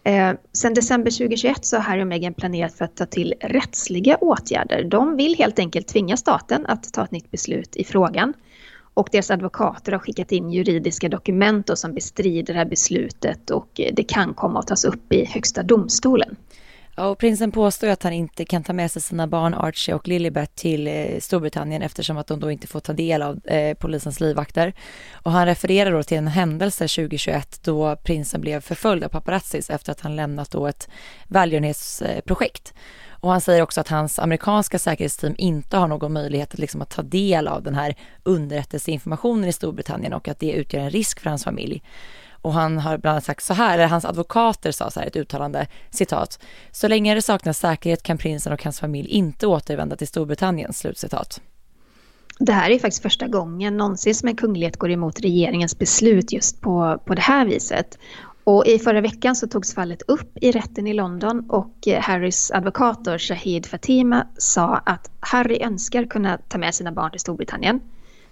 Eh, 0.05 0.33
sen 0.53 0.75
december 0.75 1.11
2021 1.11 1.65
så 1.65 1.77
har 1.77 1.83
Harry 1.83 2.03
och 2.03 2.07
Meghan 2.07 2.35
planerat 2.35 2.75
för 2.75 2.85
att 2.85 2.97
ta 2.97 3.07
till 3.07 3.35
rättsliga 3.41 4.17
åtgärder. 4.17 4.85
De 4.85 5.17
vill 5.17 5.35
helt 5.39 5.59
enkelt 5.59 5.89
tvinga 5.89 6.17
staten 6.17 6.67
att 6.67 6.93
ta 6.93 7.05
ett 7.05 7.11
nytt 7.11 7.31
beslut 7.31 7.77
i 7.77 7.85
frågan. 7.85 8.35
Och 8.95 9.09
deras 9.13 9.31
advokater 9.31 9.93
har 9.93 9.99
skickat 9.99 10.33
in 10.33 10.51
juridiska 10.51 11.09
dokument 11.09 11.71
som 11.75 11.95
bestrider 11.95 12.55
det 12.55 12.59
här 12.59 12.67
beslutet 12.67 13.51
och 13.51 13.81
eh, 13.81 13.95
det 13.95 14.05
kan 14.05 14.35
komma 14.35 14.59
att 14.59 14.67
tas 14.67 14.85
upp 14.85 15.13
i 15.13 15.25
Högsta 15.25 15.63
domstolen. 15.63 16.37
Ja, 16.97 17.07
och 17.07 17.19
prinsen 17.19 17.53
påstår 17.53 17.89
att 17.89 18.03
han 18.03 18.13
inte 18.13 18.45
kan 18.45 18.65
ta 18.65 18.73
med 18.73 18.91
sig 18.91 19.03
sina 19.03 19.27
barn 19.27 19.55
Archie 19.55 19.95
och 19.95 20.09
Lilibet 20.09 20.55
till 20.55 20.87
eh, 20.87 21.19
Storbritannien 21.21 21.83
eftersom 21.83 22.17
att 22.17 22.27
de 22.27 22.41
då 22.41 22.51
inte 22.51 22.67
får 22.67 22.81
ta 22.81 22.93
del 22.93 23.23
av 23.23 23.47
eh, 23.47 23.75
polisens 23.75 24.21
livvakter. 24.21 24.73
Och 25.13 25.33
han 25.33 25.47
refererar 25.47 25.93
då 25.93 26.03
till 26.03 26.19
en 26.19 26.27
händelse 26.27 26.89
2021 26.89 27.61
då 27.65 27.97
prinsen 27.97 28.41
blev 28.41 28.61
förföljd 28.61 29.05
av 29.05 29.09
paparazzis 29.09 29.71
efter 29.71 29.93
att 29.93 30.01
han 30.01 30.17
lämnat 30.17 30.51
då 30.51 30.67
ett 30.67 30.89
välgörenhetsprojekt. 31.29 32.75
Och 33.09 33.31
han 33.31 33.41
säger 33.41 33.63
också 33.63 33.81
att 33.81 33.89
hans 33.89 34.19
amerikanska 34.19 34.79
säkerhetsteam 34.79 35.35
inte 35.39 35.77
har 35.77 35.89
någon 35.89 36.13
möjlighet 36.13 36.59
liksom, 36.59 36.83
att 36.83 36.91
ta 36.91 37.03
del 37.03 37.49
av 37.49 37.63
den 37.63 37.75
här 37.75 37.95
underrättelseinformationen 38.23 39.49
i 39.49 39.53
Storbritannien 39.53 40.13
och 40.13 40.29
att 40.29 40.39
det 40.39 40.53
utgör 40.53 40.81
en 40.81 40.91
risk 40.91 41.21
för 41.21 41.31
hans 41.31 41.45
familj. 41.45 41.83
Och 42.45 42.53
han 42.53 42.79
har 42.79 42.99
bland 42.99 43.13
annat 43.13 43.25
sagt 43.25 43.45
så 43.45 43.55
här, 43.55 43.75
eller 43.75 43.87
hans 43.87 44.05
advokater 44.05 44.73
sa 44.73 44.91
så 44.91 45.01
här 45.01 45.07
ett 45.07 45.17
uttalande, 45.17 45.67
citat, 45.91 46.39
så 46.73 46.89
länge 46.89 47.15
det 47.15 47.23
saknas 47.23 47.59
säkerhet 47.59 48.03
kan 48.03 48.19
prinsen 48.19 48.53
och 48.53 48.65
hans 48.65 48.81
familj 48.81 49.09
inte 49.09 49.47
återvända 49.47 49.97
till 49.97 50.09
Storbritannien, 50.09 50.73
slutcitat. 50.73 51.41
Det 52.39 52.53
här 52.53 52.71
är 52.71 52.79
faktiskt 52.79 53.03
första 53.03 53.27
gången 53.27 53.77
någonsin 53.77 54.15
som 54.15 54.29
en 54.29 54.37
kunglighet 54.37 54.77
går 54.77 54.91
emot 54.91 55.21
regeringens 55.21 55.79
beslut 55.79 56.33
just 56.33 56.61
på, 56.61 57.01
på 57.05 57.15
det 57.15 57.23
här 57.23 57.47
viset. 57.47 57.99
Och 58.45 58.67
i 58.67 58.79
förra 58.79 59.01
veckan 59.01 59.37
så 59.37 59.47
togs 59.47 59.75
fallet 59.75 60.03
upp 60.03 60.39
i 60.41 60.53
rätten 60.53 60.87
i 60.87 60.95
London 60.95 61.51
och 61.51 61.89
eh, 61.89 62.01
Harrys 62.01 62.51
advokator 62.51 63.19
Shahid 63.19 63.67
Fatima 63.67 64.27
sa 64.39 64.77
att 64.77 65.11
Harry 65.21 65.59
önskar 65.63 66.05
kunna 66.05 66.39
ta 66.49 66.59
med 66.59 66.75
sina 66.75 66.93
barn 66.93 67.11
till 67.11 67.21
Storbritannien 67.21 67.81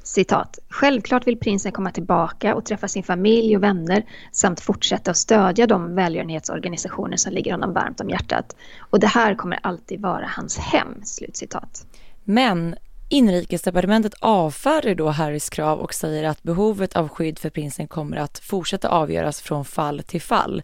citat, 0.02 0.58
självklart 0.68 1.26
vill 1.26 1.38
prinsen 1.38 1.72
komma 1.72 1.90
tillbaka 1.90 2.54
och 2.54 2.64
träffa 2.64 2.88
sin 2.88 3.02
familj 3.02 3.56
och 3.56 3.62
vänner 3.62 4.04
samt 4.32 4.60
fortsätta 4.60 5.10
att 5.10 5.16
stödja 5.16 5.66
de 5.66 5.94
välgörenhetsorganisationer 5.94 7.16
som 7.16 7.32
ligger 7.32 7.52
honom 7.52 7.72
varmt 7.72 8.00
om 8.00 8.10
hjärtat. 8.10 8.56
Och 8.90 9.00
det 9.00 9.06
här 9.06 9.34
kommer 9.34 9.58
alltid 9.62 10.00
vara 10.00 10.26
hans 10.36 10.58
hem, 10.58 11.04
slutcitat. 11.04 11.86
Men 12.24 12.76
Inrikesdepartementet 13.12 14.14
avfärdar 14.20 14.94
då 14.94 15.08
Harrys 15.08 15.50
krav 15.50 15.78
och 15.78 15.94
säger 15.94 16.24
att 16.24 16.42
behovet 16.42 16.96
av 16.96 17.08
skydd 17.08 17.38
för 17.38 17.50
prinsen 17.50 17.88
kommer 17.88 18.16
att 18.16 18.38
fortsätta 18.38 18.88
avgöras 18.88 19.40
från 19.40 19.64
fall 19.64 20.02
till 20.06 20.20
fall. 20.20 20.62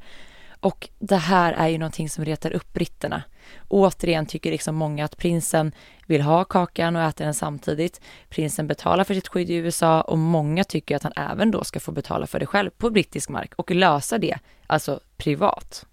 Och 0.61 0.89
det 0.99 1.17
här 1.17 1.53
är 1.53 1.69
ju 1.69 1.79
någonting 1.79 2.11
som 2.11 2.25
retar 2.25 2.53
upp 2.53 2.73
britterna. 2.73 3.23
Återigen 3.69 4.27
tycker 4.27 4.51
liksom 4.51 4.75
många 4.75 5.05
att 5.05 5.17
prinsen 5.17 5.73
vill 6.07 6.23
ha 6.23 6.45
kakan 6.45 6.97
och 6.97 7.03
äta 7.03 7.25
den 7.25 7.35
samtidigt. 7.35 8.01
Prinsen 8.29 8.67
betalar 8.67 9.05
för 9.05 9.15
sitt 9.15 9.29
skydd 9.29 9.51
i 9.51 9.55
USA 9.55 10.01
och 10.01 10.19
många 10.19 10.65
tycker 10.65 10.97
att 10.97 11.03
han 11.03 11.13
även 11.17 11.51
då 11.51 11.65
ska 11.65 11.81
få 11.81 11.93
betala 11.93 12.27
för 12.27 12.41
det 12.41 12.47
själv 12.47 12.71
på 12.71 12.91
brittisk 12.91 13.29
mark 13.29 13.53
och 13.57 13.71
lösa 13.71 14.19
det, 14.19 14.39
alltså 14.67 15.01
privat. 15.17 15.87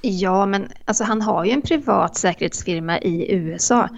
Ja, 0.00 0.46
men 0.46 0.68
alltså 0.84 1.04
han 1.04 1.22
har 1.22 1.44
ju 1.44 1.50
en 1.50 1.62
privat 1.62 2.16
säkerhetsfirma 2.16 2.98
i 2.98 3.32
USA. 3.32 3.88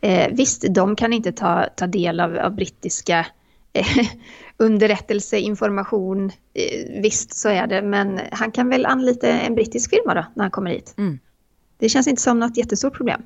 Eh, 0.00 0.28
visst, 0.32 0.64
de 0.74 0.96
kan 0.96 1.12
inte 1.12 1.32
ta, 1.32 1.66
ta 1.76 1.86
del 1.86 2.20
av, 2.20 2.38
av 2.38 2.54
brittiska 2.54 3.26
eh, 3.72 4.06
underrättelseinformation. 4.56 6.24
Eh, 6.54 7.02
visst, 7.02 7.34
så 7.34 7.48
är 7.48 7.66
det, 7.66 7.82
men 7.82 8.20
han 8.32 8.52
kan 8.52 8.68
väl 8.68 8.86
anlita 8.86 9.28
en 9.28 9.54
brittisk 9.54 9.90
firma 9.90 10.14
då, 10.14 10.24
när 10.34 10.44
han 10.44 10.50
kommer 10.50 10.70
hit. 10.70 10.94
Mm. 10.98 11.18
Det 11.80 11.88
känns 11.88 12.06
inte 12.06 12.22
som 12.22 12.40
något 12.40 12.56
jättestort 12.56 12.96
problem. 12.96 13.22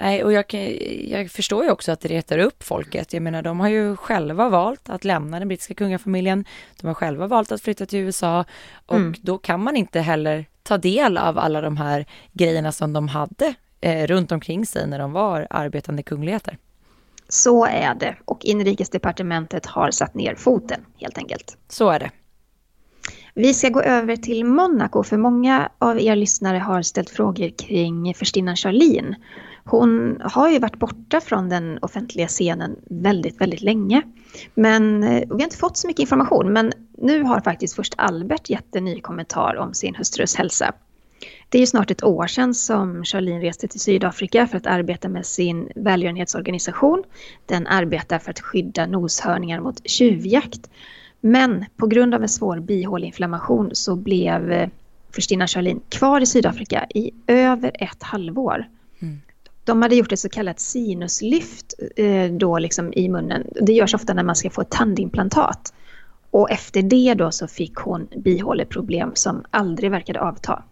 Nej, 0.00 0.24
och 0.24 0.32
jag, 0.32 0.54
jag, 1.08 1.30
förstår 1.30 1.64
ju 1.64 1.70
också 1.70 1.92
att 1.92 2.00
det 2.00 2.08
retar 2.08 2.38
upp 2.38 2.62
folket. 2.62 3.12
Jag 3.12 3.22
menar, 3.22 3.42
de 3.42 3.60
har 3.60 3.68
ju 3.68 3.96
själva 3.96 4.48
valt 4.48 4.88
att 4.88 5.04
lämna 5.04 5.38
den 5.38 5.48
brittiska 5.48 5.74
kungafamiljen. 5.74 6.44
De 6.80 6.86
har 6.86 6.94
själva 6.94 7.26
valt 7.26 7.52
att 7.52 7.62
flytta 7.62 7.86
till 7.86 7.98
USA 7.98 8.44
och 8.86 8.96
mm. 8.96 9.14
då 9.20 9.38
kan 9.38 9.62
man 9.62 9.76
inte 9.76 10.00
heller 10.00 10.46
ta 10.62 10.78
del 10.78 11.18
av 11.18 11.38
alla 11.38 11.60
de 11.60 11.76
här 11.76 12.06
grejerna 12.32 12.72
som 12.72 12.92
de 12.92 13.08
hade 13.08 13.54
eh, 13.80 14.06
runt 14.06 14.32
omkring 14.32 14.66
sig 14.66 14.86
när 14.86 14.98
de 14.98 15.12
var 15.12 15.46
arbetande 15.50 16.02
kungligheter. 16.02 16.58
Så 17.28 17.66
är 17.66 17.94
det 17.94 18.16
och 18.24 18.44
inrikesdepartementet 18.44 19.66
har 19.66 19.90
satt 19.90 20.14
ner 20.14 20.34
foten 20.34 20.80
helt 20.96 21.18
enkelt. 21.18 21.56
Så 21.68 21.90
är 21.90 21.98
det. 21.98 22.10
Vi 23.34 23.54
ska 23.54 23.68
gå 23.68 23.80
över 23.80 24.16
till 24.16 24.44
Monaco 24.44 25.02
för 25.02 25.16
många 25.16 25.68
av 25.78 26.00
er 26.00 26.16
lyssnare 26.16 26.58
har 26.58 26.82
ställt 26.82 27.10
frågor 27.10 27.48
kring 27.48 28.14
förstinnan 28.14 28.56
Charlene. 28.56 29.16
Hon 29.64 30.20
har 30.24 30.50
ju 30.50 30.58
varit 30.58 30.78
borta 30.78 31.20
från 31.20 31.48
den 31.48 31.78
offentliga 31.82 32.28
scenen 32.28 32.76
väldigt, 32.90 33.40
väldigt 33.40 33.60
länge. 33.60 34.02
Men 34.54 35.02
eh, 35.02 35.20
vi 35.20 35.34
har 35.34 35.42
inte 35.42 35.56
fått 35.56 35.76
så 35.76 35.86
mycket 35.86 36.00
information 36.00 36.52
men 36.52 36.72
nu 36.98 37.22
har 37.22 37.40
faktiskt 37.40 37.74
först 37.76 37.94
Albert 37.96 38.50
gett 38.50 38.76
en 38.76 38.84
ny 38.84 39.00
kommentar 39.00 39.56
om 39.56 39.74
sin 39.74 39.94
hustrus 39.94 40.36
hälsa. 40.36 40.72
Det 41.48 41.58
är 41.58 41.60
ju 41.60 41.66
snart 41.66 41.90
ett 41.90 42.04
år 42.04 42.26
sedan 42.26 42.54
som 42.54 43.04
Charlene 43.04 43.44
reste 43.44 43.68
till 43.68 43.80
Sydafrika 43.80 44.46
för 44.46 44.56
att 44.56 44.66
arbeta 44.66 45.08
med 45.08 45.26
sin 45.26 45.68
välgörenhetsorganisation. 45.76 47.02
Den 47.46 47.66
arbetar 47.66 48.18
för 48.18 48.30
att 48.30 48.40
skydda 48.40 48.86
noshörningar 48.86 49.60
mot 49.60 49.88
tjuvjakt. 49.88 50.70
Men 51.24 51.64
på 51.76 51.86
grund 51.86 52.14
av 52.14 52.22
en 52.22 52.28
svår 52.28 52.60
bihåleinflammation 52.60 53.70
så 53.72 53.96
blev 53.96 54.52
eh, 54.52 54.68
förstinnan 55.10 55.48
Charlene 55.48 55.80
kvar 55.88 56.20
i 56.20 56.26
Sydafrika 56.26 56.86
i 56.94 57.10
över 57.26 57.70
ett 57.74 58.02
halvår. 58.02 58.68
Mm. 59.02 59.20
De 59.64 59.82
hade 59.82 59.96
gjort 59.96 60.12
ett 60.12 60.18
så 60.18 60.28
kallat 60.28 60.60
sinuslyft 60.60 61.74
eh, 61.96 62.32
då 62.32 62.58
liksom 62.58 62.92
i 62.92 63.08
munnen. 63.08 63.46
Det 63.60 63.72
görs 63.72 63.94
ofta 63.94 64.14
när 64.14 64.22
man 64.22 64.36
ska 64.36 64.50
få 64.50 64.60
ett 64.60 64.70
tandimplantat. 64.70 65.74
Och 66.30 66.50
efter 66.50 66.82
det 66.82 67.14
då 67.14 67.30
så 67.30 67.48
fick 67.48 67.74
hon 67.74 68.08
bihåleproblem 68.16 69.10
som 69.14 69.44
aldrig 69.50 69.90
verkade 69.90 70.20
avta. 70.20 70.62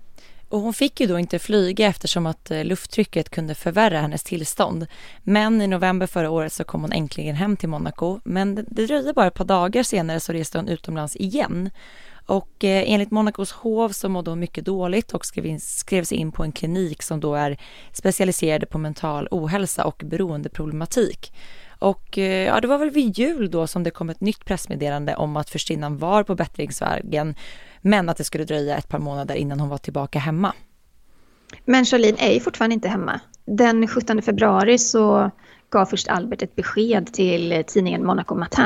Och 0.51 0.61
hon 0.61 0.75
fick 0.75 1.01
ju 1.01 1.07
då 1.07 1.19
inte 1.19 1.39
flyga 1.39 1.87
eftersom 1.87 2.27
att 2.27 2.51
eh, 2.51 2.65
lufttrycket 2.65 3.31
kunde 3.31 3.55
förvärra 3.55 4.01
hennes 4.01 4.23
tillstånd. 4.23 4.87
Men 5.23 5.63
i 5.63 5.67
november 5.67 6.07
förra 6.07 6.31
året 6.31 6.53
så 6.53 6.65
kom 6.65 6.81
hon 6.81 6.93
äntligen 6.93 7.37
hem 7.37 7.57
till 7.57 7.69
Monaco. 7.69 8.21
Men 8.25 8.55
det 8.55 8.87
dröjde 8.87 9.13
bara 9.13 9.27
ett 9.27 9.35
par 9.35 9.45
dagar 9.45 9.83
senare 9.83 10.21
så 10.21 10.33
reste 10.33 10.59
hon 10.59 10.69
utomlands 10.69 11.17
igen. 11.17 11.71
Och 12.27 12.65
eh, 12.65 12.85
enligt 12.87 13.11
Monacos 13.11 13.53
hov 13.53 13.89
så 13.89 14.09
mådde 14.09 14.31
hon 14.31 14.41
mycket 14.41 14.65
dåligt 14.65 15.13
och 15.13 15.27
skrev 15.27 15.47
in, 15.47 15.61
skrevs 15.61 16.13
in 16.13 16.33
på 16.33 16.43
en 16.43 16.53
klinik 16.53 17.03
som 17.03 17.21
då 17.21 17.35
är 17.35 17.59
specialiserade 17.93 18.67
på 18.67 18.79
mental 18.79 19.29
ohälsa 19.31 19.85
och 19.85 20.03
beroendeproblematik. 20.05 21.33
Och 21.79 22.19
eh, 22.19 22.47
ja, 22.47 22.61
det 22.61 22.69
var 22.69 22.79
väl 22.79 22.91
vid 22.91 23.19
jul 23.19 23.51
då 23.51 23.67
som 23.67 23.83
det 23.83 23.91
kom 23.91 24.11
ett 24.11 24.21
nytt 24.21 24.45
pressmeddelande 24.45 25.15
om 25.15 25.37
att 25.37 25.51
förstinnan 25.51 25.99
var 25.99 26.23
på 26.23 26.35
bättringsvägen 26.35 27.35
men 27.81 28.09
att 28.09 28.17
det 28.17 28.25
skulle 28.25 28.45
dröja 28.45 28.77
ett 28.77 28.89
par 28.89 28.99
månader 28.99 29.35
innan 29.35 29.61
hon 29.61 29.69
var 29.69 29.79
tillbaka 29.79 30.19
hemma. 30.19 30.55
Men 31.65 31.85
Charlene 31.85 32.19
är 32.19 32.33
ju 32.33 32.41
fortfarande 32.41 32.75
inte 32.75 32.89
hemma. 32.89 33.21
Den 33.45 33.89
17 33.89 34.23
februari 34.23 34.79
så 34.79 35.31
gav 35.71 35.87
först 35.87 36.09
Albert 36.09 36.43
ett 36.43 36.57
besked 36.57 37.13
till 37.13 37.65
tidningen 37.67 38.07
Monaco 38.07 38.35
Matin. 38.35 38.65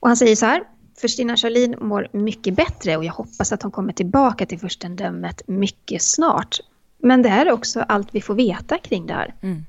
Och 0.00 0.08
han 0.08 0.16
säger 0.16 0.36
så 0.36 0.46
här. 0.46 0.62
Förstinna 1.00 1.36
Charlene 1.36 1.76
mår 1.76 2.08
mycket 2.12 2.56
bättre 2.56 2.96
och 2.96 3.04
jag 3.04 3.12
hoppas 3.12 3.52
att 3.52 3.62
hon 3.62 3.72
kommer 3.72 3.92
tillbaka 3.92 4.46
till 4.46 4.58
furstendömet 4.58 5.42
mycket 5.46 6.02
snart. 6.02 6.60
Men 6.98 7.22
det 7.22 7.28
här 7.28 7.46
är 7.46 7.52
också 7.52 7.80
allt 7.80 8.08
vi 8.14 8.20
får 8.20 8.34
veta 8.34 8.78
kring 8.78 9.06
det 9.06 9.14
här. 9.14 9.34
Mm. 9.40 9.64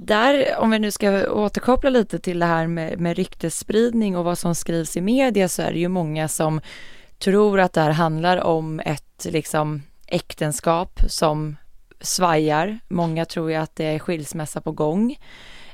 Där, 0.00 0.56
om 0.58 0.70
vi 0.70 0.78
nu 0.78 0.90
ska 0.90 1.30
återkoppla 1.30 1.90
lite 1.90 2.18
till 2.18 2.38
det 2.38 2.46
här 2.46 2.66
med, 2.66 3.00
med 3.00 3.16
ryktesspridning 3.16 4.16
och 4.16 4.24
vad 4.24 4.38
som 4.38 4.54
skrivs 4.54 4.96
i 4.96 5.00
media 5.00 5.48
så 5.48 5.62
är 5.62 5.72
det 5.72 5.78
ju 5.78 5.88
många 5.88 6.28
som 6.28 6.60
tror 7.18 7.60
att 7.60 7.72
det 7.72 7.80
här 7.80 7.90
handlar 7.90 8.36
om 8.36 8.80
ett 8.80 9.26
liksom 9.30 9.82
äktenskap 10.06 11.00
som 11.06 11.56
svajar. 12.00 12.78
Många 12.88 13.24
tror 13.24 13.50
ju 13.50 13.56
att 13.56 13.76
det 13.76 13.84
är 13.84 13.98
skilsmässa 13.98 14.60
på 14.60 14.72
gång. 14.72 15.16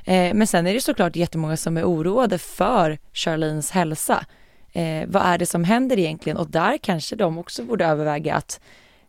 Eh, 0.03 0.33
men 0.33 0.47
sen 0.47 0.67
är 0.67 0.73
det 0.73 0.81
såklart 0.81 1.15
jättemånga 1.15 1.57
som 1.57 1.77
är 1.77 1.83
oroade 1.83 2.37
för 2.37 2.97
Charlenes 3.13 3.71
hälsa. 3.71 4.25
Eh, 4.73 5.07
vad 5.07 5.23
är 5.23 5.37
det 5.37 5.45
som 5.45 5.63
händer 5.63 5.99
egentligen? 5.99 6.37
Och 6.37 6.49
där 6.49 6.77
kanske 6.77 7.15
de 7.15 7.37
också 7.37 7.63
borde 7.63 7.85
överväga 7.85 8.35
att 8.35 8.59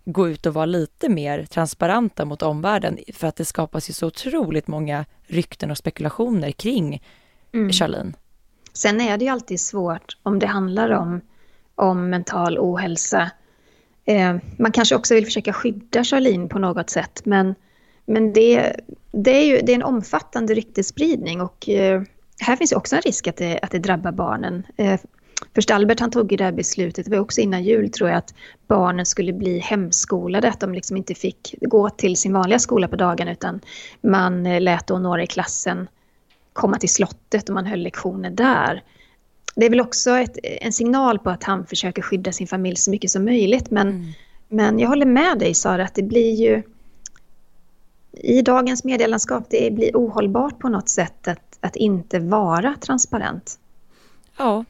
gå 0.06 0.28
ut 0.28 0.46
och 0.46 0.54
vara 0.54 0.66
lite 0.66 1.08
mer 1.08 1.44
transparenta 1.44 2.24
mot 2.24 2.42
omvärlden 2.42 2.98
för 3.12 3.26
att 3.26 3.36
det 3.36 3.44
skapas 3.44 3.90
ju 3.90 3.92
så 3.92 4.06
otroligt 4.06 4.68
många 4.68 5.04
rykten 5.26 5.70
och 5.70 5.78
spekulationer 5.78 6.50
kring 6.50 7.02
mm. 7.52 7.72
Charlene. 7.72 8.12
Sen 8.72 9.00
är 9.00 9.18
det 9.18 9.24
ju 9.24 9.30
alltid 9.30 9.60
svårt 9.60 10.16
om 10.22 10.38
det 10.38 10.46
handlar 10.46 10.90
om, 10.90 11.20
om 11.74 12.10
mental 12.10 12.58
ohälsa. 12.58 13.30
Eh, 14.04 14.36
man 14.58 14.72
kanske 14.72 14.96
också 14.96 15.14
vill 15.14 15.24
försöka 15.24 15.52
skydda 15.52 16.04
Charlene 16.04 16.48
på 16.48 16.58
något 16.58 16.90
sätt 16.90 17.20
men, 17.24 17.54
men 18.04 18.32
det, 18.32 18.76
det, 19.12 19.30
är 19.30 19.44
ju 19.44 19.60
det 19.62 19.72
är 19.72 19.76
en 19.76 19.82
omfattande 19.82 20.54
ryktesspridning 20.54 21.40
och 21.40 21.68
eh, 21.68 22.02
här 22.38 22.56
finns 22.56 22.72
också 22.72 22.96
en 22.96 23.02
risk 23.02 23.26
att 23.26 23.36
det, 23.36 23.58
att 23.62 23.70
det 23.70 23.78
drabbar 23.78 24.12
barnen. 24.12 24.66
Eh, 24.76 25.00
Först 25.54 25.70
Albert 25.70 26.00
han 26.00 26.10
tog 26.10 26.32
ju 26.32 26.36
det 26.36 26.44
här 26.44 26.52
beslutet, 26.52 27.04
det 27.04 27.10
var 27.10 27.18
också 27.18 27.40
innan 27.40 27.64
jul 27.64 27.90
tror 27.90 28.10
jag, 28.10 28.18
att 28.18 28.34
barnen 28.66 29.06
skulle 29.06 29.32
bli 29.32 29.58
hemskolade, 29.58 30.48
att 30.48 30.60
de 30.60 30.74
liksom 30.74 30.96
inte 30.96 31.14
fick 31.14 31.54
gå 31.60 31.90
till 31.90 32.16
sin 32.16 32.32
vanliga 32.32 32.58
skola 32.58 32.88
på 32.88 32.96
dagen 32.96 33.28
utan 33.28 33.60
man 34.00 34.46
eh, 34.46 34.60
lät 34.60 34.86
då 34.86 34.98
några 34.98 35.22
i 35.22 35.26
klassen 35.26 35.88
komma 36.52 36.78
till 36.78 36.88
slottet 36.88 37.48
och 37.48 37.54
man 37.54 37.66
höll 37.66 37.80
lektioner 37.80 38.30
där. 38.30 38.82
Det 39.54 39.66
är 39.66 39.70
väl 39.70 39.80
också 39.80 40.10
ett, 40.10 40.38
en 40.42 40.72
signal 40.72 41.18
på 41.18 41.30
att 41.30 41.44
han 41.44 41.66
försöker 41.66 42.02
skydda 42.02 42.32
sin 42.32 42.46
familj 42.46 42.76
så 42.76 42.90
mycket 42.90 43.10
som 43.10 43.24
möjligt 43.24 43.70
men, 43.70 43.88
mm. 43.88 44.12
men 44.48 44.78
jag 44.78 44.88
håller 44.88 45.06
med 45.06 45.38
dig 45.38 45.54
Sara 45.54 45.84
att 45.84 45.94
det 45.94 46.02
blir 46.02 46.34
ju 46.34 46.62
i 48.12 48.42
dagens 48.42 48.84
medielandskap 48.84 49.44
det 49.50 49.74
blir 49.74 49.96
ohållbart 49.96 50.58
på 50.58 50.68
något 50.68 50.88
sätt 50.88 51.28
att, 51.28 51.58
att 51.60 51.76
inte 51.76 52.18
vara 52.18 52.74
transparent. 52.80 53.58
Ja, 54.38 54.64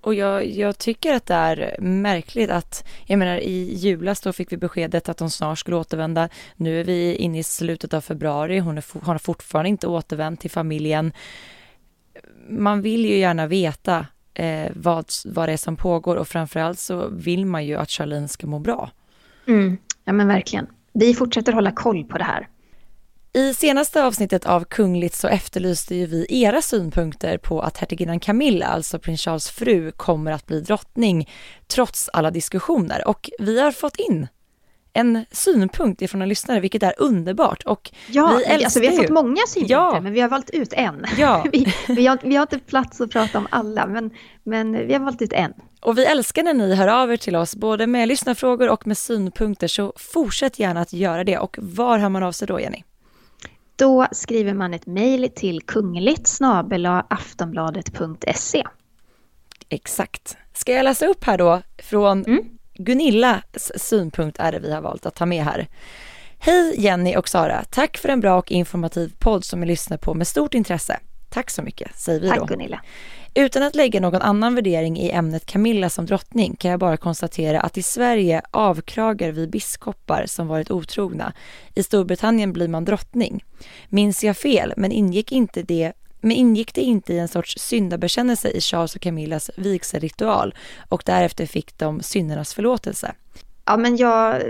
och 0.00 0.14
jag, 0.14 0.46
jag, 0.46 0.78
tycker 0.78 1.14
att 1.14 1.26
det 1.26 1.34
är 1.34 1.76
märkligt 1.80 2.50
att, 2.50 2.88
jag 3.06 3.18
menar 3.18 3.36
i 3.36 3.74
julas 3.74 4.20
då 4.20 4.32
fick 4.32 4.52
vi 4.52 4.56
beskedet 4.56 5.08
att 5.08 5.20
hon 5.20 5.30
snart 5.30 5.58
skulle 5.58 5.76
återvända. 5.76 6.28
Nu 6.56 6.80
är 6.80 6.84
vi 6.84 7.14
inne 7.14 7.38
i 7.38 7.42
slutet 7.42 7.94
av 7.94 8.00
februari, 8.00 8.58
hon, 8.58 8.78
är, 8.78 8.84
hon 8.92 9.02
har 9.02 9.18
fortfarande 9.18 9.68
inte 9.68 9.86
återvänt 9.86 10.40
till 10.40 10.50
familjen. 10.50 11.12
Man 12.48 12.82
vill 12.82 13.04
ju 13.04 13.18
gärna 13.18 13.46
veta 13.46 14.06
eh, 14.34 14.70
vad, 14.74 15.06
vad 15.24 15.48
det 15.48 15.52
är 15.52 15.56
som 15.56 15.76
pågår 15.76 16.16
och 16.16 16.28
framförallt 16.28 16.78
så 16.78 17.08
vill 17.08 17.46
man 17.46 17.66
ju 17.66 17.76
att 17.76 17.90
Charlene 17.90 18.28
ska 18.28 18.46
må 18.46 18.58
bra. 18.58 18.90
Mm, 19.46 19.78
ja 20.04 20.12
men 20.12 20.28
verkligen. 20.28 20.66
Vi 20.92 21.14
fortsätter 21.14 21.52
hålla 21.52 21.72
koll 21.72 22.04
på 22.04 22.18
det 22.18 22.24
här. 22.24 22.48
I 23.32 23.54
senaste 23.54 24.04
avsnittet 24.04 24.46
av 24.46 24.64
Kungligt 24.64 25.14
så 25.14 25.28
efterlyste 25.28 25.94
ju 25.94 26.06
vi 26.06 26.26
era 26.28 26.62
synpunkter 26.62 27.38
på 27.38 27.60
att 27.60 27.78
hertiginnan 27.78 28.20
Camilla, 28.20 28.66
alltså 28.66 28.98
prins 28.98 29.20
Charles 29.20 29.50
fru, 29.50 29.92
kommer 29.92 30.32
att 30.32 30.46
bli 30.46 30.60
drottning 30.60 31.30
trots 31.66 32.08
alla 32.12 32.30
diskussioner 32.30 33.08
och 33.08 33.30
vi 33.38 33.60
har 33.60 33.72
fått 33.72 33.96
in 33.96 34.28
en 34.92 35.24
synpunkt 35.32 36.02
ifrån 36.02 36.22
en 36.22 36.28
lyssnare, 36.28 36.60
vilket 36.60 36.82
är 36.82 36.94
underbart. 36.98 37.62
Och 37.62 37.90
ja, 38.08 38.34
vi, 38.38 38.44
älskar 38.44 38.64
alltså, 38.64 38.80
vi 38.80 38.86
har 38.86 38.96
fått 38.96 39.08
många 39.08 39.42
synpunkter, 39.48 39.74
ja. 39.74 40.00
men 40.00 40.12
vi 40.12 40.20
har 40.20 40.28
valt 40.28 40.50
ut 40.50 40.72
en. 40.72 41.06
Ja. 41.18 41.44
vi, 41.52 41.74
vi, 41.88 42.06
har, 42.06 42.18
vi 42.22 42.36
har 42.36 42.42
inte 42.42 42.58
plats 42.58 43.00
att 43.00 43.10
prata 43.10 43.38
om 43.38 43.46
alla, 43.50 43.86
men, 43.86 44.10
men 44.42 44.86
vi 44.86 44.92
har 44.92 45.00
valt 45.00 45.22
ut 45.22 45.32
en. 45.32 45.52
Och 45.80 45.98
vi 45.98 46.04
älskar 46.04 46.42
när 46.42 46.54
ni 46.54 46.74
hör 46.74 46.88
av 46.88 47.12
er 47.12 47.16
till 47.16 47.36
oss, 47.36 47.56
både 47.56 47.86
med 47.86 48.08
lyssnarfrågor 48.08 48.68
och 48.68 48.86
med 48.86 48.98
synpunkter, 48.98 49.68
så 49.68 49.92
fortsätt 49.96 50.58
gärna 50.58 50.80
att 50.80 50.92
göra 50.92 51.24
det. 51.24 51.38
Och 51.38 51.56
var 51.60 51.98
hör 51.98 52.08
man 52.08 52.22
av 52.22 52.32
sig 52.32 52.48
då, 52.48 52.60
Jenny? 52.60 52.82
Då 53.80 54.06
skriver 54.12 54.54
man 54.54 54.74
ett 54.74 54.86
mejl 54.86 55.30
till 55.34 55.62
kungligt 55.62 56.38
aftonbladet.se. 57.08 58.64
Exakt. 59.68 60.36
Ska 60.54 60.72
jag 60.72 60.84
läsa 60.84 61.06
upp 61.06 61.24
här 61.24 61.38
då 61.38 61.62
från 61.78 62.24
mm. 62.24 62.44
Gunillas 62.74 63.72
synpunkt 63.76 64.38
är 64.40 64.52
det 64.52 64.58
vi 64.58 64.72
har 64.72 64.80
valt 64.80 65.06
att 65.06 65.14
ta 65.14 65.26
med 65.26 65.44
här. 65.44 65.68
Hej 66.38 66.74
Jenny 66.78 67.16
och 67.16 67.28
Sara, 67.28 67.64
tack 67.70 67.96
för 67.96 68.08
en 68.08 68.20
bra 68.20 68.38
och 68.38 68.52
informativ 68.52 69.12
podd 69.18 69.44
som 69.44 69.60
jag 69.60 69.66
lyssnar 69.66 69.96
på 69.96 70.14
med 70.14 70.26
stort 70.26 70.54
intresse. 70.54 71.00
Tack 71.30 71.50
så 71.50 71.62
mycket, 71.62 71.98
säger 71.98 72.20
vi 72.20 72.28
då. 72.28 72.34
Tack 72.34 72.48
Gunilla. 72.48 72.80
Utan 73.34 73.62
att 73.62 73.74
lägga 73.74 74.00
någon 74.00 74.22
annan 74.22 74.54
värdering 74.54 74.98
i 74.98 75.10
ämnet 75.10 75.46
Camilla 75.46 75.90
som 75.90 76.06
drottning 76.06 76.56
kan 76.56 76.70
jag 76.70 76.80
bara 76.80 76.96
konstatera 76.96 77.60
att 77.60 77.78
i 77.78 77.82
Sverige 77.82 78.42
avkragar 78.50 79.32
vi 79.32 79.46
biskopar 79.46 80.26
som 80.26 80.46
varit 80.48 80.70
otrogna. 80.70 81.32
I 81.74 81.82
Storbritannien 81.82 82.52
blir 82.52 82.68
man 82.68 82.84
drottning. 82.84 83.44
Minns 83.88 84.24
jag 84.24 84.36
fel, 84.36 84.74
men 84.76 84.92
ingick 84.92 85.32
inte 85.32 85.62
det 85.62 85.92
men 86.20 86.32
ingick 86.32 86.74
det 86.74 86.80
inte 86.80 87.12
i 87.12 87.18
en 87.18 87.28
sorts 87.28 87.58
syndabekännelse 87.58 88.48
i 88.48 88.60
Charles 88.60 88.94
och 88.94 89.00
Camillas 89.00 89.50
vigselritual 89.56 90.54
och 90.88 91.02
därefter 91.06 91.46
fick 91.46 91.78
de 91.78 92.02
syndernas 92.02 92.54
förlåtelse? 92.54 93.12
Ja, 93.64 93.76
men 93.76 93.96
jag, 93.96 94.42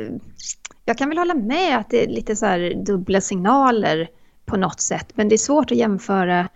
jag 0.84 0.98
kan 0.98 1.08
väl 1.08 1.18
hålla 1.18 1.34
med 1.34 1.78
att 1.78 1.90
det 1.90 2.04
är 2.04 2.08
lite 2.08 2.36
så 2.36 2.46
här 2.46 2.74
dubbla 2.86 3.20
signaler 3.20 4.08
på 4.46 4.56
något 4.56 4.80
sätt, 4.80 5.06
men 5.14 5.28
det 5.28 5.34
är 5.34 5.38
svårt 5.38 5.70
att 5.70 5.78
jämföra 5.78 6.48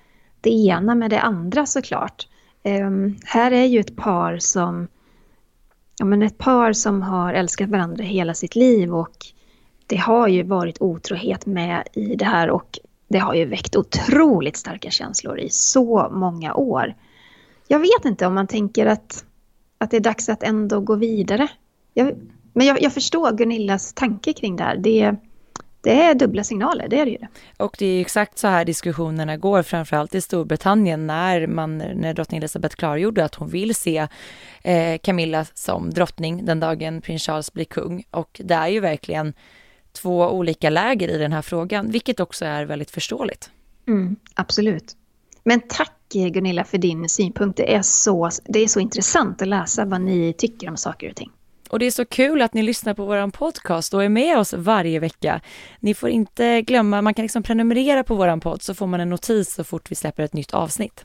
det 0.44 0.50
ena 0.50 0.94
med 0.94 1.10
det 1.10 1.20
andra 1.20 1.66
såklart. 1.66 2.28
Um, 2.64 3.16
här 3.24 3.50
är 3.50 3.64
ju 3.64 3.80
ett 3.80 3.96
par 3.96 4.38
som 4.38 4.88
ja, 5.98 6.04
men 6.04 6.22
ett 6.22 6.38
par 6.38 6.72
som 6.72 7.02
har 7.02 7.34
älskat 7.34 7.70
varandra 7.70 8.04
hela 8.04 8.34
sitt 8.34 8.56
liv 8.56 8.94
och 8.94 9.16
det 9.86 9.96
har 9.96 10.28
ju 10.28 10.42
varit 10.42 10.80
otrohet 10.80 11.46
med 11.46 11.88
i 11.92 12.14
det 12.16 12.24
här 12.24 12.50
och 12.50 12.78
det 13.08 13.18
har 13.18 13.34
ju 13.34 13.44
väckt 13.44 13.76
otroligt 13.76 14.56
starka 14.56 14.90
känslor 14.90 15.38
i 15.38 15.48
så 15.50 16.08
många 16.12 16.54
år. 16.54 16.94
Jag 17.68 17.78
vet 17.78 18.04
inte 18.04 18.26
om 18.26 18.34
man 18.34 18.46
tänker 18.46 18.86
att, 18.86 19.24
att 19.78 19.90
det 19.90 19.96
är 19.96 20.00
dags 20.00 20.28
att 20.28 20.42
ändå 20.42 20.80
gå 20.80 20.94
vidare. 20.94 21.48
Jag, 21.94 22.12
men 22.52 22.66
jag, 22.66 22.82
jag 22.82 22.92
förstår 22.92 23.32
Gunillas 23.32 23.92
tanke 23.92 24.32
kring 24.32 24.56
det 24.56 24.64
här. 24.64 24.76
Det, 24.76 25.16
det 25.84 26.02
är 26.02 26.14
dubbla 26.14 26.44
signaler, 26.44 26.88
det 26.88 27.00
är 27.00 27.04
det 27.04 27.10
ju. 27.10 27.18
Och 27.56 27.76
det 27.78 27.86
är 27.86 28.00
exakt 28.00 28.38
så 28.38 28.48
här 28.48 28.64
diskussionerna 28.64 29.36
går, 29.36 29.62
framförallt 29.62 30.14
i 30.14 30.20
Storbritannien 30.20 31.06
när, 31.06 31.46
man, 31.46 31.78
när 31.78 32.14
drottning 32.14 32.38
Elizabeth 32.38 32.76
klargjorde 32.76 33.24
att 33.24 33.34
hon 33.34 33.48
vill 33.48 33.74
se 33.74 34.08
eh, 34.62 34.98
Camilla 34.98 35.46
som 35.54 35.90
drottning 35.90 36.44
den 36.44 36.60
dagen 36.60 37.00
prins 37.00 37.22
Charles 37.22 37.52
blir 37.52 37.64
kung. 37.64 38.04
Och 38.10 38.40
det 38.44 38.54
är 38.54 38.68
ju 38.68 38.80
verkligen 38.80 39.32
två 39.92 40.30
olika 40.30 40.70
läger 40.70 41.08
i 41.08 41.18
den 41.18 41.32
här 41.32 41.42
frågan, 41.42 41.90
vilket 41.90 42.20
också 42.20 42.44
är 42.44 42.64
väldigt 42.64 42.90
förståeligt. 42.90 43.50
Mm, 43.88 44.16
absolut. 44.34 44.96
Men 45.44 45.60
tack 45.60 45.92
Gunilla 46.12 46.64
för 46.64 46.78
din 46.78 47.08
synpunkt. 47.08 47.56
Det 47.56 47.74
är, 47.74 47.82
så, 47.82 48.30
det 48.44 48.58
är 48.58 48.68
så 48.68 48.80
intressant 48.80 49.42
att 49.42 49.48
läsa 49.48 49.84
vad 49.84 50.00
ni 50.00 50.32
tycker 50.32 50.68
om 50.68 50.76
saker 50.76 51.10
och 51.10 51.16
ting. 51.16 51.30
Och 51.74 51.80
det 51.80 51.86
är 51.86 51.90
så 51.90 52.04
kul 52.04 52.42
att 52.42 52.54
ni 52.54 52.62
lyssnar 52.62 52.94
på 52.94 53.04
vår 53.04 53.30
podcast 53.30 53.94
och 53.94 54.04
är 54.04 54.08
med 54.08 54.38
oss 54.38 54.52
varje 54.52 54.98
vecka. 54.98 55.40
Ni 55.80 55.94
får 55.94 56.08
inte 56.08 56.62
glömma, 56.62 57.02
man 57.02 57.14
kan 57.14 57.22
liksom 57.22 57.42
prenumerera 57.42 58.04
på 58.04 58.14
vår 58.14 58.40
podd 58.40 58.62
så 58.62 58.74
får 58.74 58.86
man 58.86 59.00
en 59.00 59.10
notis 59.10 59.54
så 59.54 59.64
fort 59.64 59.90
vi 59.90 59.94
släpper 59.94 60.22
ett 60.22 60.32
nytt 60.32 60.54
avsnitt. 60.54 61.04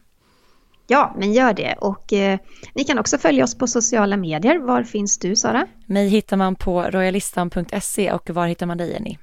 Ja, 0.88 1.16
men 1.18 1.34
gör 1.34 1.54
det. 1.54 1.74
Och 1.74 2.14
eh, 2.14 2.40
ni 2.74 2.84
kan 2.84 3.00
också 3.00 3.18
följa 3.18 3.44
oss 3.44 3.58
på 3.58 3.68
sociala 3.68 4.18
medier. 4.18 4.58
Var 4.58 4.84
finns 4.84 5.18
du, 5.18 5.36
Sara? 5.36 5.68
Mig 5.86 6.08
hittar 6.08 6.38
man 6.38 6.56
på 6.56 6.82
royalistan.se 6.82 8.12
och 8.12 8.30
var 8.30 8.48
hittar 8.48 8.66
man 8.66 8.78
dig, 8.78 8.92
Jenny? 8.92 9.18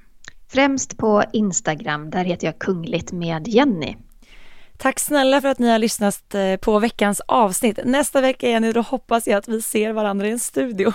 Främst 0.49 0.97
på 0.97 1.25
Instagram. 1.33 2.11
Där 2.11 2.25
heter 2.25 2.47
jag 2.47 2.59
Kungligt 2.59 3.13
med 3.13 3.49
Jenny. 3.49 3.97
Tack 4.79 4.99
snälla 4.99 5.41
för 5.41 5.49
att 5.49 5.59
ni 5.59 5.69
har 5.71 5.79
lyssnat 5.79 6.35
eh, 6.35 6.57
på 6.57 6.79
veckans 6.79 7.21
avsnitt. 7.21 7.79
Nästa 7.85 8.21
vecka, 8.21 8.49
Jenny, 8.49 8.73
då 8.73 8.81
hoppas 8.81 9.27
jag 9.27 9.39
att 9.39 9.49
vi 9.49 9.63
ser 9.63 9.93
varandra 9.93 10.29
i 10.29 10.31
en 10.31 10.39
studio. 10.39 10.93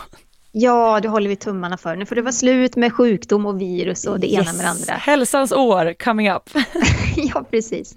Ja, 0.54 0.99
det 0.99 1.08
håller 1.08 1.30
vi 1.30 1.36
tummarna 1.36 1.78
för. 1.78 1.95
Nu 1.95 2.06
får 2.06 2.16
det 2.16 2.22
vara 2.22 2.32
slut 2.32 2.76
med 2.76 2.93
sjukdom 2.93 3.45
och 3.45 3.62
virus 3.62 4.06
och 4.06 4.20
det 4.20 4.28
yes. 4.28 4.47
ena 4.47 4.54
med 4.54 4.66
det 4.66 4.70
andra. 4.70 4.93
Hälsans 4.93 5.52
år 5.52 5.93
coming 5.93 6.32
up. 6.32 6.49
ja, 7.16 7.43
precis. 7.52 7.95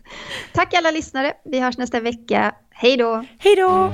Tack 0.52 0.74
alla 0.74 0.90
lyssnare. 0.90 1.32
Vi 1.44 1.60
hörs 1.60 1.78
nästa 1.78 2.00
vecka. 2.00 2.54
Hej 2.70 2.96
då! 2.96 3.24
Hej 3.38 3.56
då! 3.56 3.90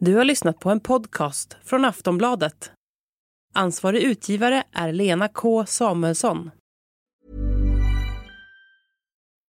Du 0.00 0.14
har 0.14 0.24
lyssnat 0.24 0.58
på 0.58 0.70
en 0.70 0.80
podcast 0.80 1.56
från 1.64 1.84
Aftonbladet. 1.84 2.70
Ansvarig 3.54 4.02
utgivare 4.02 4.62
är 4.72 4.92
Lena 4.92 5.28
K 5.28 5.66
Samuelsson. 5.66 6.50